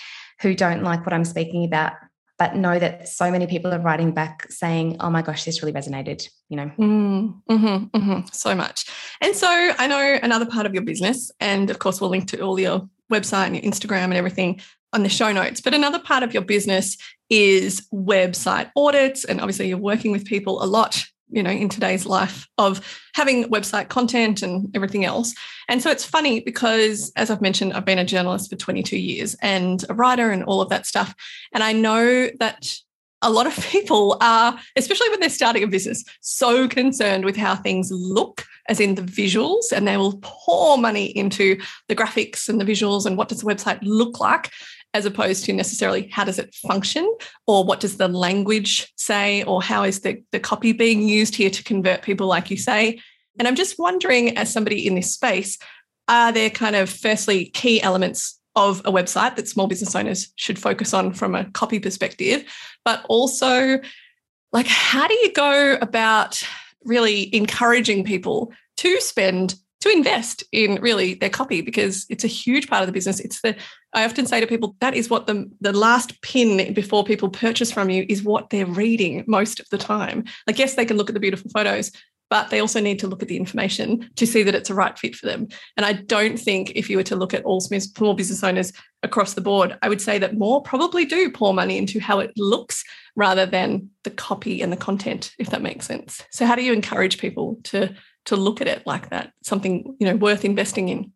who 0.41 0.55
don't 0.55 0.83
like 0.83 1.05
what 1.07 1.13
I'm 1.13 1.25
speaking 1.25 1.65
about, 1.65 1.93
but 2.39 2.57
know 2.57 2.79
that 2.79 3.09
so 3.09 3.31
many 3.31 3.47
people 3.47 3.73
are 3.73 3.79
writing 3.79 4.13
back 4.13 4.51
saying, 4.51 4.97
oh 5.01 5.11
my 5.11 5.23
gosh, 5.23 5.45
this 5.45 5.63
really 5.63 5.73
resonated, 5.73 6.27
you 6.49 6.57
know. 6.57 6.71
Mm, 6.79 7.43
mm-hmm, 7.49 7.97
mm-hmm, 7.97 8.27
so 8.33 8.55
much. 8.55 8.87
And 9.21 9.37
so 9.37 9.47
I 9.49 9.87
know 9.87 10.19
another 10.23 10.47
part 10.47 10.67
of 10.67 10.75
your 10.75 10.83
business, 10.83 11.31
and 11.39 11.71
of 11.71 11.79
course, 11.79 12.01
we'll 12.01 12.11
link 12.11 12.29
to 12.29 12.41
all 12.41 12.59
your 12.59 12.89
website 13.13 13.47
and 13.47 13.57
your 13.57 13.65
Instagram 13.65 14.05
and 14.05 14.15
everything 14.15 14.61
on 14.93 15.03
the 15.03 15.09
show 15.09 15.33
notes. 15.33 15.61
But 15.61 15.75
another 15.75 15.99
part 15.99 16.23
of 16.23 16.33
your 16.33 16.43
business 16.43 16.97
is 17.29 17.87
website 17.93 18.71
audits. 18.75 19.25
And 19.25 19.41
obviously, 19.41 19.69
you're 19.69 19.79
working 19.79 20.11
with 20.11 20.25
people 20.25 20.63
a 20.63 20.67
lot 20.67 21.05
you 21.31 21.43
know 21.43 21.51
in 21.51 21.69
today's 21.69 22.07
life 22.07 22.49
of 22.59 22.81
having 23.15 23.45
website 23.45 23.89
content 23.89 24.43
and 24.43 24.75
everything 24.75 25.05
else. 25.05 25.35
And 25.69 25.83
so 25.83 25.91
it's 25.91 26.05
funny 26.05 26.41
because 26.41 27.13
as 27.17 27.31
i've 27.31 27.41
mentioned 27.41 27.73
i've 27.73 27.85
been 27.85 27.99
a 27.99 28.05
journalist 28.05 28.51
for 28.51 28.57
22 28.57 28.99
years 28.99 29.37
and 29.43 29.85
a 29.89 29.95
writer 29.95 30.31
and 30.31 30.45
all 30.45 30.61
of 30.61 30.69
that 30.71 30.87
stuff. 30.87 31.15
And 31.53 31.63
i 31.63 31.73
know 31.73 32.29
that 32.39 32.75
a 33.23 33.31
lot 33.31 33.47
of 33.47 33.57
people 33.71 34.17
are 34.21 34.59
especially 34.77 35.09
when 35.11 35.21
they're 35.21 35.31
starting 35.31 35.63
a 35.63 35.69
business 35.69 36.05
so 36.21 36.69
concerned 36.69 37.25
with 37.25 37.37
how 37.37 37.55
things 37.55 37.91
look 37.91 38.45
as 38.69 38.81
in 38.81 38.95
the 38.95 39.03
visuals 39.03 39.73
and 39.73 39.87
they 39.87 39.97
will 39.97 40.19
pour 40.23 40.79
money 40.79 41.07
into 41.07 41.61
the 41.89 41.97
graphics 41.97 42.49
and 42.49 42.61
the 42.61 42.65
visuals 42.65 43.07
and 43.07 43.17
what 43.17 43.29
does 43.29 43.41
the 43.41 43.47
website 43.47 43.79
look 43.83 44.21
like 44.21 44.51
as 44.93 45.07
opposed 45.07 45.45
to 45.45 45.53
necessarily 45.53 46.09
how 46.09 46.25
does 46.25 46.39
it 46.39 46.55
function 46.55 47.09
or 47.47 47.65
what 47.65 47.81
does 47.81 47.97
the 47.97 48.09
language 48.09 48.93
say 48.97 49.43
or 49.45 49.63
how 49.63 49.85
is 49.85 50.01
the, 50.01 50.23
the 50.33 50.41
copy 50.41 50.73
being 50.73 51.03
used 51.03 51.37
here 51.37 51.51
to 51.51 51.63
convert 51.63 52.03
people, 52.03 52.27
like 52.27 52.51
you 52.51 52.57
say. 52.57 53.01
And 53.39 53.47
I'm 53.47 53.55
just 53.55 53.79
wondering, 53.79 54.37
as 54.37 54.53
somebody 54.53 54.87
in 54.87 54.97
this 54.97 55.13
space, 55.13 55.59
are 56.09 56.33
there 56.33 56.51
kind 56.51 56.75
of 56.75 56.91
firstly 56.91 57.47
key 57.47 57.81
elements 57.81 58.41
of 58.57 58.81
a 58.81 58.91
website 58.91 59.37
that 59.37 59.49
small 59.49 59.69
business 59.69 59.95
owners 59.95 60.33
should 60.35 60.59
focus 60.59 60.93
on 60.93 61.13
from 61.13 61.35
a 61.35 61.49
copy 61.53 61.79
perspective, 61.79 62.45
but 62.85 63.05
also 63.09 63.79
like 64.53 64.67
how 64.67 65.07
do 65.07 65.15
you 65.15 65.33
go 65.33 65.79
about 65.81 66.43
really 66.85 67.35
encouraging 67.35 68.05
people 68.05 68.53
to 68.79 69.01
spend 69.01 69.55
to 69.81 69.91
invest 69.91 70.45
in 70.53 70.81
really 70.81 71.15
their 71.15 71.31
copy 71.31 71.63
because 71.63 72.07
it's 72.11 72.25
a 72.25 72.29
huge 72.29 72.69
part 72.69 72.83
of 72.83 72.87
the 72.87 72.93
business. 72.93 73.21
It's 73.21 73.41
the 73.41 73.57
I 73.93 74.05
often 74.05 74.27
say 74.27 74.41
to 74.41 74.47
people 74.47 74.77
that 74.81 74.95
is 74.95 75.11
what 75.11 75.27
the 75.27 75.51
the 75.61 75.73
last 75.73 76.21
pin 76.23 76.73
before 76.75 77.05
people 77.05 77.29
purchase 77.29 77.73
from 77.73 77.91
you 77.91 78.07
is 78.09 78.23
what 78.23 78.51
they're 78.51 78.67
reading 78.67 79.25
most 79.27 79.61
of 79.61 79.69
the 79.71 79.79
time. 79.79 80.25
Like 80.47 80.59
yes, 80.59 80.75
they 80.75 80.85
can 80.85 80.97
look 80.97 81.11
at 81.11 81.15
the 81.15 81.21
beautiful 81.21 81.51
photos, 81.51 81.91
but 82.31 82.51
they 82.51 82.61
also 82.61 82.81
need 82.81 82.99
to 83.01 83.09
look 83.09 83.23
at 83.23 83.29
the 83.29 83.37
information 83.37 84.09
to 84.17 84.27
see 84.27 84.43
that 84.45 84.55
it's 84.55 84.71
a 84.71 84.75
right 84.75 84.97
fit 84.99 85.17
for 85.17 85.27
them. 85.27 85.49
And 85.77 85.85
I 85.85 85.95
don't 85.95 86.39
think 86.39 86.73
if 86.77 86.89
you 86.89 86.97
were 86.97 87.03
to 87.05 87.17
look 87.17 87.35
at 87.35 87.45
all 87.45 87.61
small 87.61 88.15
business 88.15 88.45
owners 88.45 88.73
across 89.03 89.35
the 89.35 89.41
board, 89.41 89.77
I 89.83 89.89
would 89.89 90.01
say 90.01 90.19
that 90.19 90.39
more 90.39 90.63
probably 90.63 91.05
do 91.05 91.31
pour 91.31 91.53
money 91.53 91.77
into 91.77 91.99
how 91.99 92.21
it 92.21 92.33
looks 92.37 92.85
rather 93.17 93.47
than 93.47 93.91
the 94.05 94.11
copy 94.11 94.63
and 94.63 94.73
the 94.73 94.77
content, 94.77 95.33
if 95.39 95.51
that 95.51 95.63
makes 95.63 95.87
sense. 95.87 96.23
So 96.31 96.47
how 96.47 96.55
do 96.55 96.63
you 96.63 96.73
encourage 96.73 97.19
people 97.19 97.59
to 97.65 97.95
to 98.31 98.37
look 98.37 98.61
at 98.61 98.69
it 98.69 98.87
like 98.87 99.11
that, 99.11 99.33
something 99.43 99.97
you 99.99 100.07
know 100.07 100.17
worth 100.17 100.45
investing 100.45 100.89
in. 100.89 101.13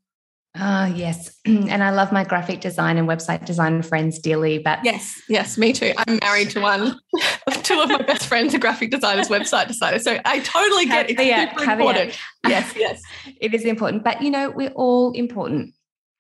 Ah, 0.57 0.85
oh, 0.85 0.95
yes. 0.95 1.37
And 1.47 1.83
I 1.83 1.91
love 1.91 2.13
my 2.13 2.25
graphic 2.25 2.61
design 2.61 2.97
and 2.97 3.09
website 3.09 3.45
design 3.45 3.83
friends 3.83 4.19
dearly. 4.19 4.59
But 4.59 4.81
yes, 4.85 5.21
yes, 5.29 5.59
me 5.59 5.73
too. 5.73 5.93
I'm 5.97 6.19
married 6.23 6.51
to 6.51 6.61
one. 6.61 6.99
Two 7.63 7.81
of 7.81 7.89
my 7.89 8.03
best 8.03 8.27
friends 8.27 8.55
are 8.55 8.59
graphic 8.59 8.91
designers, 8.91 9.29
website 9.29 9.69
designers. 9.69 10.05
So 10.05 10.19
I 10.25 10.41
totally 10.41 10.87
get 10.87 11.11
it. 11.11 11.17
It's 11.19 11.63
important. 11.63 12.19
Yes, 12.47 12.73
yes. 12.77 13.03
it 13.41 13.55
is 13.55 13.65
important. 13.65 14.05
But 14.05 14.23
you 14.23 14.31
know, 14.31 14.51
we're 14.51 14.71
all 14.71 15.13
important. 15.13 15.75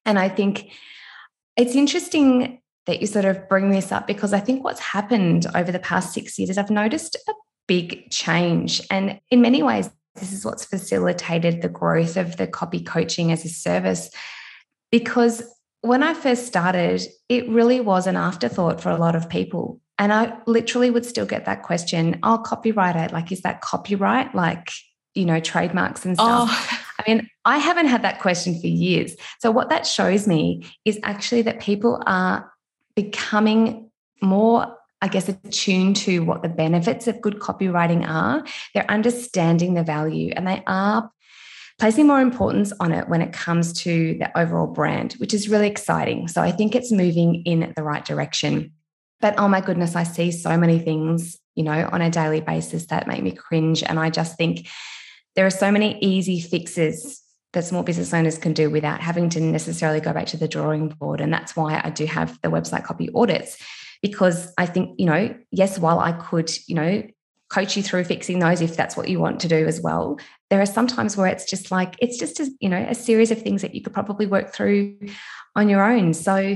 And 0.06 0.18
I 0.18 0.28
think 0.28 0.70
it's 1.56 1.74
interesting 1.74 2.60
that 2.86 3.00
you 3.00 3.06
sort 3.06 3.24
of 3.24 3.48
bring 3.48 3.70
this 3.70 3.92
up 3.92 4.06
because 4.06 4.32
I 4.32 4.40
think 4.40 4.62
what's 4.62 4.80
happened 4.80 5.46
over 5.54 5.72
the 5.72 5.78
past 5.78 6.12
six 6.12 6.38
years 6.38 6.50
is 6.50 6.58
I've 6.58 6.70
noticed 6.70 7.16
a 7.28 7.32
big 7.66 8.10
change. 8.10 8.82
And 8.90 9.20
in 9.30 9.40
many 9.40 9.62
ways, 9.62 9.90
this 10.16 10.32
is 10.32 10.44
what's 10.44 10.64
facilitated 10.64 11.62
the 11.62 11.68
growth 11.68 12.16
of 12.16 12.36
the 12.36 12.46
copy 12.46 12.80
coaching 12.80 13.32
as 13.32 13.44
a 13.44 13.48
service. 13.48 14.10
Because 14.90 15.42
when 15.80 16.02
I 16.02 16.14
first 16.14 16.46
started, 16.46 17.02
it 17.28 17.48
really 17.48 17.80
was 17.80 18.06
an 18.06 18.16
afterthought 18.16 18.80
for 18.80 18.90
a 18.90 18.96
lot 18.96 19.16
of 19.16 19.28
people. 19.28 19.80
And 19.98 20.12
I 20.12 20.36
literally 20.46 20.90
would 20.90 21.04
still 21.04 21.26
get 21.26 21.44
that 21.44 21.62
question, 21.62 22.18
oh, 22.22 22.42
copywriter, 22.44 23.12
like, 23.12 23.30
is 23.30 23.42
that 23.42 23.60
copyright? 23.60 24.34
Like, 24.34 24.70
you 25.14 25.24
know, 25.24 25.40
trademarks 25.40 26.04
and 26.04 26.16
oh. 26.18 26.46
stuff. 26.46 26.68
Oh. 26.72 26.78
I 26.98 27.10
mean, 27.10 27.28
I 27.44 27.58
haven't 27.58 27.86
had 27.86 28.02
that 28.02 28.20
question 28.20 28.58
for 28.60 28.66
years. 28.66 29.14
So, 29.40 29.50
what 29.50 29.68
that 29.70 29.86
shows 29.86 30.26
me 30.26 30.66
is 30.84 30.98
actually 31.02 31.42
that 31.42 31.60
people 31.60 32.02
are 32.06 32.50
becoming 32.94 33.90
more 34.22 34.74
I 35.04 35.08
guess, 35.08 35.28
attuned 35.28 35.96
to 35.96 36.20
what 36.20 36.40
the 36.40 36.48
benefits 36.48 37.06
of 37.06 37.20
good 37.20 37.38
copywriting 37.38 38.08
are. 38.08 38.42
They're 38.72 38.90
understanding 38.90 39.74
the 39.74 39.82
value 39.82 40.32
and 40.34 40.48
they 40.48 40.62
are 40.66 41.10
placing 41.78 42.06
more 42.06 42.22
importance 42.22 42.72
on 42.80 42.90
it 42.90 43.06
when 43.10 43.20
it 43.20 43.30
comes 43.30 43.74
to 43.82 44.16
the 44.18 44.38
overall 44.38 44.66
brand, 44.66 45.12
which 45.18 45.34
is 45.34 45.46
really 45.46 45.66
exciting. 45.66 46.26
So 46.26 46.40
I 46.40 46.52
think 46.52 46.74
it's 46.74 46.90
moving 46.90 47.42
in 47.44 47.74
the 47.76 47.82
right 47.82 48.02
direction. 48.02 48.72
But 49.20 49.38
oh 49.38 49.46
my 49.46 49.60
goodness, 49.60 49.94
I 49.94 50.04
see 50.04 50.30
so 50.30 50.56
many 50.56 50.78
things, 50.78 51.38
you 51.54 51.64
know, 51.64 51.86
on 51.92 52.00
a 52.00 52.08
daily 52.08 52.40
basis 52.40 52.86
that 52.86 53.06
make 53.06 53.22
me 53.22 53.32
cringe. 53.32 53.82
And 53.82 54.00
I 54.00 54.08
just 54.08 54.38
think 54.38 54.68
there 55.36 55.44
are 55.44 55.50
so 55.50 55.70
many 55.70 55.98
easy 55.98 56.40
fixes 56.40 57.20
that 57.52 57.66
small 57.66 57.82
business 57.82 58.14
owners 58.14 58.38
can 58.38 58.54
do 58.54 58.70
without 58.70 59.02
having 59.02 59.28
to 59.28 59.40
necessarily 59.40 60.00
go 60.00 60.14
back 60.14 60.28
to 60.28 60.38
the 60.38 60.48
drawing 60.48 60.88
board. 60.88 61.20
And 61.20 61.30
that's 61.30 61.54
why 61.54 61.78
I 61.84 61.90
do 61.90 62.06
have 62.06 62.40
the 62.40 62.48
website 62.48 62.84
copy 62.84 63.10
audits 63.14 63.58
because 64.04 64.52
I 64.58 64.66
think, 64.66 65.00
you 65.00 65.06
know, 65.06 65.34
yes, 65.50 65.78
while 65.78 65.98
I 65.98 66.12
could, 66.12 66.52
you 66.66 66.74
know, 66.74 67.02
coach 67.48 67.74
you 67.74 67.82
through 67.82 68.04
fixing 68.04 68.38
those 68.38 68.60
if 68.60 68.76
that's 68.76 68.98
what 68.98 69.08
you 69.08 69.18
want 69.18 69.40
to 69.40 69.48
do 69.48 69.66
as 69.66 69.80
well, 69.80 70.20
there 70.50 70.60
are 70.60 70.66
some 70.66 70.86
times 70.86 71.16
where 71.16 71.26
it's 71.26 71.46
just 71.46 71.70
like, 71.70 71.94
it's 72.00 72.18
just 72.18 72.38
a, 72.38 72.50
you 72.60 72.68
know, 72.68 72.86
a 72.86 72.94
series 72.94 73.30
of 73.30 73.40
things 73.40 73.62
that 73.62 73.74
you 73.74 73.80
could 73.80 73.94
probably 73.94 74.26
work 74.26 74.52
through 74.52 74.98
on 75.56 75.70
your 75.70 75.82
own. 75.82 76.12
So, 76.12 76.54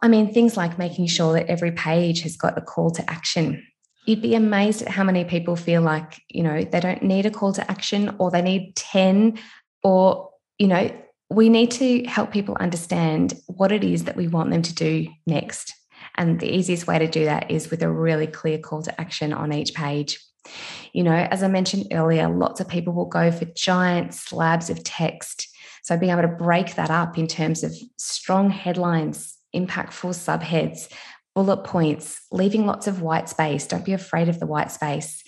I 0.00 0.08
mean, 0.08 0.32
things 0.32 0.56
like 0.56 0.78
making 0.78 1.08
sure 1.08 1.34
that 1.34 1.48
every 1.48 1.70
page 1.70 2.22
has 2.22 2.34
got 2.34 2.56
a 2.56 2.62
call 2.62 2.90
to 2.92 3.10
action. 3.10 3.62
You'd 4.06 4.22
be 4.22 4.34
amazed 4.34 4.80
at 4.80 4.88
how 4.88 5.04
many 5.04 5.26
people 5.26 5.56
feel 5.56 5.82
like, 5.82 6.18
you 6.30 6.42
know, 6.42 6.64
they 6.64 6.80
don't 6.80 7.02
need 7.02 7.26
a 7.26 7.30
call 7.30 7.52
to 7.52 7.70
action 7.70 8.16
or 8.16 8.30
they 8.30 8.40
need 8.40 8.74
10 8.76 9.38
or, 9.82 10.30
you 10.56 10.68
know, 10.68 10.90
we 11.28 11.50
need 11.50 11.72
to 11.72 12.04
help 12.04 12.32
people 12.32 12.56
understand 12.58 13.34
what 13.48 13.70
it 13.70 13.84
is 13.84 14.04
that 14.04 14.16
we 14.16 14.28
want 14.28 14.48
them 14.48 14.62
to 14.62 14.74
do 14.74 15.08
next 15.26 15.74
and 16.16 16.38
the 16.40 16.50
easiest 16.50 16.86
way 16.86 16.98
to 16.98 17.08
do 17.08 17.24
that 17.24 17.50
is 17.50 17.70
with 17.70 17.82
a 17.82 17.90
really 17.90 18.26
clear 18.26 18.58
call 18.58 18.82
to 18.82 19.00
action 19.00 19.32
on 19.32 19.52
each 19.52 19.74
page. 19.74 20.20
You 20.92 21.02
know, 21.02 21.14
as 21.14 21.42
I 21.42 21.48
mentioned 21.48 21.88
earlier, 21.92 22.28
lots 22.28 22.60
of 22.60 22.68
people 22.68 22.92
will 22.92 23.06
go 23.06 23.30
for 23.32 23.46
giant 23.46 24.14
slabs 24.14 24.70
of 24.70 24.84
text. 24.84 25.48
So 25.82 25.96
being 25.96 26.12
able 26.12 26.22
to 26.22 26.28
break 26.28 26.76
that 26.76 26.90
up 26.90 27.18
in 27.18 27.26
terms 27.26 27.64
of 27.64 27.74
strong 27.96 28.50
headlines, 28.50 29.36
impactful 29.54 30.14
subheads, 30.14 30.92
bullet 31.34 31.64
points, 31.64 32.20
leaving 32.30 32.66
lots 32.66 32.86
of 32.86 33.02
white 33.02 33.28
space. 33.28 33.66
Don't 33.66 33.84
be 33.84 33.92
afraid 33.92 34.28
of 34.28 34.38
the 34.38 34.46
white 34.46 34.70
space. 34.70 35.24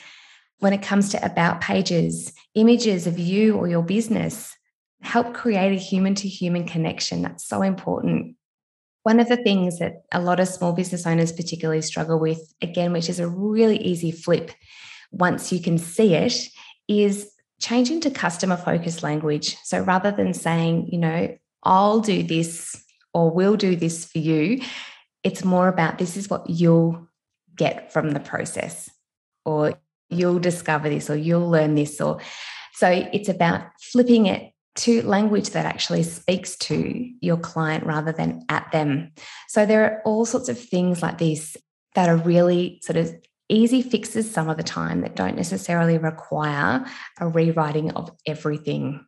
When 0.59 0.73
it 0.73 0.83
comes 0.83 1.11
to 1.11 1.25
about 1.25 1.61
pages, 1.61 2.33
images 2.55 3.07
of 3.07 3.19
you 3.19 3.57
or 3.57 3.69
your 3.69 3.83
business, 3.83 4.55
help 5.03 5.35
create 5.35 5.73
a 5.73 5.81
human 5.81 6.15
to 6.17 6.29
human 6.29 6.65
connection. 6.65 7.23
That's 7.23 7.47
so 7.47 7.63
important. 7.63 8.36
One 9.07 9.21
of 9.21 9.29
the 9.29 9.37
things 9.37 9.79
that 9.79 10.03
a 10.11 10.21
lot 10.21 10.41
of 10.41 10.49
small 10.49 10.73
business 10.73 11.07
owners 11.07 11.31
particularly 11.31 11.81
struggle 11.81 12.19
with, 12.19 12.41
again, 12.61 12.93
which 12.93 13.09
is 13.09 13.21
a 13.21 13.29
really 13.29 13.77
easy 13.77 14.11
flip 14.11 14.51
once 15.13 15.53
you 15.53 15.61
can 15.61 15.79
see 15.79 16.15
it, 16.15 16.49
is 16.89 17.31
changing 17.61 18.01
to 18.01 18.11
customer 18.11 18.57
focused 18.57 19.05
language. 19.05 19.57
So 19.63 19.79
rather 19.79 20.11
than 20.11 20.35
saying, 20.35 20.89
you 20.91 20.99
know, 20.99 21.39
I'll 21.63 22.01
do 22.01 22.25
this 22.25 22.83
or 23.15 23.31
we'll 23.31 23.55
do 23.55 23.77
this 23.77 24.07
for 24.07 24.19
you, 24.19 24.61
it's 25.23 25.45
more 25.45 25.69
about 25.69 25.99
this 25.99 26.17
is 26.17 26.29
what 26.29 26.51
you'll 26.51 27.07
get 27.57 27.93
from 27.93 28.11
the 28.11 28.19
process 28.19 28.91
or 29.45 29.75
you'll 30.11 30.41
discover 30.41 30.89
this 30.89 31.09
or 31.09 31.15
you'll 31.15 31.49
learn 31.49 31.77
this 31.77 32.01
or 32.01 32.21
so 32.73 32.89
it's 33.13 33.29
about 33.29 33.69
flipping 33.81 34.27
it 34.27 34.51
to 34.77 35.03
language 35.03 35.51
that 35.51 35.67
actually 35.67 36.03
speaks 36.03 36.57
to 36.57 37.11
your 37.21 37.37
client 37.37 37.85
rather 37.85 38.13
than 38.13 38.45
at 38.49 38.71
them. 38.73 39.13
So 39.49 39.67
there 39.67 39.85
are 39.85 40.03
all 40.05 40.25
sorts 40.25 40.49
of 40.49 40.59
things 40.59 41.03
like 41.03 41.19
this 41.19 41.57
that 41.95 42.09
are 42.09 42.17
really 42.17 42.81
sort 42.83 42.97
of 42.97 43.15
easy 43.49 43.81
fixes 43.83 44.31
some 44.31 44.49
of 44.49 44.57
the 44.57 44.63
time 44.63 45.01
that 45.01 45.17
don't 45.17 45.37
necessarily 45.37 45.99
require 45.99 46.85
a 47.21 47.29
rewriting 47.29 47.93
of 47.93 48.11
everything. 48.27 49.07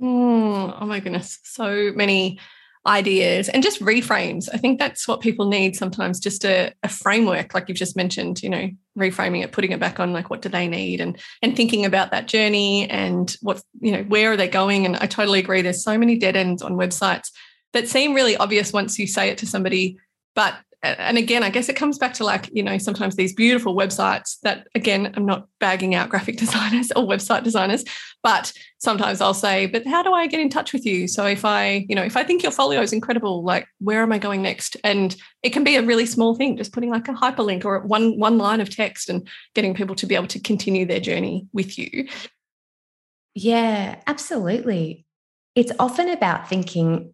Mm, 0.00 0.76
oh 0.80 0.86
my 0.86 1.00
goodness. 1.00 1.38
So 1.44 1.92
many 1.94 2.40
ideas 2.86 3.48
and 3.48 3.62
just 3.62 3.80
reframes. 3.80 4.48
I 4.52 4.58
think 4.58 4.78
that's 4.78 5.08
what 5.08 5.20
people 5.20 5.46
need 5.46 5.74
sometimes, 5.74 6.20
just 6.20 6.44
a, 6.44 6.72
a, 6.82 6.88
framework, 6.88 7.54
like 7.54 7.68
you've 7.68 7.78
just 7.78 7.96
mentioned, 7.96 8.42
you 8.42 8.50
know, 8.50 8.68
reframing 8.98 9.42
it, 9.42 9.52
putting 9.52 9.72
it 9.72 9.80
back 9.80 9.98
on 9.98 10.12
like 10.12 10.28
what 10.28 10.42
do 10.42 10.48
they 10.50 10.68
need 10.68 11.00
and 11.00 11.18
and 11.40 11.56
thinking 11.56 11.84
about 11.84 12.10
that 12.10 12.28
journey 12.28 12.88
and 12.90 13.36
what, 13.40 13.62
you 13.80 13.92
know, 13.92 14.02
where 14.04 14.32
are 14.32 14.36
they 14.36 14.48
going? 14.48 14.84
And 14.84 14.96
I 14.96 15.06
totally 15.06 15.38
agree. 15.38 15.62
There's 15.62 15.82
so 15.82 15.96
many 15.96 16.18
dead 16.18 16.36
ends 16.36 16.62
on 16.62 16.74
websites 16.74 17.30
that 17.72 17.88
seem 17.88 18.14
really 18.14 18.36
obvious 18.36 18.72
once 18.72 18.98
you 18.98 19.06
say 19.06 19.30
it 19.30 19.38
to 19.38 19.46
somebody, 19.46 19.98
but 20.34 20.54
and 20.84 21.16
again, 21.16 21.42
I 21.42 21.50
guess 21.50 21.68
it 21.68 21.76
comes 21.76 21.98
back 21.98 22.12
to 22.14 22.24
like, 22.24 22.50
you 22.52 22.62
know, 22.62 22.76
sometimes 22.78 23.16
these 23.16 23.32
beautiful 23.32 23.74
websites 23.74 24.38
that, 24.42 24.68
again, 24.74 25.12
I'm 25.16 25.24
not 25.24 25.48
bagging 25.58 25.94
out 25.94 26.10
graphic 26.10 26.36
designers 26.38 26.92
or 26.94 27.04
website 27.04 27.42
designers, 27.42 27.84
but 28.22 28.52
sometimes 28.78 29.20
I'll 29.20 29.34
say, 29.34 29.66
but 29.66 29.86
how 29.86 30.02
do 30.02 30.12
I 30.12 30.26
get 30.26 30.40
in 30.40 30.50
touch 30.50 30.72
with 30.72 30.84
you? 30.84 31.08
So 31.08 31.26
if 31.26 31.44
I, 31.44 31.86
you 31.88 31.94
know, 31.94 32.02
if 32.02 32.16
I 32.16 32.24
think 32.24 32.42
your 32.42 32.52
folio 32.52 32.82
is 32.82 32.92
incredible, 32.92 33.42
like, 33.42 33.66
where 33.78 34.02
am 34.02 34.12
I 34.12 34.18
going 34.18 34.42
next? 34.42 34.76
And 34.84 35.16
it 35.42 35.50
can 35.50 35.64
be 35.64 35.76
a 35.76 35.82
really 35.82 36.06
small 36.06 36.34
thing, 36.34 36.56
just 36.56 36.72
putting 36.72 36.90
like 36.90 37.08
a 37.08 37.12
hyperlink 37.12 37.64
or 37.64 37.80
one, 37.80 38.18
one 38.18 38.36
line 38.36 38.60
of 38.60 38.68
text 38.68 39.08
and 39.08 39.26
getting 39.54 39.74
people 39.74 39.94
to 39.96 40.06
be 40.06 40.14
able 40.14 40.26
to 40.28 40.40
continue 40.40 40.84
their 40.84 41.00
journey 41.00 41.46
with 41.52 41.78
you. 41.78 42.08
Yeah, 43.34 43.96
absolutely. 44.06 45.06
It's 45.54 45.72
often 45.78 46.08
about 46.08 46.48
thinking, 46.48 47.13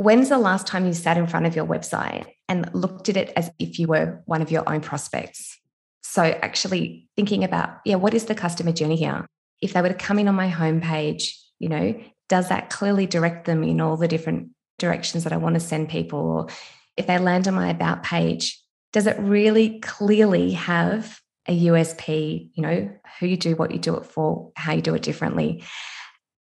when's 0.00 0.28
the 0.28 0.38
last 0.38 0.66
time 0.66 0.86
you 0.86 0.92
sat 0.92 1.18
in 1.18 1.26
front 1.26 1.46
of 1.46 1.54
your 1.54 1.66
website 1.66 2.26
and 2.48 2.72
looked 2.74 3.08
at 3.08 3.16
it 3.16 3.32
as 3.36 3.50
if 3.58 3.78
you 3.78 3.86
were 3.86 4.22
one 4.26 4.42
of 4.42 4.50
your 4.50 4.68
own 4.68 4.80
prospects. 4.80 5.58
So, 6.02 6.22
actually 6.22 7.08
thinking 7.16 7.44
about, 7.44 7.78
yeah, 7.84 7.96
what 7.96 8.14
is 8.14 8.24
the 8.24 8.34
customer 8.34 8.72
journey 8.72 8.96
here? 8.96 9.26
If 9.60 9.72
they 9.72 9.82
were 9.82 9.88
to 9.88 9.94
come 9.94 10.18
in 10.18 10.26
on 10.26 10.34
my 10.34 10.48
homepage, 10.48 11.34
you 11.58 11.68
know, 11.68 12.00
does 12.28 12.48
that 12.48 12.70
clearly 12.70 13.06
direct 13.06 13.44
them 13.44 13.62
in 13.62 13.80
all 13.80 13.96
the 13.96 14.08
different 14.08 14.50
directions 14.78 15.24
that 15.24 15.32
I 15.32 15.36
want 15.36 15.54
to 15.54 15.60
send 15.60 15.88
people? 15.88 16.18
Or 16.18 16.48
if 16.96 17.06
they 17.06 17.18
land 17.18 17.46
on 17.46 17.54
my 17.54 17.68
about 17.68 18.02
page, 18.02 18.60
does 18.92 19.06
it 19.06 19.18
really 19.18 19.80
clearly 19.80 20.52
have 20.52 21.20
a 21.46 21.66
USP, 21.66 22.50
you 22.54 22.62
know, 22.62 22.90
who 23.18 23.26
you 23.26 23.36
do, 23.36 23.54
what 23.54 23.70
you 23.70 23.78
do 23.78 23.96
it 23.96 24.06
for, 24.06 24.50
how 24.56 24.72
you 24.72 24.82
do 24.82 24.94
it 24.94 25.02
differently? 25.02 25.62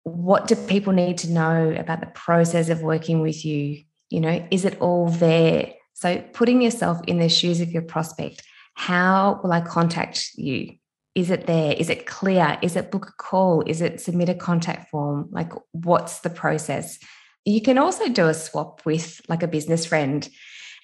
What 0.05 0.49
do 0.49 0.57
people 0.57 0.93
need 0.93 1.19
to 1.19 1.31
know 1.31 1.75
about 1.79 2.01
the 2.01 2.07
process 2.07 2.69
of 2.69 2.83
working 2.83 3.21
with 3.21 3.45
you? 3.45 3.83
You 4.11 4.21
know, 4.21 4.47
is 4.51 4.65
it 4.65 4.81
all 4.81 5.09
there? 5.09 5.73
So, 5.95 6.23
putting 6.33 6.61
yourself 6.61 7.01
in 7.07 7.19
the 7.19 7.29
shoes 7.29 7.61
of 7.61 7.71
your 7.71 7.83
prospect, 7.83 8.43
How 8.75 9.41
will 9.43 9.53
I 9.53 9.61
contact 9.61 10.31
you? 10.35 10.77
Is 11.15 11.31
it 11.31 11.47
there? 11.47 11.75
Is 11.75 11.91
it 11.91 12.07
clear? 12.07 12.59
Is 12.63 12.75
it 12.75 12.91
book 12.91 13.09
a 13.09 13.23
call? 13.23 13.63
Is 13.67 13.83
it 13.83 14.01
submit 14.01 14.31
a 14.31 14.35
contact 14.35 14.91
form? 14.91 15.29
Like, 15.31 15.53
what's 15.73 16.21
the 16.21 16.31
process? 16.31 16.99
You 17.45 17.61
can 17.61 17.77
also 17.77 18.09
do 18.09 18.29
a 18.29 18.35
swap 18.35 18.85
with 18.87 19.21
like 19.29 19.43
a 19.43 19.49
business 19.49 19.85
friend 19.85 20.29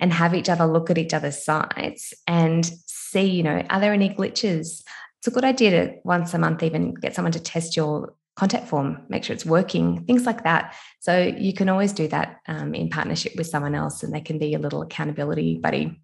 and 0.01 0.13
have 0.13 0.35
each 0.35 0.49
other 0.49 0.67
look 0.67 0.91
at 0.91 0.99
each 0.99 1.15
other's 1.15 1.43
sites 1.43 2.13
and 2.27 2.65
see, 2.87 3.25
you 3.25 3.43
know, 3.43 3.65
are 3.71 3.81
there 3.81 3.93
any 3.93 4.11
glitches? 4.11 4.83
It's 5.19 5.27
a 5.27 5.31
good 5.31 5.45
idea 5.45 5.71
to 5.71 5.95
once 6.05 6.35
a 6.35 6.39
month 6.39 6.63
even 6.63 6.95
get 6.95 7.15
someone 7.15 7.33
to 7.33 7.41
test 7.41 7.77
your 7.77 8.15
contact 8.39 8.69
form, 8.69 9.03
make 9.09 9.25
sure 9.25 9.35
it's 9.35 9.45
working, 9.45 10.05
things 10.05 10.25
like 10.25 10.45
that. 10.45 10.75
So 11.01 11.35
you 11.37 11.53
can 11.53 11.69
always 11.69 11.93
do 11.93 12.07
that 12.09 12.37
um, 12.47 12.73
in 12.73 12.89
partnership 12.89 13.33
with 13.37 13.49
someone 13.49 13.75
else 13.75 14.05
and 14.05 14.15
they 14.15 14.21
can 14.21 14.39
be 14.39 14.55
a 14.55 14.61
little 14.61 14.81
accountability 14.81 15.59
buddy. 15.59 16.01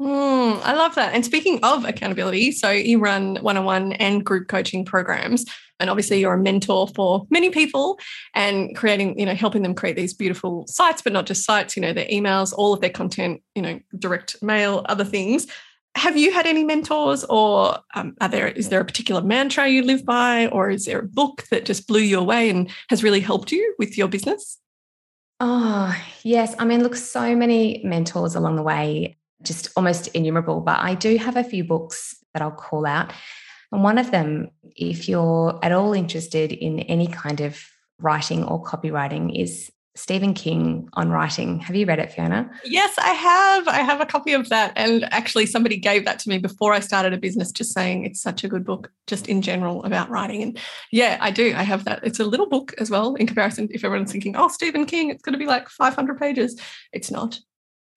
Mm, 0.00 0.60
I 0.62 0.74
love 0.74 0.94
that. 0.94 1.14
And 1.14 1.24
speaking 1.24 1.58
of 1.62 1.84
accountability, 1.84 2.52
so 2.52 2.70
you 2.70 3.00
run 3.00 3.36
one 3.36 3.56
on 3.56 3.64
one 3.64 3.92
and 3.94 4.24
group 4.24 4.46
coaching 4.46 4.84
programs. 4.84 5.44
And 5.80 5.90
obviously, 5.90 6.20
you're 6.20 6.34
a 6.34 6.42
mentor 6.42 6.88
for 6.94 7.26
many 7.30 7.50
people 7.50 7.98
and 8.34 8.74
creating, 8.76 9.18
you 9.18 9.26
know, 9.26 9.34
helping 9.34 9.62
them 9.62 9.74
create 9.74 9.96
these 9.96 10.14
beautiful 10.14 10.66
sites, 10.68 11.02
but 11.02 11.12
not 11.12 11.26
just 11.26 11.44
sites, 11.44 11.76
you 11.76 11.82
know, 11.82 11.92
their 11.92 12.06
emails, 12.06 12.52
all 12.56 12.72
of 12.72 12.80
their 12.80 12.90
content, 12.90 13.42
you 13.54 13.62
know, 13.62 13.78
direct 13.98 14.42
mail, 14.42 14.84
other 14.88 15.04
things. 15.04 15.46
Have 15.96 16.16
you 16.16 16.32
had 16.32 16.46
any 16.46 16.62
mentors, 16.62 17.24
or 17.24 17.78
um, 17.94 18.14
are 18.20 18.28
there 18.28 18.48
is 18.48 18.68
there 18.68 18.80
a 18.80 18.84
particular 18.84 19.22
mantra 19.22 19.66
you 19.66 19.82
live 19.82 20.04
by, 20.04 20.46
or 20.48 20.70
is 20.70 20.84
there 20.84 21.00
a 21.00 21.08
book 21.08 21.44
that 21.50 21.64
just 21.64 21.88
blew 21.88 22.00
you 22.00 22.18
away 22.18 22.50
and 22.50 22.70
has 22.90 23.02
really 23.02 23.20
helped 23.20 23.50
you 23.50 23.74
with 23.78 23.98
your 23.98 24.06
business? 24.06 24.58
Oh, 25.40 25.94
yes. 26.22 26.54
I 26.58 26.64
mean, 26.64 26.82
look, 26.82 26.96
so 26.96 27.34
many 27.34 27.82
mentors 27.84 28.34
along 28.34 28.56
the 28.56 28.62
way 28.62 29.18
just 29.42 29.68
almost 29.76 30.08
innumerable, 30.08 30.60
but 30.60 30.78
I 30.80 30.94
do 30.94 31.16
have 31.18 31.36
a 31.36 31.44
few 31.44 31.64
books 31.64 32.16
that 32.32 32.42
I'll 32.42 32.50
call 32.50 32.86
out. 32.86 33.12
And 33.72 33.82
one 33.82 33.98
of 33.98 34.10
them, 34.10 34.50
if 34.76 35.08
you're 35.08 35.58
at 35.62 35.72
all 35.72 35.92
interested 35.92 36.52
in 36.52 36.80
any 36.80 37.06
kind 37.06 37.40
of 37.40 37.62
writing 37.98 38.44
or 38.44 38.62
copywriting, 38.62 39.38
is 39.38 39.70
Stephen 39.96 40.34
King 40.34 40.88
on 40.92 41.10
writing. 41.10 41.58
Have 41.60 41.74
you 41.74 41.86
read 41.86 41.98
it, 41.98 42.12
Fiona? 42.12 42.50
Yes, 42.64 42.94
I 42.98 43.10
have. 43.10 43.66
I 43.66 43.78
have 43.78 44.00
a 44.00 44.06
copy 44.06 44.34
of 44.34 44.48
that. 44.50 44.72
And 44.76 45.04
actually, 45.12 45.46
somebody 45.46 45.76
gave 45.76 46.04
that 46.04 46.18
to 46.20 46.28
me 46.28 46.38
before 46.38 46.72
I 46.72 46.80
started 46.80 47.12
a 47.12 47.18
business, 47.18 47.50
just 47.50 47.72
saying 47.72 48.04
it's 48.04 48.20
such 48.20 48.44
a 48.44 48.48
good 48.48 48.64
book, 48.64 48.92
just 49.06 49.26
in 49.26 49.42
general 49.42 49.82
about 49.84 50.10
writing. 50.10 50.42
And 50.42 50.58
yeah, 50.92 51.18
I 51.20 51.30
do. 51.30 51.54
I 51.56 51.62
have 51.62 51.84
that. 51.84 52.00
It's 52.02 52.20
a 52.20 52.24
little 52.24 52.46
book 52.46 52.74
as 52.78 52.90
well, 52.90 53.14
in 53.14 53.26
comparison. 53.26 53.68
If 53.70 53.84
everyone's 53.84 54.12
thinking, 54.12 54.36
oh, 54.36 54.48
Stephen 54.48 54.84
King, 54.84 55.10
it's 55.10 55.22
going 55.22 55.32
to 55.32 55.38
be 55.38 55.46
like 55.46 55.68
500 55.68 56.18
pages. 56.18 56.60
It's 56.92 57.10
not. 57.10 57.40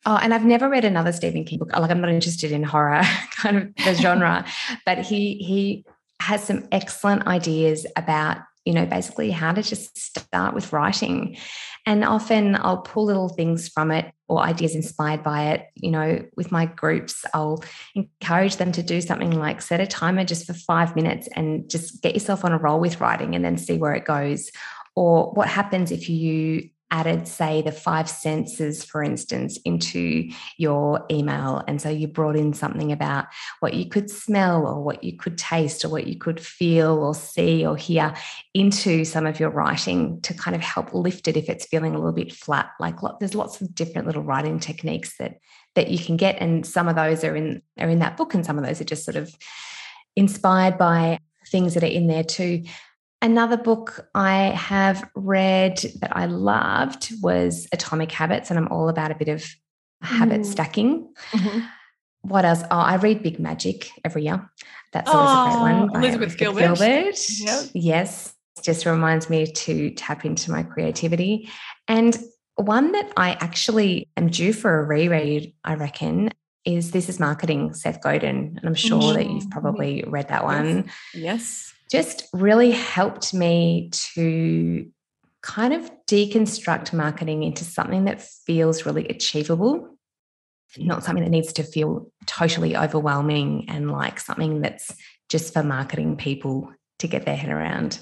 Oh, 0.06 0.18
and 0.22 0.34
I've 0.34 0.46
never 0.46 0.70
read 0.70 0.86
another 0.86 1.12
Stephen 1.12 1.44
King 1.44 1.60
book. 1.60 1.78
Like 1.78 1.92
I'm 1.92 2.02
not 2.02 2.10
interested 2.10 2.52
in 2.52 2.64
horror 2.64 3.02
kind 3.36 3.58
of 3.58 3.76
the 3.86 3.94
genre, 3.96 4.46
but 4.86 5.00
he 5.00 5.36
he 5.36 5.86
has 6.22 6.44
some 6.44 6.68
excellent 6.72 7.28
ideas 7.28 7.86
about 7.96 8.38
you 8.66 8.74
know 8.74 8.86
basically 8.86 9.32
how 9.32 9.52
to 9.52 9.62
just 9.62 9.98
start 9.98 10.54
with 10.54 10.72
writing 10.72 11.38
and 11.90 12.06
often 12.06 12.56
i'll 12.56 12.84
pull 12.84 13.06
little 13.06 13.30
things 13.30 13.68
from 13.68 13.90
it 13.90 14.14
or 14.28 14.40
ideas 14.42 14.76
inspired 14.76 15.24
by 15.24 15.54
it. 15.54 15.66
You 15.74 15.90
know 15.90 16.24
with 16.38 16.52
my 16.52 16.68
groups 16.68 17.26
i'll 17.34 17.64
encourage 17.96 18.58
them 18.58 18.72
to 18.74 18.84
do 18.84 19.02
something 19.02 19.32
like 19.32 19.62
set 19.62 19.82
a 19.82 19.88
timer 19.88 20.24
just 20.24 20.46
for 20.46 20.54
five 20.54 20.96
minutes 20.96 21.28
and 21.36 21.68
just 21.68 22.04
get 22.04 22.14
yourself 22.14 22.46
on 22.46 22.54
a 22.54 22.60
roll 22.60 22.80
with 22.80 23.02
writing 23.02 23.36
and 23.36 23.44
then 23.44 23.58
see 23.58 23.78
where 23.78 23.94
it 23.94 24.06
goes. 24.06 24.52
Or 24.96 25.32
what 25.32 25.48
happens 25.48 25.92
if 25.92 26.10
you 26.10 26.70
added, 26.92 27.28
say, 27.28 27.62
the 27.62 27.72
five 27.72 28.10
senses, 28.10 28.84
for 28.84 29.04
instance, 29.04 29.58
into 29.66 30.30
your 30.58 31.06
email. 31.12 31.64
And 31.68 31.82
so 31.82 31.90
you 31.90 32.08
brought 32.08 32.36
in 32.36 32.54
something 32.54 32.92
about 32.92 33.26
what 33.60 33.74
you 33.74 33.88
could 33.88 34.10
smell 34.10 34.66
or 34.66 34.84
what 34.84 35.04
you 35.04 35.16
could 35.16 35.38
taste 35.38 35.86
or 35.86 35.90
what 35.90 36.08
you 36.08 36.18
could 36.18 36.40
feel 36.40 36.98
or 36.98 37.14
see 37.14 37.66
or 37.66 37.78
hear 37.78 38.14
into 38.54 39.06
some 39.06 39.26
of 39.26 39.40
your 39.40 39.50
writing 39.50 40.20
to 40.22 40.34
kind 40.34 40.56
of 40.56 40.62
help 40.62 40.94
lift 40.94 41.28
it 41.28 41.38
if 41.38 41.50
it's 41.50 41.68
feeling 41.68 41.94
a 41.94 41.98
little 41.98 42.12
bit 42.12 42.34
flat. 42.34 42.72
Like 42.80 42.96
there's 43.20 43.36
lots 43.36 43.62
of 43.62 43.74
different 43.76 44.08
little 44.08 44.24
writing 44.24 44.60
techniques 44.60 45.18
that 45.18 45.38
that 45.76 45.90
you 45.90 46.00
can 46.00 46.18
get. 46.18 46.38
And 46.40 46.66
some 46.66 46.88
of 46.88 46.96
those 46.96 47.24
are 47.24 47.36
in 47.36 47.62
are 47.78 47.90
in 47.90 48.00
that 48.00 48.18
book, 48.18 48.34
and 48.34 48.46
some 48.46 48.58
of 48.58 48.66
those 48.66 48.82
are 48.82 48.86
just 48.86 49.06
sort 49.06 49.16
of 49.16 49.36
inspired 50.16 50.78
by 50.78 51.20
things 51.48 51.74
that 51.74 51.84
are 51.84 51.88
in 51.88 52.08
there 52.08 52.24
too. 52.24 52.64
Another 53.22 53.58
book 53.58 54.08
I 54.16 54.52
have 54.56 55.04
read 55.14 55.78
that 56.00 56.16
I 56.16 56.26
loved 56.26 57.12
was 57.22 57.68
Atomic 57.74 58.12
Habits, 58.12 58.50
and 58.50 58.58
I'm 58.58 58.70
all 58.70 58.88
about 58.88 59.12
a 59.12 59.16
bit 59.16 59.28
of 59.28 59.46
habit 60.02 60.42
mm. 60.42 60.46
stacking. 60.46 61.14
Mm-hmm. 61.32 61.60
What 62.22 62.46
else? 62.46 62.64
Oh, 62.72 62.78
I 62.78 62.96
read 62.96 63.22
Big 63.22 63.38
Magic 63.38 63.90
every 64.06 64.24
year. 64.24 64.50
That's 64.94 65.10
always 65.10 65.30
oh, 65.30 65.42
a 65.42 65.52
great 65.52 65.60
one. 65.60 65.76
Elizabeth, 65.82 66.04
Elizabeth 66.04 66.38
Gilbert. 66.38 66.78
Gilbert. 66.78 67.30
Yep. 67.40 67.66
Yes, 67.74 68.34
just 68.64 68.86
reminds 68.86 69.30
me 69.30 69.48
to 69.48 69.90
tap 69.92 70.24
into 70.24 70.52
my 70.52 70.64
creativity. 70.64 71.50
And 71.90 72.18
one 72.56 72.94
that 72.94 73.12
I 73.18 73.32
actually 73.32 74.08
am 74.16 74.30
due 74.30 74.54
for 74.54 74.80
a 74.80 74.84
reread, 74.84 75.54
I 75.66 75.76
reckon, 75.76 76.32
is 76.64 76.92
This 76.92 77.10
is 77.10 77.20
Marketing, 77.20 77.74
Seth 77.74 78.02
Godin. 78.02 78.58
And 78.58 78.62
I'm 78.64 78.76
sure 78.76 79.02
mm-hmm. 79.02 79.14
that 79.16 79.30
you've 79.30 79.46
mm. 79.46 79.52
probably 79.52 80.06
read 80.08 80.30
that 80.30 80.46
one. 80.46 80.86
Yes. 81.14 81.16
yes 81.16 81.74
just 81.90 82.28
really 82.34 82.72
helped 82.72 83.34
me 83.34 83.90
to 84.14 84.90
kind 85.42 85.74
of 85.74 85.90
deconstruct 86.06 86.94
marketing 86.94 87.44
into 87.44 87.64
something 87.64 88.06
that 88.06 88.22
feels 88.22 88.86
really 88.86 89.08
achievable, 89.08 89.98
not 90.78 91.04
something 91.04 91.24
that 91.24 91.30
needs 91.30 91.54
to 91.54 91.64
feel 91.64 92.12
totally 92.26 92.76
overwhelming 92.76 93.66
and 93.70 93.92
like 93.92 94.20
something 94.20 94.62
that's 94.62 94.94
just 95.30 95.54
for 95.54 95.64
marketing 95.64 96.18
people 96.18 96.72
to 97.00 97.08
get 97.08 97.26
their 97.26 97.36
head 97.36 97.50
around. 97.50 98.00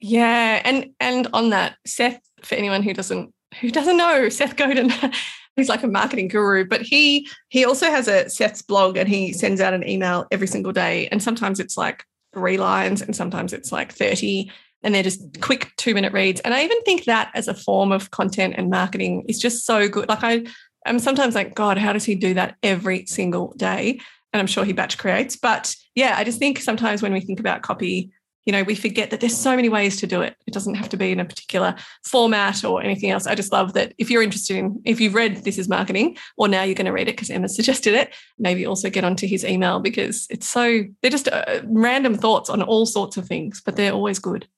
Yeah, 0.00 0.60
and 0.64 0.90
and 0.98 1.28
on 1.32 1.50
that, 1.50 1.76
Seth, 1.86 2.20
for 2.42 2.54
anyone 2.54 2.82
who 2.82 2.94
doesn't 2.94 3.32
who 3.60 3.70
doesn't 3.70 3.96
know, 3.96 4.28
Seth 4.28 4.56
Godin, 4.56 4.92
he's 5.56 5.68
like 5.68 5.82
a 5.82 5.88
marketing 5.88 6.28
guru, 6.28 6.66
but 6.66 6.82
he 6.82 7.28
he 7.48 7.64
also 7.64 7.86
has 7.86 8.08
a 8.08 8.28
Seth's 8.28 8.62
blog 8.62 8.96
and 8.96 9.08
he 9.08 9.32
sends 9.32 9.60
out 9.60 9.74
an 9.74 9.86
email 9.88 10.26
every 10.30 10.46
single 10.46 10.72
day. 10.72 11.06
And 11.08 11.22
sometimes 11.22 11.60
it's 11.60 11.76
like 11.76 12.04
three 12.32 12.56
lines 12.56 13.02
and 13.02 13.14
sometimes 13.14 13.52
it's 13.52 13.72
like 13.72 13.92
30 13.92 14.50
and 14.82 14.94
they're 14.94 15.02
just 15.02 15.40
quick 15.40 15.72
two 15.76 15.94
minute 15.94 16.12
reads. 16.12 16.40
And 16.40 16.54
I 16.54 16.64
even 16.64 16.82
think 16.82 17.04
that 17.04 17.30
as 17.34 17.48
a 17.48 17.54
form 17.54 17.92
of 17.92 18.10
content 18.10 18.54
and 18.56 18.70
marketing 18.70 19.24
is 19.28 19.38
just 19.38 19.66
so 19.66 19.88
good. 19.88 20.08
Like 20.08 20.22
I 20.22 20.44
I'm 20.86 20.98
sometimes 20.98 21.34
like, 21.34 21.54
God, 21.54 21.76
how 21.76 21.92
does 21.92 22.04
he 22.04 22.14
do 22.14 22.34
that 22.34 22.56
every 22.62 23.04
single 23.06 23.52
day? 23.56 24.00
And 24.32 24.40
I'm 24.40 24.46
sure 24.46 24.64
he 24.64 24.72
batch 24.72 24.96
creates. 24.96 25.36
But 25.36 25.74
yeah, 25.94 26.14
I 26.16 26.24
just 26.24 26.38
think 26.38 26.58
sometimes 26.60 27.02
when 27.02 27.12
we 27.12 27.20
think 27.20 27.40
about 27.40 27.62
copy, 27.62 28.12
you 28.46 28.52
know, 28.52 28.62
we 28.62 28.74
forget 28.74 29.10
that 29.10 29.20
there's 29.20 29.36
so 29.36 29.54
many 29.54 29.68
ways 29.68 29.96
to 29.98 30.06
do 30.06 30.22
it. 30.22 30.34
It 30.46 30.54
doesn't 30.54 30.74
have 30.74 30.88
to 30.90 30.96
be 30.96 31.12
in 31.12 31.20
a 31.20 31.24
particular 31.24 31.74
format 32.04 32.64
or 32.64 32.82
anything 32.82 33.10
else. 33.10 33.26
I 33.26 33.34
just 33.34 33.52
love 33.52 33.74
that 33.74 33.92
if 33.98 34.10
you're 34.10 34.22
interested 34.22 34.56
in, 34.56 34.80
if 34.84 35.00
you've 35.00 35.14
read 35.14 35.44
This 35.44 35.58
is 35.58 35.68
Marketing, 35.68 36.16
or 36.36 36.48
now 36.48 36.62
you're 36.62 36.74
going 36.74 36.86
to 36.86 36.92
read 36.92 37.08
it 37.08 37.16
because 37.16 37.30
Emma 37.30 37.48
suggested 37.48 37.94
it, 37.94 38.14
maybe 38.38 38.66
also 38.66 38.88
get 38.88 39.04
onto 39.04 39.26
his 39.26 39.44
email 39.44 39.78
because 39.78 40.26
it's 40.30 40.48
so, 40.48 40.84
they're 41.02 41.10
just 41.10 41.28
uh, 41.28 41.60
random 41.64 42.14
thoughts 42.14 42.48
on 42.48 42.62
all 42.62 42.86
sorts 42.86 43.16
of 43.16 43.26
things, 43.26 43.60
but 43.64 43.76
they're 43.76 43.92
always 43.92 44.18
good. 44.18 44.48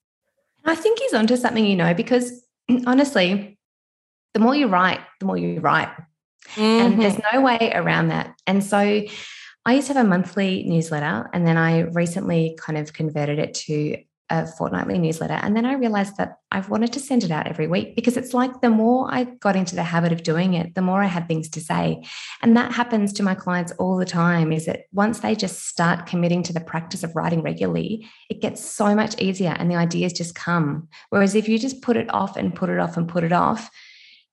I 0.64 0.76
think 0.76 1.01
he's 1.01 1.14
onto 1.14 1.37
something, 1.37 1.64
you 1.64 1.76
know, 1.76 1.93
because 1.93 2.47
honestly, 2.87 3.59
the 4.35 4.41
more 4.41 4.55
you 4.55 4.68
write, 4.68 5.01
the 5.18 5.26
more 5.26 5.37
you 5.37 5.61
write. 5.61 5.91
Mm-hmm. 6.55 6.61
And 6.61 7.03
there's 7.03 7.18
no 7.33 7.41
way 7.41 7.72
around 7.74 8.09
that. 8.09 8.35
And 8.47 8.62
so, 8.62 9.03
I 9.65 9.75
used 9.75 9.87
to 9.89 9.95
have 9.95 10.05
a 10.05 10.09
monthly 10.09 10.65
newsletter 10.65 11.31
and 11.33 11.47
then 11.47 11.57
I 11.57 11.81
recently 11.81 12.59
kind 12.61 12.79
of 12.79 12.93
converted 12.93 13.39
it 13.39 13.55
to 13.55 13.97
a 14.33 14.47
fortnightly 14.47 14.99
newsletter. 14.99 15.35
And 15.35 15.55
then 15.55 15.67
I 15.67 15.75
realized 15.75 16.17
that 16.17 16.39
I 16.51 16.61
wanted 16.61 16.93
to 16.95 17.01
send 17.01 17.23
it 17.23 17.31
out 17.31 17.47
every 17.47 17.67
week 17.67 17.95
because 17.95 18.17
it's 18.17 18.33
like 18.33 18.61
the 18.61 18.71
more 18.71 19.13
I 19.13 19.25
got 19.25 19.57
into 19.57 19.75
the 19.75 19.83
habit 19.83 20.11
of 20.11 20.23
doing 20.23 20.55
it, 20.55 20.75
the 20.75 20.81
more 20.81 21.03
I 21.03 21.07
had 21.07 21.29
things 21.29 21.51
to 21.51 21.61
say. 21.61 22.03
And 22.41 22.57
that 22.57 22.73
happens 22.73 23.13
to 23.15 23.23
my 23.23 23.35
clients 23.35 23.73
all 23.73 23.99
the 23.99 24.07
time 24.07 24.51
is 24.51 24.65
that 24.65 24.85
once 24.93 25.21
they 25.21 25.35
just 25.35 25.69
start 25.69 26.07
committing 26.07 26.43
to 26.45 26.53
the 26.53 26.61
practice 26.61 27.05
of 27.05 27.15
writing 27.15 27.43
regularly, 27.43 28.09
it 28.31 28.41
gets 28.41 28.65
so 28.65 28.95
much 28.95 29.21
easier 29.21 29.55
and 29.59 29.71
the 29.71 29.77
ideas 29.77 30.15
just 30.15 30.35
come. 30.35 30.89
Whereas 31.11 31.35
if 31.35 31.47
you 31.47 31.59
just 31.59 31.83
put 31.83 31.99
it 31.99 32.13
off 32.13 32.37
and 32.37 32.55
put 32.55 32.71
it 32.71 32.79
off 32.79 32.97
and 32.97 33.07
put 33.07 33.25
it 33.25 33.33
off, 33.33 33.71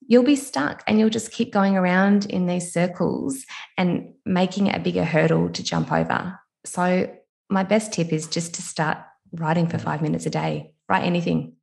you'll 0.08 0.24
be 0.24 0.36
stuck 0.36 0.84
and 0.88 1.00
you'll 1.00 1.10
just 1.10 1.32
keep 1.32 1.52
going 1.52 1.78
around 1.78 2.26
in 2.26 2.48
these 2.48 2.72
circles 2.72 3.46
and 3.78 4.14
making 4.26 4.68
it 4.68 4.76
a 4.76 4.80
bigger 4.80 5.04
hurdle 5.04 5.50
to 5.50 5.64
jump 5.64 5.92
over. 5.92 6.40
So, 6.66 7.16
my 7.52 7.64
best 7.64 7.94
tip 7.94 8.14
is 8.14 8.28
just 8.28 8.54
to 8.56 8.62
start 8.62 9.00
writing 9.34 9.68
for 9.68 9.80
five 9.80 10.02
minutes 10.02 10.26
a 10.26 10.30
day. 10.30 10.72
Write 10.88 11.04
anything, 11.04 11.54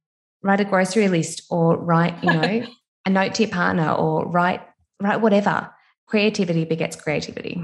write 0.43 0.61
a 0.61 0.65
grocery 0.65 1.09
list 1.09 1.43
or 1.51 1.77
write, 1.77 2.23
you 2.23 2.33
know, 2.33 2.67
a 3.07 3.11
note 3.11 3.35
to 3.35 3.45
your 3.45 3.53
partner 3.53 3.93
or 3.93 4.27
write, 4.27 4.63
write 5.01 5.21
whatever. 5.21 5.71
Creativity 6.07 6.65
begets 6.65 6.97
creativity. 6.97 7.63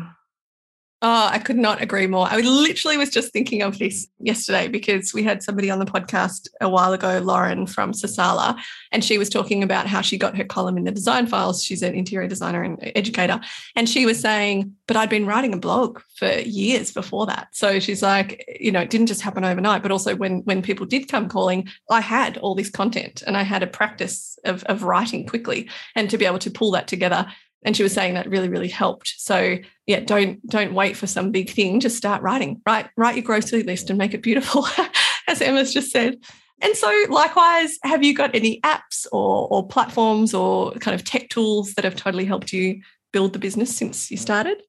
Oh, 1.05 1.29
I 1.33 1.41
could 1.41 1.59
not 1.59 1.83
agree 1.83 2.07
more. 2.07 2.29
I 2.31 2.39
literally 2.43 2.97
was 2.97 3.11
just 3.11 3.33
thinking 3.33 3.61
of 3.63 3.77
this 3.77 4.07
yesterday 4.21 4.69
because 4.69 5.13
we 5.13 5.25
had 5.25 5.43
somebody 5.43 5.69
on 5.69 5.81
the 5.81 5.85
podcast 5.85 6.47
a 6.61 6.69
while 6.69 6.93
ago, 6.93 7.19
Lauren 7.19 7.67
from 7.67 7.91
Sasala, 7.91 8.57
and 8.93 9.05
she 9.05 9.19
was 9.19 9.29
talking 9.29 9.65
about 9.65 9.89
how 9.89 10.01
she 10.01 10.17
got 10.17 10.37
her 10.37 10.45
column 10.45 10.79
in 10.79 10.85
the 10.85 10.93
design 10.93 11.27
files. 11.27 11.61
She's 11.61 11.83
an 11.83 11.97
interior 11.97 12.29
designer 12.29 12.63
and 12.63 12.79
educator. 12.95 13.41
And 13.75 13.89
she 13.89 14.07
was 14.07 14.21
saying, 14.21 14.77
but 14.87 14.97
I'd 14.97 15.11
been 15.11 15.27
writing 15.27 15.53
a 15.53 15.57
blog 15.57 15.99
for 16.15 16.31
years 16.39 16.93
before 16.93 17.27
that. 17.27 17.49
So 17.51 17.81
she's 17.81 18.01
like, 18.01 18.45
you 18.61 18.71
know, 18.71 18.83
it 18.83 18.91
didn't 18.91 19.09
just 19.09 19.23
happen 19.23 19.45
overnight, 19.45 19.83
but 19.83 19.91
also 19.91 20.15
when 20.15 20.43
when 20.45 20.63
people 20.63 20.87
did 20.87 21.09
come 21.09 21.29
calling, 21.29 21.67
I 21.91 22.01
had 22.01 22.39
all 22.39 22.55
this 22.55 22.71
content 22.71 23.25
and 23.27 23.37
I 23.37 23.43
had 23.43 23.65
a 23.65 23.67
practice 23.67 24.39
of, 24.45 24.63
of 24.65 24.85
writing 24.85 25.27
quickly. 25.27 25.69
And 25.97 26.09
to 26.11 26.19
be 26.19 26.27
able 26.27 26.39
to 26.39 26.51
pull 26.51 26.71
that 26.73 26.87
together 26.87 27.27
and 27.65 27.77
she 27.77 27.83
was 27.83 27.93
saying 27.93 28.15
that 28.15 28.29
really 28.29 28.49
really 28.49 28.69
helped. 28.69 29.15
So 29.17 29.59
yeah 29.87 30.01
don't 30.01 30.45
don't 30.49 30.75
wait 30.75 30.97
for 30.97 31.07
some 31.07 31.31
big 31.31 31.51
thing. 31.51 31.81
Just 31.81 31.97
start 31.97 32.23
writing. 32.23 32.61
Write 32.67 32.89
write 32.97 33.17
your 33.17 33.25
grocery 33.25 33.63
list 33.63 33.91
and 33.91 33.99
make 33.99 34.15
it 34.15 34.23
beautiful 34.23 34.67
as 35.29 35.41
emma's 35.41 35.73
just 35.73 35.91
said. 35.91 36.19
And 36.61 36.77
so 36.77 37.05
likewise 37.09 37.79
have 37.85 38.05
you 38.05 38.15
got 38.15 38.35
any 38.35 38.61
apps 38.61 39.07
or, 39.11 39.49
or 39.49 39.67
platforms 39.67 40.33
or 40.33 40.73
kind 40.73 40.95
of 40.95 41.05
tech 41.05 41.29
tools 41.29 41.75
that 41.75 41.85
have 41.85 41.97
totally 41.97 42.25
helped 42.25 42.53
you 42.53 42.81
build 43.13 43.33
the 43.33 43.39
business 43.39 43.77
since 43.77 44.11
you 44.11 44.17
started? 44.17 44.63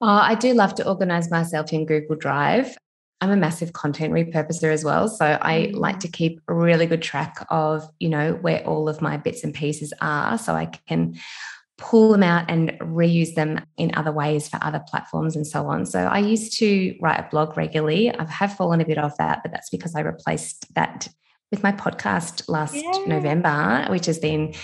Oh, 0.00 0.08
i 0.08 0.34
do 0.34 0.52
love 0.52 0.74
to 0.76 0.88
organize 0.88 1.30
myself 1.30 1.72
in 1.72 1.86
google 1.86 2.16
drive. 2.16 2.76
I'm 3.20 3.30
a 3.30 3.36
massive 3.36 3.72
content 3.72 4.12
repurposer 4.12 4.72
as 4.72 4.84
well. 4.84 5.08
So 5.08 5.38
I 5.40 5.70
mm. 5.72 5.76
like 5.76 6.00
to 6.00 6.08
keep 6.08 6.40
a 6.48 6.54
really 6.54 6.86
good 6.86 7.02
track 7.02 7.46
of, 7.50 7.88
you 7.98 8.08
know, 8.08 8.34
where 8.34 8.62
all 8.66 8.88
of 8.88 9.00
my 9.00 9.16
bits 9.16 9.42
and 9.42 9.54
pieces 9.54 9.92
are 10.00 10.36
so 10.36 10.54
I 10.54 10.66
can 10.86 11.18
pull 11.78 12.12
them 12.12 12.22
out 12.22 12.50
and 12.50 12.70
reuse 12.80 13.34
them 13.34 13.60
in 13.76 13.94
other 13.94 14.12
ways 14.12 14.48
for 14.48 14.58
other 14.62 14.82
platforms 14.88 15.36
and 15.36 15.46
so 15.46 15.66
on. 15.66 15.84
So 15.84 16.00
I 16.00 16.18
used 16.18 16.58
to 16.58 16.96
write 17.00 17.20
a 17.20 17.28
blog 17.30 17.56
regularly. 17.56 18.14
I 18.14 18.24
have 18.30 18.56
fallen 18.56 18.80
a 18.80 18.86
bit 18.86 18.98
off 18.98 19.18
that, 19.18 19.42
but 19.42 19.52
that's 19.52 19.68
because 19.68 19.94
I 19.94 20.00
replaced 20.00 20.74
that 20.74 21.08
with 21.50 21.62
my 21.62 21.72
podcast 21.72 22.48
last 22.48 22.74
yeah. 22.74 23.04
November, 23.06 23.86
which 23.90 24.06
has 24.06 24.18
been 24.18 24.54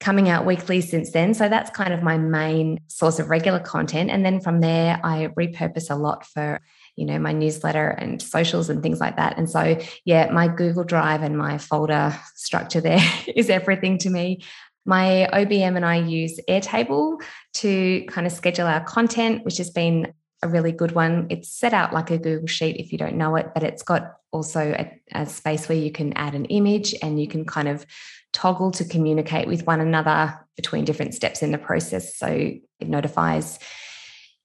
coming 0.00 0.28
out 0.28 0.46
weekly 0.46 0.80
since 0.80 1.12
then. 1.12 1.34
So 1.34 1.48
that's 1.48 1.70
kind 1.70 1.92
of 1.92 2.02
my 2.02 2.18
main 2.18 2.80
source 2.88 3.18
of 3.18 3.30
regular 3.30 3.60
content. 3.60 4.10
And 4.10 4.24
then 4.24 4.40
from 4.40 4.60
there, 4.60 5.00
I 5.02 5.28
repurpose 5.38 5.90
a 5.90 5.94
lot 5.94 6.26
for 6.26 6.60
you 6.96 7.06
know 7.06 7.18
my 7.18 7.32
newsletter 7.32 7.88
and 7.88 8.20
socials 8.20 8.68
and 8.68 8.82
things 8.82 9.00
like 9.00 9.16
that 9.16 9.38
and 9.38 9.48
so 9.48 9.78
yeah 10.04 10.30
my 10.30 10.48
google 10.48 10.84
drive 10.84 11.22
and 11.22 11.38
my 11.38 11.56
folder 11.56 12.14
structure 12.34 12.80
there 12.80 13.00
is 13.34 13.48
everything 13.48 13.96
to 13.96 14.10
me 14.10 14.42
my 14.84 15.28
OBM 15.32 15.76
and 15.76 15.84
I 15.84 15.96
use 15.96 16.38
Airtable 16.48 17.20
to 17.54 18.04
kind 18.08 18.26
of 18.26 18.32
schedule 18.32 18.66
our 18.66 18.82
content, 18.84 19.44
which 19.44 19.58
has 19.58 19.70
been 19.70 20.12
a 20.42 20.48
really 20.48 20.72
good 20.72 20.92
one. 20.92 21.26
It's 21.30 21.48
set 21.48 21.74
out 21.74 21.92
like 21.92 22.10
a 22.10 22.18
Google 22.18 22.46
Sheet 22.46 22.76
if 22.76 22.92
you 22.92 22.98
don't 22.98 23.16
know 23.16 23.36
it, 23.36 23.48
but 23.52 23.62
it's 23.62 23.82
got 23.82 24.14
also 24.32 24.60
a, 24.60 25.00
a, 25.12 25.26
space 25.26 25.68
where 25.68 25.76
you 25.76 25.90
can 25.90 26.12
add 26.14 26.34
an 26.34 26.46
image 26.46 26.94
and 27.02 27.20
you 27.20 27.28
can 27.28 27.44
kind 27.44 27.68
of 27.68 27.84
toggle 28.32 28.70
to 28.70 28.84
communicate 28.84 29.48
with 29.48 29.66
one 29.66 29.80
another 29.80 30.38
between 30.56 30.84
different 30.84 31.14
steps 31.14 31.42
in 31.42 31.50
the 31.50 31.58
process. 31.58 32.16
So 32.16 32.26
it 32.28 32.88
notifies 32.88 33.58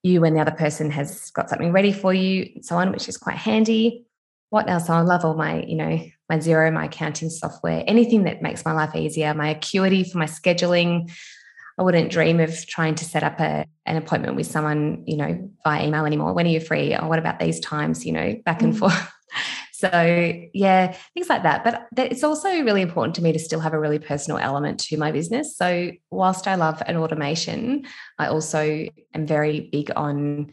you 0.04 0.22
when 0.22 0.34
the 0.34 0.42
other 0.42 0.52
person 0.52 0.92
has 0.92 1.30
got 1.32 1.50
something 1.50 1.72
ready 1.72 1.92
for 1.92 2.14
you, 2.14 2.52
and 2.56 2.66
so 2.66 2.78
on, 2.78 2.92
which 2.92 3.08
is 3.10 3.18
quite 3.18 3.38
handy. 3.38 4.05
What 4.56 4.70
else? 4.70 4.90
I 4.90 5.02
love 5.02 5.26
all 5.26 5.34
my, 5.34 5.64
you 5.64 5.76
know, 5.76 6.00
my 6.30 6.38
Xero, 6.38 6.72
my 6.72 6.86
accounting 6.86 7.30
software, 7.30 7.84
anything 7.88 8.24
that 8.24 8.42
makes 8.42 8.64
my 8.64 8.72
life 8.72 8.96
easier, 8.96 9.34
my 9.34 9.50
Acuity 9.50 10.06
for 10.06 10.18
my 10.18 10.28
scheduling. 10.28 11.12
I 11.78 11.84
wouldn't 11.84 12.10
dream 12.10 12.40
of 12.40 12.66
trying 12.66 12.96
to 12.96 13.04
set 13.04 13.22
up 13.22 13.38
a, 13.42 13.66
an 13.86 13.98
appointment 13.98 14.38
with 14.38 14.48
someone, 14.48 15.04
you 15.06 15.18
know, 15.18 15.52
via 15.66 15.86
email 15.86 16.06
anymore. 16.06 16.32
When 16.32 16.46
are 16.46 16.50
you 16.50 16.62
free? 16.62 16.96
Or 16.96 17.10
what 17.10 17.20
about 17.20 17.38
these 17.38 17.60
times, 17.60 18.06
you 18.06 18.14
know, 18.14 18.34
back 18.46 18.62
and 18.62 18.74
mm. 18.74 18.80
forth. 18.80 19.12
so, 19.74 19.90
yeah, 20.54 20.96
things 21.14 21.28
like 21.28 21.44
that. 21.44 21.66
But 21.66 22.10
it's 22.10 22.24
also 22.24 22.48
really 22.48 22.82
important 22.82 23.16
to 23.16 23.22
me 23.22 23.34
to 23.34 23.40
still 23.40 23.60
have 23.60 23.74
a 23.74 23.80
really 23.80 24.00
personal 24.00 24.38
element 24.38 24.80
to 24.86 24.96
my 24.96 25.12
business. 25.12 25.58
So, 25.58 25.92
whilst 26.12 26.48
I 26.48 26.56
love 26.56 26.82
an 26.86 26.96
automation, 26.96 27.84
I 28.18 28.28
also 28.28 28.88
am 29.14 29.28
very 29.28 29.68
big 29.70 29.92
on 29.98 30.52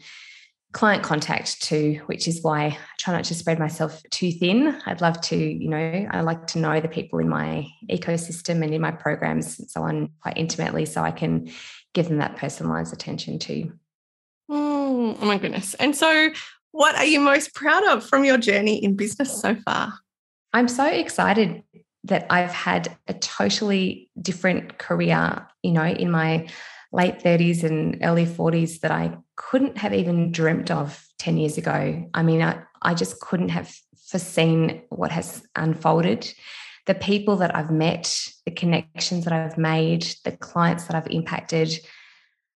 client 0.73 1.03
contact 1.03 1.61
too, 1.61 2.01
which 2.07 2.27
is 2.27 2.41
why 2.41 2.65
I 2.65 2.77
try 2.97 3.13
not 3.13 3.23
to 3.25 3.35
spread 3.35 3.59
myself 3.59 4.01
too 4.09 4.31
thin. 4.31 4.79
I'd 4.85 5.01
love 5.01 5.21
to, 5.21 5.37
you 5.37 5.69
know, 5.69 6.07
I 6.11 6.21
like 6.21 6.47
to 6.47 6.59
know 6.59 6.81
the 6.81 6.87
people 6.87 7.19
in 7.19 7.29
my 7.29 7.67
ecosystem 7.89 8.63
and 8.63 8.73
in 8.73 8.81
my 8.81 8.91
programs 8.91 9.59
and 9.59 9.69
so 9.69 9.83
on 9.83 10.09
quite 10.21 10.37
intimately 10.37 10.85
so 10.85 11.03
I 11.03 11.11
can 11.11 11.51
give 11.93 12.09
them 12.09 12.17
that 12.17 12.37
personalized 12.37 12.91
attention 12.91 13.37
too. 13.37 13.71
Oh, 14.49 15.15
oh 15.19 15.25
my 15.25 15.37
goodness. 15.37 15.75
And 15.75 15.95
so, 15.95 16.31
what 16.71 16.95
are 16.95 17.05
you 17.05 17.19
most 17.19 17.53
proud 17.53 17.85
of 17.85 18.03
from 18.03 18.25
your 18.25 18.39
journey 18.39 18.83
in 18.83 18.95
business 18.95 19.39
so 19.39 19.55
far? 19.55 19.93
I'm 20.53 20.67
so 20.67 20.85
excited 20.87 21.63
that 22.05 22.25
I've 22.31 22.51
had 22.51 22.97
a 23.07 23.13
totally 23.13 24.09
different 24.19 24.79
career, 24.79 25.47
you 25.61 25.71
know, 25.71 25.85
in 25.85 26.09
my 26.09 26.47
late 26.91 27.19
30s 27.19 27.63
and 27.63 27.99
early 28.03 28.25
40s 28.25 28.79
that 28.81 28.91
I 28.91 29.17
couldn't 29.49 29.77
have 29.77 29.93
even 29.93 30.31
dreamt 30.31 30.71
of 30.71 31.05
10 31.19 31.37
years 31.37 31.57
ago. 31.57 32.09
I 32.13 32.23
mean, 32.23 32.41
I, 32.41 32.61
I 32.81 32.93
just 32.93 33.19
couldn't 33.19 33.49
have 33.49 33.73
foreseen 34.07 34.81
what 34.89 35.11
has 35.11 35.43
unfolded. 35.55 36.33
The 36.85 36.95
people 36.95 37.37
that 37.37 37.55
I've 37.55 37.71
met, 37.71 38.15
the 38.45 38.51
connections 38.51 39.25
that 39.25 39.33
I've 39.33 39.57
made, 39.57 40.07
the 40.23 40.31
clients 40.31 40.85
that 40.85 40.95
I've 40.95 41.07
impacted, 41.07 41.79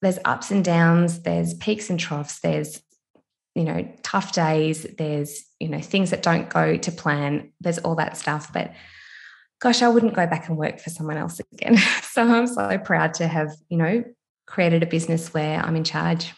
there's 0.02 0.20
ups 0.26 0.52
and 0.52 0.64
downs, 0.64 1.22
there's 1.22 1.54
peaks 1.56 1.90
and 1.90 2.00
troughs, 2.00 2.40
there's 2.40 2.82
you 3.54 3.64
know 3.64 3.88
tough 4.04 4.34
days 4.34 4.86
there's 4.98 5.46
you 5.62 5.70
know 5.70 5.80
things 5.80 6.10
that 6.10 6.22
don't 6.22 6.50
go 6.50 6.76
to 6.76 6.92
plan 6.92 7.54
there's 7.62 7.78
all 7.78 7.96
that 7.96 8.18
stuff 8.18 8.52
but 8.52 8.74
gosh 9.62 9.82
i 9.82 9.88
wouldn't 9.88 10.14
go 10.14 10.28
back 10.28 10.50
and 10.50 10.58
work 10.58 10.78
for 10.78 10.90
someone 10.90 11.16
else 11.16 11.40
again 11.54 11.78
so 12.02 12.24
i'm 12.24 12.48
so 12.48 12.78
proud 12.80 13.14
to 13.14 13.26
have 13.26 13.50
you 13.70 13.78
know 13.78 14.04
created 14.46 14.84
a 14.84 14.86
business 14.86 15.34
where 15.34 15.60
I'm 15.60 15.76
in 15.76 15.84
charge. 15.84 16.34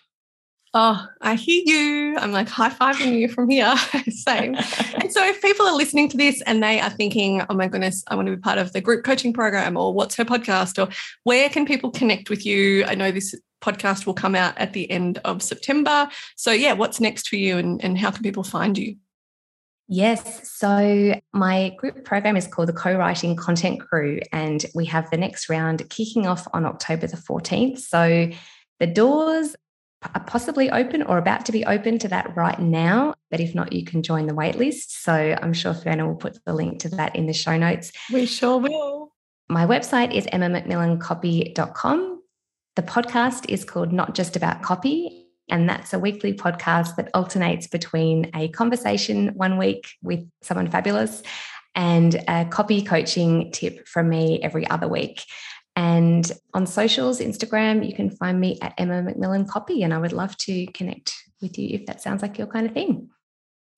Oh, 0.80 1.08
I 1.22 1.34
hear 1.34 1.64
you. 1.66 2.18
I'm 2.20 2.32
like 2.32 2.48
high 2.48 2.70
fiving 2.70 3.18
you 3.18 3.30
from 3.30 3.50
here. 3.50 3.76
Same. 4.10 4.54
and 4.94 5.12
so, 5.12 5.26
if 5.26 5.42
people 5.42 5.66
are 5.66 5.76
listening 5.76 6.08
to 6.10 6.18
this 6.18 6.40
and 6.44 6.62
they 6.62 6.80
are 6.80 6.92
thinking, 6.92 7.42
oh 7.50 7.56
my 7.56 7.68
goodness, 7.68 8.04
I 8.10 8.16
want 8.16 8.28
to 8.28 8.36
be 8.36 8.40
part 8.40 8.60
of 8.60 8.74
the 8.74 8.80
group 8.80 9.04
coaching 9.04 9.34
program, 9.34 9.76
or 9.76 9.92
what's 9.92 10.14
her 10.18 10.24
podcast, 10.24 10.78
or 10.78 10.94
where 11.24 11.50
can 11.50 11.66
people 11.66 11.90
connect 11.90 12.30
with 12.30 12.46
you? 12.46 12.86
I 12.86 12.94
know 12.94 13.10
this 13.10 13.34
podcast 13.60 14.06
will 14.06 14.14
come 14.14 14.36
out 14.36 14.56
at 14.60 14.74
the 14.74 14.88
end 14.92 15.18
of 15.26 15.42
September. 15.42 16.10
So, 16.36 16.52
yeah, 16.52 16.74
what's 16.74 17.00
next 17.00 17.28
for 17.28 17.38
you 17.38 17.58
and, 17.58 17.84
and 17.84 17.98
how 17.98 18.12
can 18.12 18.22
people 18.22 18.44
find 18.44 18.78
you? 18.78 18.98
Yes. 19.88 20.48
So 20.48 21.20
my 21.34 21.70
group 21.80 22.06
program 22.06 22.38
is 22.38 22.46
called 22.46 22.68
the 22.68 22.74
Co 22.74 22.96
Writing 22.96 23.36
Content 23.36 23.82
Crew, 23.82 24.20
and 24.32 24.64
we 24.76 24.86
have 24.86 25.10
the 25.10 25.18
next 25.18 25.50
round 25.50 25.90
kicking 25.90 26.28
off 26.28 26.48
on 26.54 26.68
October 26.68 27.08
the 27.08 27.18
14th. 27.18 27.80
So 27.80 28.30
the 28.80 28.86
doors 28.86 29.56
are 30.04 30.24
possibly 30.26 30.70
open 30.70 31.02
or 31.04 31.18
about 31.18 31.46
to 31.46 31.52
be 31.52 31.66
open 31.66 31.98
to 32.00 32.08
that 32.10 32.36
right 32.36 32.60
now. 32.60 33.14
But 33.32 33.40
if 33.40 33.56
not, 33.56 33.74
you 33.74 33.84
can 33.84 34.04
join 34.04 34.28
the 34.28 34.34
waitlist. 34.34 34.90
So 34.90 35.36
I'm 35.42 35.54
sure 35.54 35.74
Fiona 35.74 36.08
will 36.08 36.16
put 36.16 36.40
the 36.46 36.54
link 36.54 36.80
to 36.82 36.90
that 36.90 37.16
in 37.16 37.26
the 37.26 37.34
show 37.34 37.58
notes. 37.58 37.92
We 38.12 38.26
sure 38.26 38.58
will. 38.60 39.14
My 39.50 39.66
website 39.66 40.14
is 40.14 40.26
emmamcmillancopy.com. 40.28 42.22
The 42.76 42.82
podcast 42.84 43.50
is 43.50 43.66
called 43.66 43.92
Not 43.92 44.14
Just 44.14 44.36
About 44.36 44.62
Copy 44.62 45.28
and 45.50 45.70
that's 45.70 45.94
a 45.94 46.00
weekly 46.00 46.34
podcast 46.34 46.96
that 46.98 47.10
alternates 47.14 47.68
between 47.68 48.30
a 48.36 48.50
conversation 48.50 49.30
one 49.30 49.58
week 49.58 49.90
with 50.02 50.30
someone 50.42 50.70
fabulous 50.70 51.24
and 51.76 52.16
a 52.28 52.46
copy 52.46 52.82
coaching 52.82 53.52
tip 53.52 53.88
from 53.88 54.10
me 54.10 54.42
every 54.42 54.68
other 54.68 54.88
week. 54.88 55.24
And 55.78 56.30
on 56.56 56.66
socials, 56.66 57.20
Instagram, 57.20 57.88
you 57.88 57.94
can 57.94 58.10
find 58.10 58.40
me 58.40 58.58
at 58.64 58.74
Emma 58.80 59.04
McMillan 59.04 59.48
Copy. 59.48 59.84
And 59.84 59.94
I 59.94 60.00
would 60.00 60.12
love 60.12 60.36
to 60.38 60.66
connect 60.68 61.14
with 61.40 61.58
you 61.60 61.70
if 61.72 61.86
that 61.86 62.02
sounds 62.02 62.24
like 62.24 62.40
your 62.40 62.48
kind 62.48 62.66
of 62.66 62.74
thing. 62.74 63.10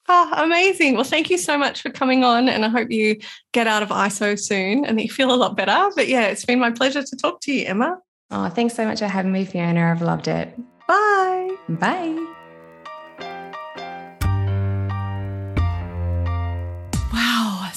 Oh, 0.07 0.31
amazing. 0.37 0.95
Well, 0.95 1.03
thank 1.03 1.29
you 1.29 1.37
so 1.37 1.57
much 1.57 1.81
for 1.81 1.89
coming 1.89 2.23
on. 2.23 2.47
And 2.47 2.63
I 2.63 2.69
hope 2.69 2.89
you 2.89 3.19
get 3.51 3.67
out 3.67 3.83
of 3.83 3.89
ISO 3.89 4.39
soon 4.39 4.85
and 4.85 4.97
that 4.97 5.03
you 5.03 5.11
feel 5.11 5.31
a 5.31 5.35
lot 5.35 5.57
better. 5.57 5.91
But 5.93 6.07
yeah, 6.07 6.27
it's 6.27 6.45
been 6.45 6.59
my 6.59 6.71
pleasure 6.71 7.03
to 7.03 7.15
talk 7.17 7.41
to 7.41 7.51
you, 7.51 7.65
Emma. 7.65 7.97
Oh, 8.31 8.47
thanks 8.47 8.75
so 8.75 8.85
much 8.85 8.99
for 8.99 9.07
having 9.07 9.33
me, 9.33 9.43
Fiona. 9.43 9.91
I've 9.91 10.01
loved 10.01 10.29
it. 10.29 10.57
Bye. 10.87 11.55
Bye. 11.67 12.28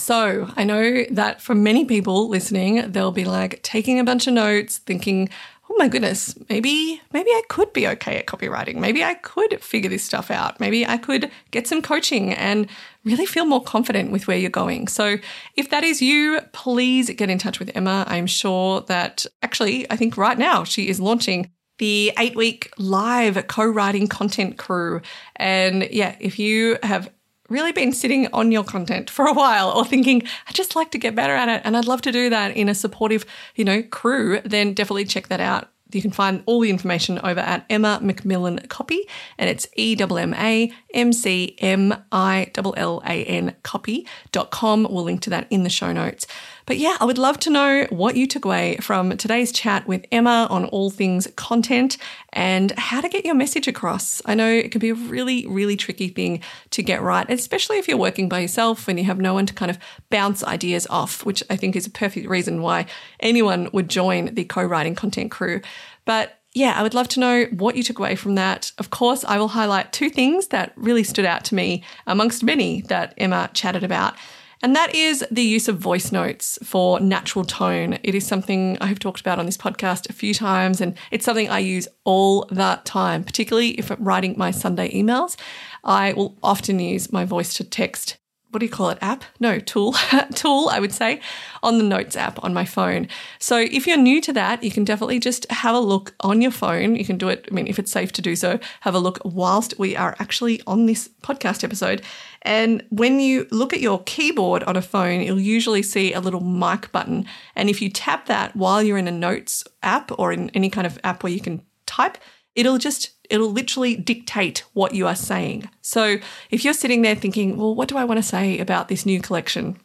So 0.03 0.50
I 0.57 0.64
know 0.64 1.05
that 1.12 1.40
for 1.40 1.55
many 1.55 1.84
people 1.84 2.28
listening, 2.28 2.90
they'll 2.90 3.12
be 3.12 3.24
like 3.24 3.62
taking 3.62 4.00
a 4.00 4.05
bunch 4.05 4.26
of 4.26 4.34
notes, 4.34 4.78
thinking, 4.78 5.28
oh 5.70 5.76
my 5.78 5.86
goodness, 5.86 6.36
maybe 6.48 7.00
maybe 7.12 7.30
I 7.30 7.42
could 7.48 7.72
be 7.72 7.86
okay 7.86 8.16
at 8.16 8.26
copywriting. 8.26 8.78
Maybe 8.78 9.05
I 9.05 9.14
could 9.14 9.62
figure 9.62 9.88
this 9.88 10.03
stuff 10.03 10.28
out. 10.28 10.59
Maybe 10.59 10.84
I 10.84 10.96
could 10.96 11.30
get 11.53 11.68
some 11.68 11.82
coaching 11.82 12.32
and 12.32 12.66
really 13.05 13.26
feel 13.26 13.44
more 13.44 13.62
confident 13.62 14.11
with 14.11 14.26
where 14.26 14.36
you're 14.36 14.50
going. 14.50 14.88
So 14.88 15.18
if 15.57 15.70
that 15.70 15.84
is 15.84 16.03
you, 16.03 16.40
please 16.53 17.09
get 17.11 17.30
in 17.30 17.38
touch 17.38 17.61
with 17.61 17.70
Emma. 17.72 18.05
I'm 18.09 18.26
sure 18.26 18.80
that 18.88 19.24
actually 19.40 19.88
I 19.88 19.94
think 19.94 20.16
right 20.16 20.36
now 20.36 20.64
she 20.64 20.88
is 20.88 20.98
launching 20.98 21.48
the 21.78 22.12
eight 22.18 22.34
week 22.34 22.72
live 22.76 23.46
co 23.46 23.64
writing 23.64 24.09
content 24.09 24.59
crew. 24.59 25.00
And 25.36 25.88
yeah, 25.92 26.16
if 26.18 26.40
you 26.40 26.78
have 26.82 27.09
really 27.53 27.72
been 27.72 27.92
sitting 27.92 28.26
on 28.32 28.50
your 28.50 28.64
content 28.64 29.11
for 29.11 29.26
a 29.26 29.32
while 29.32 29.70
or 29.70 29.84
thinking, 29.84 30.22
I 30.48 30.53
just 30.53 30.74
like 30.74 30.90
to 30.92 30.98
get 30.98 31.14
better 31.14 31.34
at 31.34 31.48
it 31.48 31.62
and 31.64 31.76
I'd 31.76 31.86
love 31.86 32.03
to 32.03 32.12
do 32.12 32.30
that 32.30 32.57
in 32.57 32.68
a 32.68 32.74
supportive, 32.74 33.24
you 33.55 33.64
know, 33.64 33.82
crew, 33.82 34.40
then 34.44 34.74
definitely 34.74 35.05
check 35.05 35.28
that 35.28 35.40
out. 35.40 35.68
You 35.94 36.03
can 36.03 36.11
find 36.11 36.42
all 36.46 36.61
the 36.61 36.70
information 36.70 37.18
over 37.18 37.40
at 37.40 37.66
Emma 37.68 38.00
McMillan 38.03 38.66
Copy, 38.68 39.07
and 39.38 39.50
it's 39.50 39.66
E 39.76 39.96
M 39.98 40.11
M 40.11 40.34
A 40.34 40.72
M 40.94 41.12
C 41.12 41.55
M 41.59 41.94
I 42.11 42.50
L 42.57 42.74
L 42.76 43.03
A 43.05 43.24
N 43.24 43.55
copy.com. 43.62 44.88
We'll 44.90 45.05
link 45.05 45.20
to 45.22 45.30
that 45.30 45.46
in 45.50 45.64
the 45.64 45.70
show 45.70 45.92
notes. 45.92 46.26
But 46.67 46.79
yeah, 46.79 46.97
I 47.01 47.05
would 47.05 47.19
love 47.19 47.39
to 47.41 47.51
know 47.51 47.87
what 47.91 48.17
you 48.17 48.27
took 48.27 48.45
away 48.45 48.77
from 48.77 49.17
today's 49.17 49.53
chat 49.53 49.87
with 49.87 50.05
Emma 50.13 50.47
on 50.49 50.67
all 50.67 50.91
things 50.91 51.27
content 51.37 51.97
and 52.33 52.71
how 52.73 53.01
to 53.01 53.09
get 53.09 53.25
your 53.25 53.35
message 53.35 53.67
across. 53.67 54.23
I 54.27 54.35
know 54.35 54.49
it 54.49 54.71
can 54.71 54.79
be 54.79 54.91
a 54.91 54.95
really, 54.95 55.47
really 55.47 55.77
tricky 55.77 56.09
thing 56.09 56.41
to 56.71 56.83
get 56.83 57.03
right, 57.03 57.29
especially 57.29 57.79
if 57.79 57.89
you're 57.89 57.97
working 57.97 58.29
by 58.29 58.41
yourself 58.41 58.89
and 58.89 58.99
you 58.99 59.05
have 59.07 59.19
no 59.19 59.35
one 59.35 59.47
to 59.47 59.55
kind 59.55 59.71
of 59.71 59.79
bounce 60.11 60.45
ideas 60.45 60.87
off, 60.89 61.25
which 61.25 61.43
I 61.51 61.57
think 61.57 61.75
is 61.75 61.87
a 61.87 61.91
perfect 61.91 62.29
reason 62.29 62.63
why 62.63 62.87
anyone 63.21 63.69
would 63.73 63.89
join 63.89 64.35
the 64.35 64.45
co 64.45 64.63
writing 64.63 64.95
content 64.95 65.31
crew. 65.31 65.61
But 66.05 66.39
yeah, 66.55 66.75
I 66.77 66.83
would 66.83 66.95
love 66.95 67.09
to 67.09 67.21
know 67.21 67.45
what 67.51 67.77
you 67.77 67.83
took 67.83 67.99
away 67.99 68.15
from 68.15 68.35
that. 68.35 68.73
Of 68.79 68.91
course, 68.91 69.25
I 69.25 69.39
will 69.39 69.49
highlight 69.49 69.93
two 69.93 70.11
things 70.11 70.49
that 70.49 70.73
really 70.77 71.03
stood 71.03 71.25
out 71.25 71.45
to 71.47 71.55
me 71.55 71.83
amongst 72.07 72.45
many 72.45 72.83
that 72.83 73.15
Emma 73.17 73.51
chatted 73.55 73.83
about. 73.83 74.15
And 74.63 74.77
that 74.77 74.95
is 74.95 75.25
the 75.29 75.43
use 75.43 75.67
of 75.67 75.79
voice 75.79 76.13
notes 76.13 76.57
for 76.63 77.01
natural 77.01 77.45
tone. 77.45 77.99
It 78.05 78.15
is 78.15 78.25
something 78.25 78.79
I 78.81 78.87
have 78.87 79.01
talked 79.01 79.21
about 79.21 79.41
on 79.41 79.47
this 79.47 79.57
podcast 79.57 80.09
a 80.09 80.13
few 80.13 80.33
times, 80.33 80.81
and 80.81 80.97
it's 81.11 81.25
something 81.25 81.51
I 81.51 81.59
use 81.59 81.89
all 82.05 82.47
the 82.49 82.81
time, 82.85 83.25
particularly 83.25 83.71
if 83.71 83.91
I'm 83.91 84.05
writing 84.05 84.35
my 84.37 84.53
Sunday 84.53 84.93
emails. 84.93 85.37
I 85.83 86.13
will 86.13 86.39
often 86.45 86.79
use 86.79 87.13
my 87.13 87.25
voice 87.25 87.55
to 87.55 87.65
text 87.65 88.19
what 88.53 88.61
do 88.61 88.66
you 88.66 88.72
call 88.72 88.90
it 88.90 88.98
app? 89.00 89.24
No 89.40 89.59
tool. 89.59 89.92
Tool 90.34 90.68
i 90.68 90.78
would 90.78 90.92
say 90.92 91.20
on 91.62 91.78
the 91.78 91.84
notes 91.84 92.16
app 92.16 92.42
on 92.44 92.53
my 92.53 92.64
phone. 92.64 93.09
So 93.38 93.57
if 93.59 93.86
you're 93.86 93.96
new 93.96 94.20
to 94.20 94.32
that 94.34 94.62
you 94.62 94.70
can 94.70 94.84
definitely 94.84 95.18
just 95.18 95.50
have 95.50 95.74
a 95.74 95.80
look 95.80 96.14
on 96.20 96.42
your 96.42 96.50
phone. 96.50 96.94
You 96.94 97.05
can 97.05 97.16
do 97.16 97.28
it 97.28 97.48
i 97.50 97.55
mean 97.55 97.66
if 97.66 97.78
it's 97.78 97.90
safe 97.90 98.12
to 98.12 98.22
do 98.22 98.36
so 98.36 98.61
have 98.80 98.94
a 98.94 98.98
look 98.98 99.20
whilst 99.24 99.78
we 99.78 99.96
are 99.96 100.14
actually 100.18 100.61
on 100.66 100.86
this 100.86 101.09
podcast 101.22 101.64
episode. 101.64 102.03
And 102.42 102.84
when 102.90 103.20
you 103.20 103.46
look 103.50 103.72
at 103.72 103.80
your 103.80 104.03
keyboard 104.05 104.62
on 104.64 104.76
a 104.76 104.82
phone 104.82 105.22
you'll 105.22 105.40
usually 105.40 105.82
see 105.82 106.12
a 106.12 106.20
little 106.20 106.40
mic 106.40 106.92
button. 106.92 107.24
And 107.57 107.70
if 107.70 107.80
you 107.80 107.88
tap 107.88 108.26
that 108.26 108.55
while 108.55 108.82
you're 108.82 108.98
in 108.98 109.09
a 109.09 109.12
notes 109.12 109.64
app 109.82 110.12
or 110.18 110.30
in 110.32 110.50
any 110.50 110.68
kind 110.68 110.86
of 110.86 110.98
app 111.03 111.22
where 111.22 111.32
you 111.32 111.40
can 111.40 111.62
type 111.86 112.18
it'll 112.55 112.78
just 112.78 113.11
it'll 113.33 113.51
literally 113.51 113.97
dictate 113.97 114.62
what 114.74 114.95
you 114.95 115.07
are 115.07 115.16
saying. 115.16 115.68
So 115.80 116.18
if 116.51 116.64
you're 116.64 116.74
sitting 116.74 117.01
there 117.01 117.14
thinking, 117.14 117.57
well, 117.57 117.74
what 117.74 117.89
do 117.89 117.97
I 117.97 118.05
want 118.05 118.18
to 118.18 118.22
say 118.22 118.59
about 118.59 118.89
this 118.89 119.07
new 119.07 119.20
collection? 119.20 119.78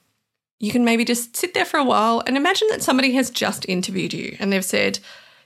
You 0.59 0.71
can 0.71 0.83
maybe 0.83 1.05
just 1.05 1.37
sit 1.37 1.53
there 1.53 1.65
for 1.65 1.77
a 1.77 1.83
while 1.83 2.21
and 2.27 2.35
imagine 2.35 2.67
that 2.71 2.83
somebody 2.83 3.13
has 3.13 3.29
just 3.29 3.67
interviewed 3.69 4.13
you 4.13 4.35
and 4.39 4.51
they've 4.51 4.65
said, 4.65 4.99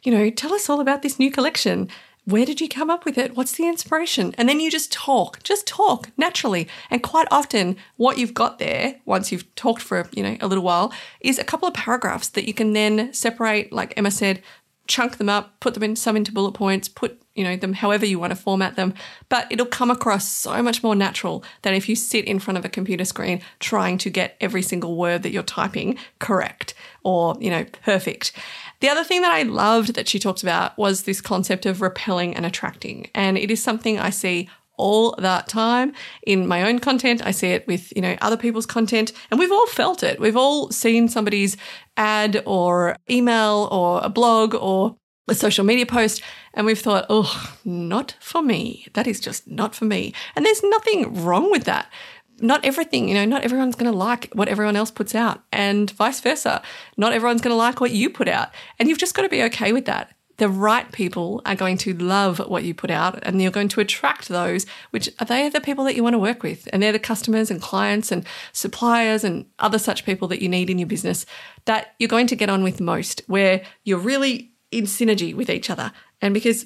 you 0.04 0.12
know, 0.12 0.32
tell 0.32 0.52
us 0.52 0.68
all 0.68 0.80
about 0.80 1.04
this 1.04 1.20
new 1.20 1.30
collection. 1.30 1.90
Where 2.26 2.46
did 2.46 2.60
you 2.60 2.68
come 2.68 2.90
up 2.90 3.06
with 3.06 3.20
it? 3.20 3.36
What's 3.36 3.52
the 3.52 3.68
inspiration? 3.68 4.34
And 4.38 4.50
then 4.50 4.60
you 4.60 4.72
just 4.72 4.92
talk, 4.92 5.44
just 5.44 5.68
talk 5.68 6.10
naturally. 6.18 6.68
And 6.90 7.04
quite 7.04 7.28
often, 7.30 7.78
what 7.98 8.18
you've 8.18 8.34
got 8.34 8.58
there, 8.58 8.96
once 9.06 9.32
you've 9.32 9.54
talked 9.56 9.82
for, 9.82 10.08
you 10.12 10.24
know, 10.24 10.38
a 10.40 10.48
little 10.48 10.64
while, 10.64 10.92
is 11.20 11.38
a 11.38 11.44
couple 11.44 11.68
of 11.68 11.74
paragraphs 11.76 12.30
that 12.30 12.48
you 12.48 12.54
can 12.54 12.74
then 12.74 13.14
separate, 13.14 13.72
like 13.72 13.94
Emma 13.96 14.12
said, 14.12 14.42
chunk 14.88 15.18
them 15.18 15.30
up, 15.30 15.60
put 15.60 15.74
them 15.74 15.84
in 15.84 15.96
some 15.96 16.18
into 16.18 16.32
bullet 16.32 16.54
points, 16.54 16.88
put 16.88 17.21
you 17.36 17.44
know 17.44 17.56
them 17.56 17.74
however 17.74 18.06
you 18.06 18.20
want 18.20 18.32
to 18.32 18.36
format 18.36 18.76
them, 18.76 18.94
but 19.30 19.48
it'll 19.50 19.66
come 19.66 19.92
across 19.92 20.30
so 20.30 20.62
much 20.62 20.84
more 20.84 20.96
natural 20.96 21.44
than 21.62 21.74
if 21.74 21.88
you 21.88 21.96
sit 21.96 22.26
in 22.26 22.40
front 22.40 22.58
of 22.58 22.66
a 22.66 22.70
computer 22.70 23.06
screen 23.06 23.42
trying 23.60 23.98
to 24.00 24.10
get 24.10 24.36
every 24.42 24.62
single 24.62 24.96
word 24.96 25.24
that 25.24 25.32
you're 25.32 25.44
typing 25.44 25.98
correct 26.20 26.74
or 27.04 27.36
you 27.40 27.50
know 27.50 27.66
perfect. 27.84 28.34
The 28.80 28.90
other 28.90 29.04
thing 29.04 29.22
that 29.22 29.32
I 29.32 29.44
loved 29.44 29.96
that 29.96 30.08
she 30.08 30.20
talked 30.20 30.44
about 30.44 30.78
was 30.78 31.04
this 31.04 31.22
concept 31.22 31.66
of 31.66 31.82
repelling 31.82 32.36
and 32.36 32.46
attracting, 32.46 33.10
and 33.14 33.38
it 33.38 33.52
is 33.52 33.62
something 33.62 34.00
I 34.00 34.10
see 34.10 34.50
all 34.82 35.16
that 35.20 35.48
time 35.48 35.94
in 36.26 36.48
my 36.48 36.64
own 36.64 36.80
content. 36.80 37.24
I 37.24 37.32
see 37.32 37.50
it 37.50 37.68
with, 37.68 37.96
you 37.96 38.02
know, 38.02 38.18
other 38.20 38.36
people's 38.36 38.66
content 38.66 39.14
and 39.30 39.40
we've 39.40 39.52
all 39.52 39.68
felt 39.68 40.02
it. 40.02 40.20
We've 40.20 40.36
all 40.36 40.72
seen 40.72 41.08
somebody's 41.08 41.56
ad 41.98 42.42
or 42.48 42.96
email 43.10 43.70
or 43.72 44.02
a 44.04 44.10
blog 44.10 44.56
or 44.56 44.98
a 45.28 45.36
social 45.36 45.64
media 45.64 45.86
post 45.86 46.22
and 46.54 46.66
we've 46.66 46.80
thought, 46.80 47.06
oh, 47.10 47.56
not 47.64 48.16
for 48.20 48.42
me. 48.42 48.88
That 48.94 49.08
is 49.08 49.20
just 49.20 49.48
not 49.48 49.76
for 49.76 49.86
me. 49.86 50.14
And 50.36 50.46
there's 50.46 50.64
nothing 50.64 51.24
wrong 51.24 51.52
with 51.52 51.66
that. 51.66 51.92
Not 52.40 52.66
everything, 52.66 53.08
you 53.08 53.14
know, 53.14 53.26
not 53.26 53.44
everyone's 53.44 53.76
going 53.76 53.92
to 53.92 53.98
like 53.98 54.32
what 54.34 54.48
everyone 54.48 54.76
else 54.76 54.90
puts 54.90 55.14
out 55.14 55.44
and 55.52 55.92
vice 55.92 56.20
versa. 56.20 56.62
Not 56.98 57.14
everyone's 57.14 57.42
going 57.42 57.54
to 57.54 57.58
like 57.58 57.80
what 57.80 57.92
you 57.92 58.10
put 58.10 58.28
out. 58.28 58.50
And 58.80 58.90
you've 58.90 58.98
just 58.98 59.14
got 59.14 59.22
to 59.22 59.30
be 59.30 59.44
okay 59.44 59.74
with 59.74 59.86
that 59.86 60.12
the 60.42 60.50
right 60.50 60.92
people 60.92 61.40
are 61.46 61.54
going 61.54 61.78
to 61.78 61.94
love 61.94 62.40
what 62.40 62.64
you 62.64 62.74
put 62.74 62.90
out 62.90 63.20
and 63.22 63.40
you're 63.40 63.52
going 63.52 63.68
to 63.68 63.80
attract 63.80 64.28
those 64.28 64.66
which 64.90 65.08
are 65.20 65.26
they 65.28 65.48
the 65.50 65.62
people 65.62 65.84
that 65.84 65.96
you 65.96 66.02
want 66.02 66.16
to 66.16 66.20
work 66.20 66.42
with 66.42 66.68
and 66.74 66.82
they're 66.82 66.92
the 66.92 66.98
customers 66.98 67.52
and 67.52 67.62
clients 67.62 68.12
and 68.12 68.26
suppliers 68.52 69.24
and 69.24 69.46
other 69.60 69.78
such 69.78 70.04
people 70.04 70.28
that 70.28 70.42
you 70.42 70.50
need 70.50 70.68
in 70.68 70.80
your 70.80 70.88
business 70.88 71.28
that 71.66 71.94
you're 72.00 72.08
going 72.08 72.26
to 72.26 72.36
get 72.36 72.50
on 72.50 72.64
with 72.64 72.82
most 72.82 73.22
where 73.28 73.62
you're 73.84 74.00
really 74.00 74.51
in 74.72 74.86
synergy 74.86 75.36
with 75.36 75.50
each 75.50 75.70
other 75.70 75.92
and 76.22 76.34
because 76.34 76.66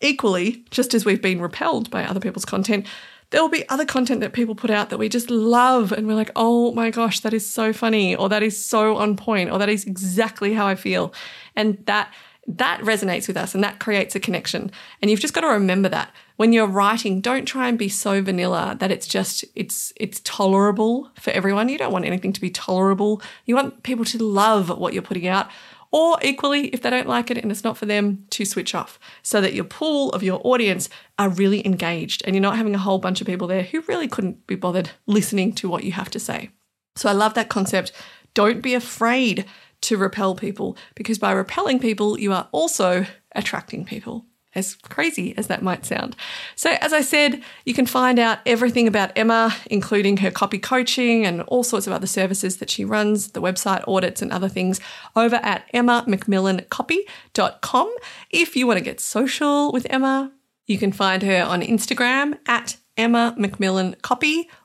equally 0.00 0.64
just 0.70 0.94
as 0.94 1.04
we've 1.04 1.22
been 1.22 1.40
repelled 1.40 1.90
by 1.90 2.04
other 2.04 2.20
people's 2.20 2.44
content 2.44 2.86
there 3.30 3.40
will 3.40 3.48
be 3.48 3.68
other 3.68 3.84
content 3.84 4.20
that 4.20 4.32
people 4.32 4.54
put 4.54 4.70
out 4.70 4.90
that 4.90 4.98
we 4.98 5.08
just 5.08 5.30
love 5.30 5.92
and 5.92 6.06
we're 6.06 6.14
like, 6.14 6.32
oh 6.36 6.72
my 6.72 6.90
gosh, 6.90 7.20
that 7.20 7.32
is 7.32 7.48
so 7.48 7.72
funny, 7.72 8.14
or 8.14 8.28
that 8.28 8.42
is 8.42 8.62
so 8.62 8.96
on 8.96 9.16
point, 9.16 9.50
or 9.50 9.58
that 9.58 9.68
is 9.68 9.84
exactly 9.84 10.52
how 10.52 10.66
I 10.66 10.74
feel. 10.74 11.14
And 11.56 11.78
that 11.86 12.12
that 12.46 12.80
resonates 12.80 13.28
with 13.28 13.36
us 13.36 13.54
and 13.54 13.62
that 13.62 13.78
creates 13.78 14.16
a 14.16 14.20
connection. 14.20 14.72
And 15.00 15.10
you've 15.10 15.20
just 15.20 15.34
got 15.34 15.42
to 15.42 15.48
remember 15.48 15.88
that 15.90 16.12
when 16.36 16.52
you're 16.52 16.66
writing, 16.66 17.20
don't 17.20 17.44
try 17.44 17.68
and 17.68 17.78
be 17.78 17.88
so 17.88 18.22
vanilla 18.22 18.76
that 18.80 18.90
it's 18.90 19.06
just 19.06 19.44
it's 19.54 19.92
it's 19.96 20.20
tolerable 20.24 21.10
for 21.20 21.30
everyone. 21.30 21.68
You 21.68 21.78
don't 21.78 21.92
want 21.92 22.06
anything 22.06 22.32
to 22.32 22.40
be 22.40 22.50
tolerable. 22.50 23.22
You 23.44 23.54
want 23.54 23.82
people 23.84 24.04
to 24.06 24.24
love 24.24 24.76
what 24.76 24.92
you're 24.92 25.02
putting 25.02 25.28
out. 25.28 25.48
Or 25.92 26.18
equally, 26.22 26.68
if 26.68 26.82
they 26.82 26.90
don't 26.90 27.08
like 27.08 27.30
it 27.30 27.38
and 27.38 27.50
it's 27.50 27.64
not 27.64 27.76
for 27.76 27.86
them, 27.86 28.24
to 28.30 28.44
switch 28.44 28.74
off 28.74 28.98
so 29.22 29.40
that 29.40 29.54
your 29.54 29.64
pool 29.64 30.10
of 30.10 30.22
your 30.22 30.40
audience 30.44 30.88
are 31.18 31.28
really 31.28 31.66
engaged 31.66 32.22
and 32.24 32.34
you're 32.34 32.42
not 32.42 32.56
having 32.56 32.74
a 32.74 32.78
whole 32.78 32.98
bunch 32.98 33.20
of 33.20 33.26
people 33.26 33.48
there 33.48 33.62
who 33.62 33.80
really 33.82 34.06
couldn't 34.06 34.46
be 34.46 34.54
bothered 34.54 34.90
listening 35.06 35.52
to 35.54 35.68
what 35.68 35.84
you 35.84 35.92
have 35.92 36.10
to 36.10 36.20
say. 36.20 36.50
So 36.94 37.08
I 37.08 37.12
love 37.12 37.34
that 37.34 37.48
concept. 37.48 37.92
Don't 38.34 38.62
be 38.62 38.74
afraid 38.74 39.46
to 39.82 39.96
repel 39.96 40.34
people 40.34 40.76
because 40.94 41.18
by 41.18 41.32
repelling 41.32 41.80
people, 41.80 42.20
you 42.20 42.32
are 42.32 42.48
also 42.52 43.06
attracting 43.34 43.84
people. 43.84 44.26
As 44.54 44.74
crazy 44.74 45.34
as 45.36 45.46
that 45.46 45.62
might 45.62 45.86
sound. 45.86 46.16
So, 46.56 46.70
as 46.80 46.92
I 46.92 47.02
said, 47.02 47.40
you 47.64 47.72
can 47.72 47.86
find 47.86 48.18
out 48.18 48.40
everything 48.44 48.88
about 48.88 49.16
Emma, 49.16 49.54
including 49.66 50.16
her 50.18 50.32
copy 50.32 50.58
coaching 50.58 51.24
and 51.24 51.42
all 51.42 51.62
sorts 51.62 51.86
of 51.86 51.92
other 51.92 52.08
services 52.08 52.56
that 52.56 52.68
she 52.68 52.84
runs, 52.84 53.28
the 53.28 53.40
website 53.40 53.86
audits 53.86 54.22
and 54.22 54.32
other 54.32 54.48
things, 54.48 54.80
over 55.14 55.36
at 55.36 55.72
emmamcmillancopy.com. 55.72 57.94
If 58.30 58.56
you 58.56 58.66
want 58.66 58.78
to 58.78 58.84
get 58.84 59.00
social 59.00 59.70
with 59.70 59.86
Emma, 59.88 60.32
you 60.66 60.78
can 60.78 60.90
find 60.90 61.22
her 61.22 61.42
on 61.42 61.62
Instagram 61.62 62.36
at 62.46 62.76
Emma 62.96 63.36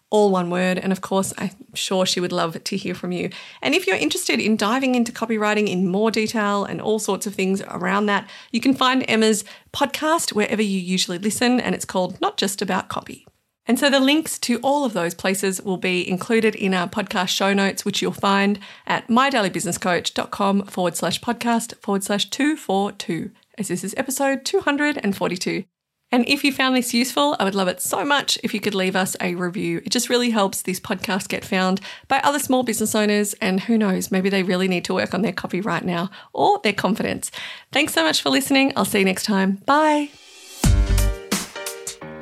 all 0.10 0.32
one 0.32 0.50
word. 0.50 0.78
And 0.78 0.92
of 0.92 1.02
course, 1.02 1.34
I'm 1.38 1.52
sure 1.74 2.06
she 2.06 2.20
would 2.20 2.32
love 2.32 2.64
to 2.64 2.78
hear 2.78 2.96
from 2.96 3.12
you. 3.12 3.30
And 3.62 3.74
if 3.76 3.88
you're 3.88 3.96
interested 3.96 4.40
in 4.40 4.56
diving 4.56 4.96
into 4.96 5.12
copywriting 5.12 5.68
in 5.68 5.88
more 5.88 6.12
detail 6.12 6.64
and 6.64 6.80
all 6.80 7.00
sorts 7.00 7.28
of 7.28 7.36
things 7.36 7.62
around 7.62 8.06
that, 8.06 8.30
you 8.52 8.62
can 8.62 8.74
find 8.74 9.04
Emma's 9.08 9.44
podcast 9.74 10.34
wherever 10.34 10.62
you 10.62 10.80
usually 10.80 11.18
listen, 11.18 11.60
and 11.60 11.76
it's 11.76 11.86
called 11.86 12.22
Not 12.22 12.38
Just 12.38 12.62
About 12.62 12.90
Copy. 12.90 13.26
And 13.68 13.80
so 13.80 13.90
the 13.90 14.00
links 14.00 14.38
to 14.40 14.60
all 14.60 14.86
of 14.86 14.94
those 14.94 15.16
places 15.16 15.62
will 15.62 15.78
be 15.78 16.08
included 16.08 16.54
in 16.56 16.74
our 16.74 16.88
podcast 16.88 17.30
show 17.30 17.52
notes, 17.54 17.84
which 17.84 18.02
you'll 18.02 18.12
find 18.12 18.60
at 18.86 19.08
mydailybusinesscoach.com 19.08 20.66
forward 20.68 20.96
slash 20.96 21.20
podcast 21.20 21.76
forward 21.82 22.04
slash 22.04 22.30
242, 22.30 23.32
as 23.58 23.70
this 23.70 23.84
is 23.84 23.96
episode 23.98 24.46
242. 24.46 25.66
And 26.16 26.24
if 26.30 26.46
you 26.46 26.54
found 26.54 26.78
this 26.78 26.94
useful, 26.94 27.36
I 27.42 27.44
would 27.44 27.56
love 27.56 27.68
it 27.68 27.82
so 27.82 28.06
much 28.06 28.40
if 28.42 28.54
you 28.54 28.62
could 28.62 28.74
leave 28.74 28.96
us 28.96 29.18
a 29.20 29.36
review. 29.36 29.82
It 29.84 29.90
just 29.90 30.10
really 30.10 30.30
helps 30.30 30.62
this 30.62 30.80
podcast 30.80 31.28
get 31.28 31.44
found 31.44 31.82
by 32.08 32.20
other 32.20 32.40
small 32.40 32.64
business 32.64 32.96
owners. 32.96 33.34
And 33.42 33.60
who 33.60 33.78
knows, 33.78 34.12
maybe 34.12 34.30
they 34.30 34.42
really 34.42 34.70
need 34.70 34.86
to 34.86 34.94
work 34.94 35.14
on 35.14 35.24
their 35.24 35.34
copy 35.34 35.60
right 35.60 35.84
now 35.84 36.10
or 36.32 36.62
their 36.64 36.72
confidence. 36.72 37.32
Thanks 37.74 37.94
so 37.94 38.02
much 38.02 38.22
for 38.22 38.30
listening. 38.30 38.72
I'll 38.78 38.86
see 38.86 39.00
you 39.00 39.04
next 39.04 39.24
time. 39.26 39.56
Bye. 39.66 40.08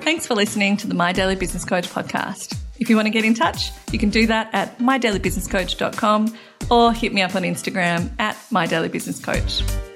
Thanks 0.02 0.26
for 0.26 0.34
listening 0.34 0.76
to 0.78 0.88
the 0.88 0.96
My 0.96 1.14
Daily 1.14 1.36
Business 1.36 1.64
Coach 1.64 1.88
podcast. 1.88 2.58
If 2.80 2.90
you 2.90 2.96
want 2.96 3.06
to 3.06 3.12
get 3.12 3.24
in 3.24 3.36
touch, 3.36 3.70
you 3.92 4.00
can 4.00 4.10
do 4.10 4.26
that 4.26 4.50
at 4.54 4.80
mydailybusinesscoach.com 4.80 6.36
or 6.72 6.94
hit 6.94 7.14
me 7.14 7.22
up 7.22 7.36
on 7.36 7.44
Instagram 7.44 8.10
at 8.18 8.38
mydailybusinesscoach. 8.50 9.93